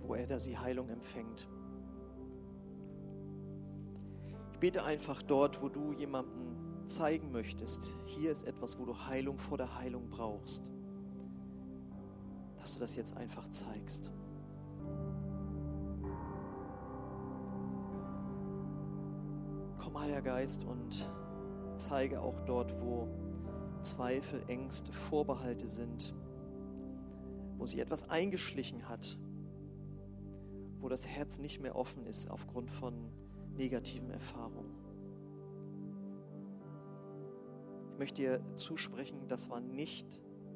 wo 0.00 0.16
er 0.16 0.26
da 0.26 0.36
die 0.36 0.58
Heilung 0.58 0.88
empfängt. 0.88 1.46
Ich 4.50 4.58
bete 4.58 4.82
einfach 4.82 5.22
dort, 5.22 5.62
wo 5.62 5.68
du 5.68 5.92
jemandem 5.92 6.86
zeigen 6.86 7.30
möchtest, 7.30 7.94
hier 8.06 8.32
ist 8.32 8.42
etwas, 8.48 8.80
wo 8.80 8.84
du 8.84 8.98
Heilung 8.98 9.38
vor 9.38 9.56
der 9.56 9.78
Heilung 9.78 10.10
brauchst, 10.10 10.72
dass 12.58 12.74
du 12.74 12.80
das 12.80 12.96
jetzt 12.96 13.16
einfach 13.16 13.46
zeigst. 13.46 14.10
Komm, 19.78 20.00
Heiliger 20.00 20.22
Geist, 20.22 20.64
und 20.64 21.08
zeige 21.76 22.20
auch 22.20 22.40
dort, 22.40 22.74
wo 22.80 23.06
Zweifel, 23.82 24.42
Ängste, 24.48 24.92
Vorbehalte 24.92 25.68
sind, 25.68 26.14
wo 27.56 27.66
sich 27.66 27.78
etwas 27.80 28.08
eingeschlichen 28.08 28.88
hat, 28.88 29.18
wo 30.80 30.88
das 30.88 31.06
Herz 31.06 31.38
nicht 31.38 31.60
mehr 31.60 31.76
offen 31.76 32.06
ist 32.06 32.30
aufgrund 32.30 32.70
von 32.70 33.10
negativen 33.56 34.10
Erfahrungen. 34.10 34.74
Ich 37.92 37.98
möchte 37.98 38.22
dir 38.22 38.56
zusprechen, 38.56 39.26
das 39.26 39.50
war 39.50 39.60
nicht 39.60 40.06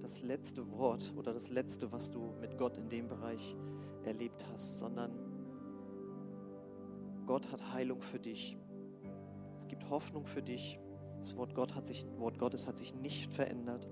das 0.00 0.20
letzte 0.20 0.70
Wort 0.72 1.12
oder 1.16 1.32
das 1.32 1.48
letzte, 1.50 1.90
was 1.92 2.10
du 2.10 2.34
mit 2.40 2.58
Gott 2.58 2.76
in 2.76 2.88
dem 2.88 3.08
Bereich 3.08 3.56
erlebt 4.04 4.44
hast, 4.52 4.78
sondern 4.78 5.12
Gott 7.26 7.50
hat 7.50 7.72
Heilung 7.72 8.02
für 8.02 8.18
dich. 8.18 8.56
Es 9.56 9.66
gibt 9.68 9.88
Hoffnung 9.88 10.26
für 10.26 10.42
dich. 10.42 10.78
Das 11.22 11.36
Wort, 11.36 11.54
Gott 11.54 11.76
hat 11.76 11.86
sich, 11.86 12.04
Wort 12.18 12.36
Gottes 12.36 12.66
hat 12.66 12.76
sich 12.76 12.96
nicht 12.96 13.32
verändert. 13.32 13.86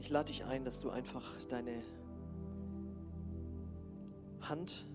Ich 0.00 0.10
lade 0.10 0.32
dich 0.32 0.44
ein, 0.44 0.64
dass 0.64 0.80
du 0.80 0.90
einfach 0.90 1.36
deine 1.48 1.84
Hand 4.40 4.88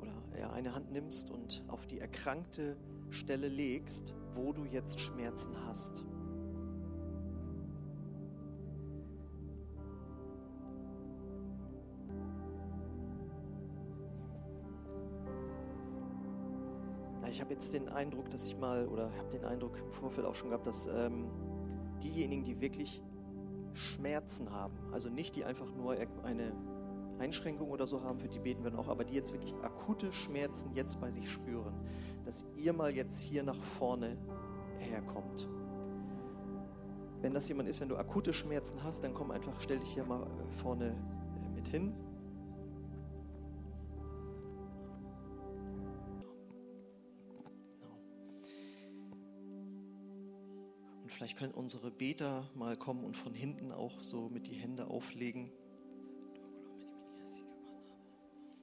oder 0.00 0.14
ja, 0.38 0.50
eine 0.52 0.74
Hand 0.74 0.90
nimmst 0.90 1.30
und 1.30 1.62
auf 1.68 1.86
die 1.86 1.98
erkrankte 1.98 2.78
Stelle 3.10 3.48
legst, 3.48 4.14
wo 4.34 4.54
du 4.54 4.64
jetzt 4.64 4.98
Schmerzen 4.98 5.54
hast. 5.66 6.02
Jetzt 17.54 17.72
den 17.72 17.88
Eindruck, 17.88 18.30
dass 18.30 18.48
ich 18.48 18.58
mal, 18.58 18.88
oder 18.88 19.10
habe 19.16 19.30
den 19.30 19.44
Eindruck 19.44 19.78
im 19.78 19.90
Vorfeld 19.92 20.26
auch 20.26 20.34
schon 20.34 20.48
gehabt, 20.48 20.66
dass 20.66 20.88
ähm, 20.88 21.30
diejenigen, 22.02 22.42
die 22.42 22.60
wirklich 22.60 23.00
Schmerzen 23.74 24.50
haben. 24.50 24.74
Also 24.92 25.08
nicht 25.08 25.36
die 25.36 25.44
einfach 25.44 25.72
nur 25.72 25.96
eine 26.24 26.52
Einschränkung 27.20 27.70
oder 27.70 27.86
so 27.86 28.02
haben, 28.02 28.18
für 28.18 28.28
die 28.28 28.40
beten 28.40 28.64
wir 28.64 28.72
noch, 28.72 28.88
aber 28.88 29.04
die 29.04 29.14
jetzt 29.14 29.32
wirklich 29.32 29.54
akute 29.62 30.10
Schmerzen 30.12 30.72
jetzt 30.74 31.00
bei 31.00 31.12
sich 31.12 31.30
spüren, 31.30 31.74
dass 32.24 32.44
ihr 32.56 32.72
mal 32.72 32.90
jetzt 32.90 33.20
hier 33.20 33.44
nach 33.44 33.62
vorne 33.78 34.16
herkommt. 34.78 35.48
Wenn 37.20 37.32
das 37.32 37.48
jemand 37.48 37.68
ist, 37.68 37.80
wenn 37.80 37.88
du 37.88 37.96
akute 37.96 38.32
Schmerzen 38.32 38.82
hast, 38.82 39.04
dann 39.04 39.14
komm 39.14 39.30
einfach, 39.30 39.52
stell 39.60 39.78
dich 39.78 39.94
hier 39.94 40.04
mal 40.04 40.26
vorne 40.60 40.88
äh, 40.88 41.54
mit 41.54 41.68
hin. 41.68 41.94
Vielleicht 51.14 51.38
können 51.38 51.54
unsere 51.54 51.92
Beter 51.92 52.50
mal 52.56 52.76
kommen 52.76 53.04
und 53.04 53.16
von 53.16 53.34
hinten 53.34 53.70
auch 53.70 54.02
so 54.02 54.28
mit 54.28 54.48
die 54.48 54.54
Hände 54.54 54.88
auflegen. 54.88 55.52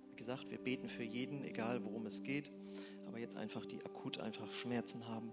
Wie 0.10 0.16
gesagt, 0.18 0.52
wir 0.52 0.58
beten 0.58 0.90
für 0.90 1.04
jeden, 1.04 1.46
egal 1.46 1.82
worum 1.86 2.06
es 2.06 2.24
geht, 2.24 2.52
aber 3.08 3.20
jetzt 3.20 3.38
einfach 3.38 3.66
die 3.66 3.84
akut 3.86 4.20
einfach 4.20 4.52
Schmerzen 4.52 5.08
haben. 5.08 5.32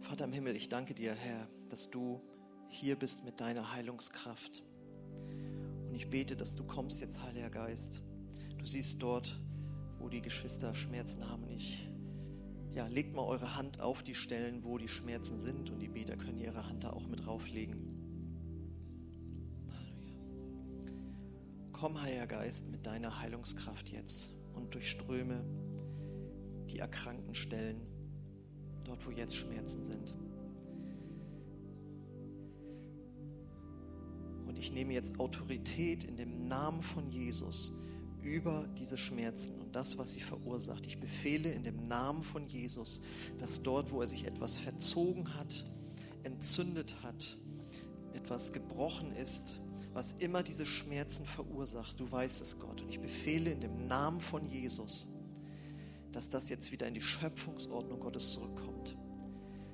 Vater 0.00 0.24
im 0.24 0.32
Himmel, 0.32 0.56
ich 0.56 0.68
danke 0.68 0.94
dir, 0.94 1.14
Herr, 1.14 1.48
dass 1.68 1.88
du 1.90 2.20
hier 2.68 2.96
bist 2.96 3.24
mit 3.24 3.40
deiner 3.40 3.72
Heilungskraft. 3.72 4.64
Und 5.88 5.94
ich 5.94 6.10
bete, 6.10 6.34
dass 6.34 6.56
du 6.56 6.64
kommst 6.64 7.00
jetzt, 7.00 7.22
Heiliger 7.22 7.50
Geist. 7.50 8.02
Du 8.58 8.66
siehst 8.66 9.00
dort, 9.00 9.38
wo 10.00 10.08
die 10.08 10.20
Geschwister 10.20 10.74
Schmerzen 10.74 11.30
haben. 11.30 11.48
Ich 11.48 11.88
ja, 12.74 12.88
legt 12.88 13.14
mal 13.14 13.22
eure 13.22 13.56
Hand 13.56 13.80
auf 13.80 14.02
die 14.02 14.14
Stellen, 14.14 14.64
wo 14.64 14.78
die 14.78 14.88
Schmerzen 14.88 15.38
sind 15.38 15.70
und 15.70 15.78
die 15.78 15.88
Beter 15.88 16.16
können 16.16 16.40
ihre 16.40 16.68
Hand 16.68 16.82
da 16.82 16.90
auch 16.90 17.06
mit 17.06 17.24
drauflegen. 17.24 17.94
Komm, 21.72 22.00
Heiliger 22.00 22.26
Geist, 22.26 22.68
mit 22.68 22.84
deiner 22.86 23.20
Heilungskraft 23.20 23.90
jetzt 23.90 24.32
und 24.54 24.74
durchströme 24.74 25.44
die 26.70 26.78
erkrankten 26.78 27.34
Stellen, 27.34 27.80
dort 28.86 29.06
wo 29.06 29.10
jetzt 29.10 29.36
Schmerzen 29.36 29.84
sind. 29.84 30.14
Und 34.46 34.58
ich 34.58 34.72
nehme 34.72 34.94
jetzt 34.94 35.20
Autorität 35.20 36.04
in 36.04 36.16
dem 36.16 36.48
Namen 36.48 36.82
von 36.82 37.10
Jesus 37.10 37.72
über 38.24 38.66
diese 38.78 38.96
Schmerzen 38.96 39.60
und 39.60 39.76
das, 39.76 39.98
was 39.98 40.14
sie 40.14 40.20
verursacht. 40.20 40.86
Ich 40.86 40.98
befehle 40.98 41.52
in 41.52 41.62
dem 41.62 41.86
Namen 41.86 42.22
von 42.22 42.48
Jesus, 42.48 43.00
dass 43.38 43.62
dort, 43.62 43.92
wo 43.92 44.00
er 44.00 44.06
sich 44.06 44.24
etwas 44.24 44.58
verzogen 44.58 45.34
hat, 45.34 45.66
entzündet 46.24 46.96
hat, 47.02 47.38
etwas 48.14 48.52
gebrochen 48.52 49.14
ist, 49.14 49.60
was 49.92 50.14
immer 50.14 50.42
diese 50.42 50.66
Schmerzen 50.66 51.24
verursacht, 51.24 52.00
du 52.00 52.10
weißt 52.10 52.40
es, 52.40 52.58
Gott. 52.58 52.82
Und 52.82 52.90
ich 52.90 53.00
befehle 53.00 53.52
in 53.52 53.60
dem 53.60 53.86
Namen 53.86 54.20
von 54.20 54.44
Jesus, 54.46 55.08
dass 56.10 56.30
das 56.30 56.48
jetzt 56.48 56.72
wieder 56.72 56.88
in 56.88 56.94
die 56.94 57.00
Schöpfungsordnung 57.00 58.00
Gottes 58.00 58.32
zurückkommt. 58.32 58.96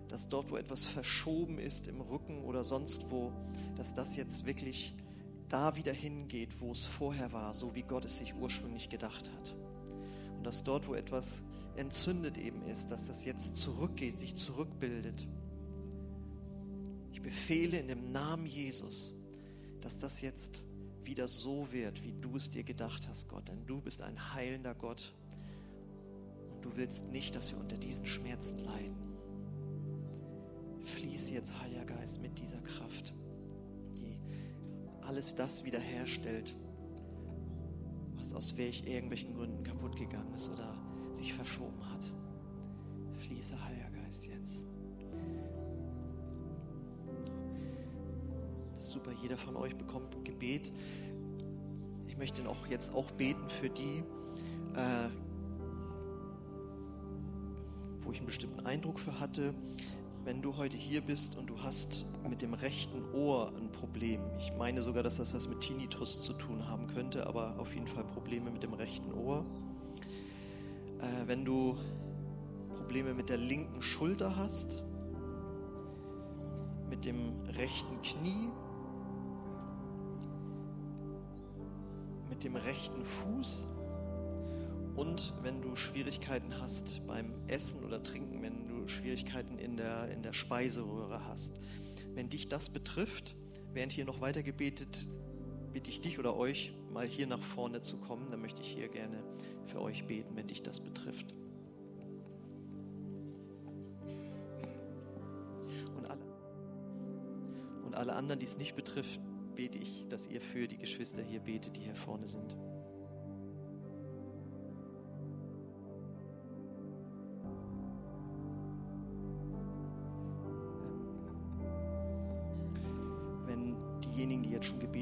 Dass 0.08 0.28
dort, 0.28 0.50
wo 0.50 0.56
etwas 0.56 0.84
verschoben 0.84 1.58
ist 1.58 1.86
im 1.86 2.00
Rücken 2.00 2.42
oder 2.42 2.64
sonst 2.64 3.10
wo, 3.10 3.32
dass 3.76 3.94
das 3.94 4.16
jetzt 4.16 4.44
wirklich 4.44 4.94
da 5.50 5.76
wieder 5.76 5.92
hingeht, 5.92 6.60
wo 6.60 6.72
es 6.72 6.86
vorher 6.86 7.32
war, 7.32 7.52
so 7.52 7.74
wie 7.74 7.82
Gott 7.82 8.04
es 8.04 8.18
sich 8.18 8.34
ursprünglich 8.34 8.88
gedacht 8.88 9.30
hat. 9.30 9.54
Und 10.36 10.44
dass 10.44 10.64
dort, 10.64 10.88
wo 10.88 10.94
etwas 10.94 11.42
entzündet 11.76 12.38
eben 12.38 12.62
ist, 12.62 12.90
dass 12.90 13.06
das 13.06 13.24
jetzt 13.24 13.56
zurückgeht, 13.56 14.18
sich 14.18 14.34
zurückbildet. 14.36 15.26
Ich 17.12 17.20
befehle 17.20 17.78
in 17.78 17.88
dem 17.88 18.12
Namen 18.12 18.46
Jesus, 18.46 19.12
dass 19.80 19.98
das 19.98 20.22
jetzt 20.22 20.64
wieder 21.04 21.26
so 21.28 21.70
wird, 21.72 22.02
wie 22.02 22.14
du 22.20 22.36
es 22.36 22.50
dir 22.50 22.62
gedacht 22.62 23.08
hast, 23.08 23.28
Gott. 23.28 23.48
Denn 23.48 23.66
du 23.66 23.80
bist 23.80 24.02
ein 24.02 24.32
heilender 24.34 24.74
Gott. 24.74 25.12
Und 26.54 26.64
du 26.64 26.76
willst 26.76 27.06
nicht, 27.06 27.34
dass 27.34 27.50
wir 27.52 27.58
unter 27.58 27.76
diesen 27.76 28.06
Schmerzen 28.06 28.58
leiden. 28.58 28.96
Fließ 30.84 31.30
jetzt, 31.30 31.58
Heiliger 31.60 31.84
Geist, 31.84 32.20
mit 32.22 32.38
dieser 32.38 32.60
Kraft 32.60 33.12
alles 35.10 35.34
das 35.34 35.64
wiederherstellt, 35.64 36.54
was 38.14 38.32
aus 38.32 38.56
welch 38.56 38.84
irgendwelchen 38.86 39.34
Gründen 39.34 39.64
kaputt 39.64 39.96
gegangen 39.96 40.32
ist 40.34 40.48
oder 40.50 40.78
sich 41.12 41.34
verschoben 41.34 41.84
hat. 41.92 42.12
Fließe, 43.18 43.60
Heiliger 43.64 43.90
Geist, 43.90 44.28
jetzt. 44.28 44.64
Das 48.76 48.86
ist 48.86 48.92
super, 48.92 49.10
jeder 49.20 49.36
von 49.36 49.56
euch 49.56 49.74
bekommt 49.74 50.24
Gebet. 50.24 50.70
Ich 52.06 52.16
möchte 52.16 52.48
auch 52.48 52.68
jetzt 52.68 52.94
auch 52.94 53.10
beten 53.10 53.50
für 53.50 53.68
die, 53.68 54.04
äh, 54.76 55.08
wo 58.02 58.12
ich 58.12 58.18
einen 58.18 58.26
bestimmten 58.26 58.60
Eindruck 58.60 59.00
für 59.00 59.18
hatte. 59.18 59.54
Wenn 60.24 60.42
du 60.42 60.56
heute 60.56 60.76
hier 60.76 61.00
bist 61.00 61.36
und 61.38 61.46
du 61.46 61.62
hast 61.62 62.04
mit 62.28 62.42
dem 62.42 62.54
rechten 62.54 63.02
Ohr 63.14 63.52
ein 63.56 63.72
Problem, 63.72 64.20
ich 64.38 64.52
meine 64.58 64.82
sogar, 64.82 65.02
dass 65.02 65.16
das 65.16 65.34
was 65.34 65.48
mit 65.48 65.60
Tinnitus 65.60 66.20
zu 66.20 66.34
tun 66.34 66.68
haben 66.68 66.86
könnte, 66.88 67.26
aber 67.26 67.58
auf 67.58 67.72
jeden 67.74 67.86
Fall 67.86 68.04
Probleme 68.04 68.50
mit 68.50 68.62
dem 68.62 68.74
rechten 68.74 69.12
Ohr. 69.12 69.44
Äh, 71.00 71.26
wenn 71.26 71.44
du 71.44 71.76
Probleme 72.76 73.14
mit 73.14 73.30
der 73.30 73.38
linken 73.38 73.80
Schulter 73.80 74.36
hast, 74.36 74.82
mit 76.90 77.04
dem 77.04 77.40
rechten 77.56 78.02
Knie, 78.02 78.48
mit 82.28 82.44
dem 82.44 82.56
rechten 82.56 83.04
Fuß 83.04 83.66
und 84.96 85.32
wenn 85.42 85.62
du 85.62 85.76
Schwierigkeiten 85.76 86.60
hast 86.60 87.06
beim 87.06 87.32
Essen 87.46 87.84
oder 87.84 88.02
Trinken, 88.02 88.42
wenn 88.42 88.68
du 88.68 88.79
Schwierigkeiten 88.90 89.58
in 89.58 89.76
der, 89.76 90.08
in 90.10 90.22
der 90.22 90.32
Speiseröhre 90.32 91.24
hast. 91.26 91.58
Wenn 92.14 92.28
dich 92.28 92.48
das 92.48 92.68
betrifft, 92.68 93.34
während 93.72 93.92
hier 93.92 94.04
noch 94.04 94.20
weiter 94.20 94.42
gebetet, 94.42 95.06
bitte 95.72 95.90
ich 95.90 96.00
dich 96.00 96.18
oder 96.18 96.36
euch, 96.36 96.72
mal 96.92 97.06
hier 97.06 97.26
nach 97.26 97.40
vorne 97.40 97.82
zu 97.82 97.98
kommen. 97.98 98.28
Dann 98.30 98.40
möchte 98.40 98.62
ich 98.62 98.68
hier 98.68 98.88
gerne 98.88 99.22
für 99.66 99.80
euch 99.80 100.06
beten, 100.06 100.36
wenn 100.36 100.48
dich 100.48 100.62
das 100.62 100.80
betrifft. 100.80 101.34
Und 105.96 106.06
alle, 106.06 106.24
und 107.84 107.94
alle 107.94 108.14
anderen, 108.14 108.40
die 108.40 108.46
es 108.46 108.58
nicht 108.58 108.74
betrifft, 108.74 109.20
bete 109.54 109.78
ich, 109.78 110.06
dass 110.08 110.26
ihr 110.26 110.40
für 110.40 110.66
die 110.68 110.78
Geschwister 110.78 111.22
hier 111.22 111.40
betet, 111.40 111.76
die 111.76 111.82
hier 111.82 111.94
vorne 111.94 112.26
sind. 112.26 112.56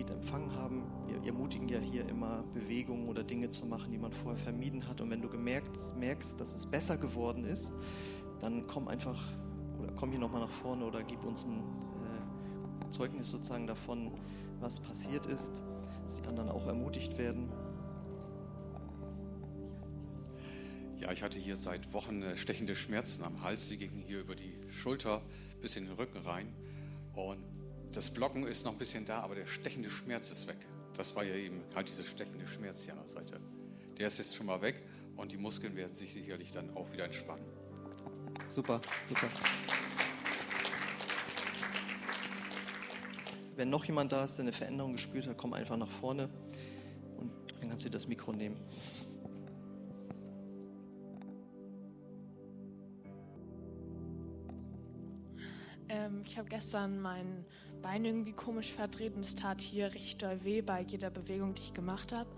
Gebet 0.09 0.11
empfangen 0.11 0.55
haben. 0.55 0.83
Wir 1.07 1.25
ermutigen 1.27 1.69
ja 1.69 1.79
hier 1.79 2.09
immer 2.09 2.43
Bewegungen 2.55 3.09
oder 3.09 3.23
Dinge 3.23 3.51
zu 3.51 3.67
machen, 3.67 3.93
die 3.93 3.99
man 3.99 4.13
vorher 4.13 4.39
vermieden 4.39 4.87
hat. 4.89 5.01
Und 5.01 5.11
wenn 5.11 5.21
du 5.21 5.29
gemerkt, 5.29 5.77
merkst, 5.97 6.41
dass 6.41 6.55
es 6.55 6.67
besser 6.67 6.97
geworden 6.99 7.45
ist, 7.45 7.73
dann 8.41 8.67
komm 8.67 8.89
einfach 8.89 9.21
oder 9.79 9.93
komm 9.93 10.11
hier 10.11 10.21
nochmal 10.21 10.41
nach 10.41 10.51
vorne 10.51 10.85
oder 10.85 11.03
gib 11.03 11.25
uns 11.25 11.47
ein 11.47 11.59
äh, 11.59 12.91
Zeugnis 12.91 13.31
sozusagen 13.31 13.67
davon, 13.67 14.13
was 14.61 14.81
passiert 14.81 15.27
ist, 15.27 15.63
dass 16.03 16.21
die 16.21 16.27
anderen 16.27 16.49
auch 16.49 16.67
ermutigt 16.67 17.17
werden. 17.19 17.49
Ja, 20.99 21.13
ich 21.13 21.23
hatte 21.23 21.39
hier 21.39 21.57
seit 21.57 21.93
Wochen 21.93 22.23
äh, 22.23 22.37
stechende 22.37 22.75
Schmerzen 22.75 23.23
am 23.23 23.43
Hals. 23.43 23.69
Sie 23.69 23.77
gingen 23.77 24.03
hier 24.07 24.21
über 24.21 24.35
die 24.35 24.59
Schulter 24.71 25.23
bis 25.61 25.77
in 25.77 25.85
den 25.85 25.95
Rücken 25.95 26.19
rein. 26.19 26.53
Und 27.15 27.58
das 27.93 28.11
Blocken 28.11 28.47
ist 28.47 28.65
noch 28.65 28.73
ein 28.73 28.79
bisschen 28.79 29.05
da, 29.05 29.21
aber 29.21 29.35
der 29.35 29.47
stechende 29.47 29.91
Schmerz 29.91 30.31
ist 30.31 30.47
weg. 30.47 30.59
Das 30.95 31.15
war 31.15 31.25
ja 31.25 31.35
eben 31.35 31.63
halt 31.75 31.89
dieser 31.89 32.05
stechende 32.05 32.47
Schmerz 32.47 32.85
hier 32.85 32.93
an 32.93 33.01
der 33.01 33.09
Seite. 33.09 33.41
Der 33.99 34.07
ist 34.07 34.19
jetzt 34.19 34.35
schon 34.35 34.47
mal 34.47 34.61
weg 34.61 34.83
und 35.17 35.33
die 35.33 35.37
Muskeln 35.37 35.75
werden 35.77 35.95
sich 35.95 36.13
sicherlich 36.13 36.51
dann 36.53 36.75
auch 36.77 36.91
wieder 36.93 37.05
entspannen. 37.05 37.45
Super, 38.51 38.81
super. 39.09 39.29
Wenn 43.57 43.71
noch 43.71 43.85
jemand 43.85 44.13
da 44.13 44.25
ist, 44.25 44.37
der 44.37 44.45
eine 44.45 44.53
Veränderung 44.53 44.93
gespürt 44.93 45.27
hat, 45.27 45.37
komm 45.37 45.53
einfach 45.53 45.77
nach 45.77 45.91
vorne 45.91 46.29
und 47.17 47.33
dann 47.61 47.71
kannst 47.71 47.85
du 47.85 47.91
das 47.91 48.07
Mikro 48.07 48.33
nehmen. 48.33 48.57
Habe 56.39 56.49
gestern 56.49 57.01
mein 57.01 57.45
Bein 57.83 58.05
irgendwie 58.05 58.33
komisch 58.33 58.73
verdreht 58.73 59.15
und 59.15 59.21
es 59.21 59.35
tat 59.35 59.61
hier 59.61 59.93
richtig 59.93 60.17
doll 60.17 60.45
weh 60.45 60.63
bei 60.63 60.83
jeder 60.83 61.11
Bewegung, 61.11 61.55
die 61.55 61.63
ich 61.63 61.75
gemacht 61.75 62.13
habe. 62.13 62.31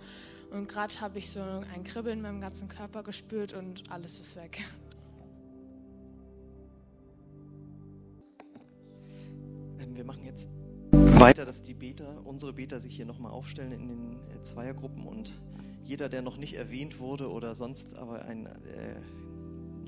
Und 0.50 0.68
gerade 0.68 1.00
habe 1.00 1.18
ich 1.18 1.30
so 1.30 1.40
ein 1.40 1.84
Kribbeln 1.84 2.18
in 2.18 2.22
meinem 2.22 2.40
ganzen 2.40 2.68
Körper 2.68 3.02
gespürt 3.02 3.52
und 3.52 3.90
alles 3.90 4.20
ist 4.20 4.36
weg. 4.36 4.62
Ähm, 9.78 9.94
wir 9.94 10.04
machen 10.04 10.24
jetzt 10.24 10.48
weiter, 10.92 11.44
dass 11.44 11.62
die 11.62 11.74
Beter, 11.74 12.26
unsere 12.26 12.52
Beter 12.52 12.80
sich 12.80 12.96
hier 12.96 13.06
nochmal 13.06 13.32
aufstellen 13.32 13.72
in 13.72 13.88
den 13.88 14.16
äh, 14.30 14.40
Zweiergruppen 14.40 15.06
und 15.06 15.34
jeder, 15.84 16.08
der 16.08 16.22
noch 16.22 16.36
nicht 16.36 16.54
erwähnt 16.54 16.98
wurde 16.98 17.30
oder 17.30 17.54
sonst 17.54 17.94
aber 17.94 18.24
ein 18.24 18.46
äh, 18.46 18.96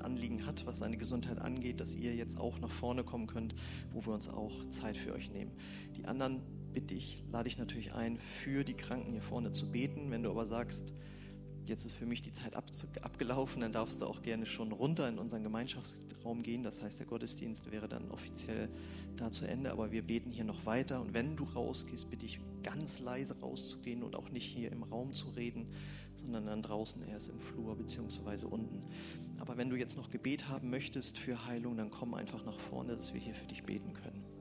Anliegen 0.04 0.46
hat, 0.46 0.66
was 0.66 0.78
seine 0.78 0.96
Gesundheit 0.96 1.38
angeht, 1.38 1.80
dass 1.80 1.94
ihr 1.94 2.14
jetzt 2.14 2.38
auch 2.38 2.58
nach 2.60 2.70
vorne 2.70 3.04
kommen 3.04 3.26
könnt, 3.26 3.54
wo 3.92 4.04
wir 4.04 4.12
uns 4.12 4.28
auch 4.28 4.68
Zeit 4.70 4.96
für 4.96 5.12
euch 5.12 5.30
nehmen. 5.30 5.52
Die 5.96 6.04
anderen 6.04 6.40
bitte 6.72 6.94
ich, 6.94 7.22
lade 7.30 7.48
ich 7.48 7.58
natürlich 7.58 7.94
ein, 7.94 8.18
für 8.18 8.64
die 8.64 8.74
Kranken 8.74 9.12
hier 9.12 9.22
vorne 9.22 9.52
zu 9.52 9.70
beten. 9.70 10.10
Wenn 10.10 10.22
du 10.22 10.30
aber 10.30 10.46
sagst, 10.46 10.94
jetzt 11.68 11.86
ist 11.86 11.94
für 11.94 12.06
mich 12.06 12.22
die 12.22 12.32
Zeit 12.32 12.54
ab, 12.56 12.64
abgelaufen, 13.02 13.60
dann 13.60 13.72
darfst 13.72 14.02
du 14.02 14.06
auch 14.06 14.22
gerne 14.22 14.46
schon 14.46 14.72
runter 14.72 15.08
in 15.08 15.18
unseren 15.18 15.42
Gemeinschaftsraum 15.42 16.42
gehen. 16.42 16.62
Das 16.62 16.82
heißt, 16.82 17.00
der 17.00 17.06
Gottesdienst 17.06 17.70
wäre 17.70 17.88
dann 17.88 18.10
offiziell 18.10 18.68
da 19.16 19.30
zu 19.30 19.46
Ende, 19.46 19.70
aber 19.72 19.92
wir 19.92 20.02
beten 20.02 20.30
hier 20.30 20.44
noch 20.44 20.66
weiter. 20.66 21.00
Und 21.00 21.14
wenn 21.14 21.36
du 21.36 21.44
rausgehst, 21.44 22.10
bitte 22.10 22.26
ich 22.26 22.40
ganz 22.62 23.00
leise 23.00 23.38
rauszugehen 23.40 24.02
und 24.02 24.16
auch 24.16 24.30
nicht 24.30 24.46
hier 24.46 24.72
im 24.72 24.82
Raum 24.82 25.12
zu 25.12 25.30
reden, 25.30 25.66
sondern 26.16 26.46
dann 26.46 26.62
draußen 26.62 27.06
erst 27.08 27.28
im 27.28 27.40
Flur 27.40 27.76
beziehungsweise 27.76 28.46
unten. 28.48 28.80
Aber 29.38 29.56
wenn 29.56 29.70
du 29.70 29.76
jetzt 29.76 29.96
noch 29.96 30.10
Gebet 30.10 30.48
haben 30.48 30.70
möchtest 30.70 31.18
für 31.18 31.46
Heilung, 31.46 31.76
dann 31.76 31.90
komm 31.90 32.14
einfach 32.14 32.44
nach 32.44 32.58
vorne, 32.58 32.96
dass 32.96 33.12
wir 33.12 33.20
hier 33.20 33.34
für 33.34 33.46
dich 33.46 33.64
beten 33.64 33.92
können. 33.92 34.31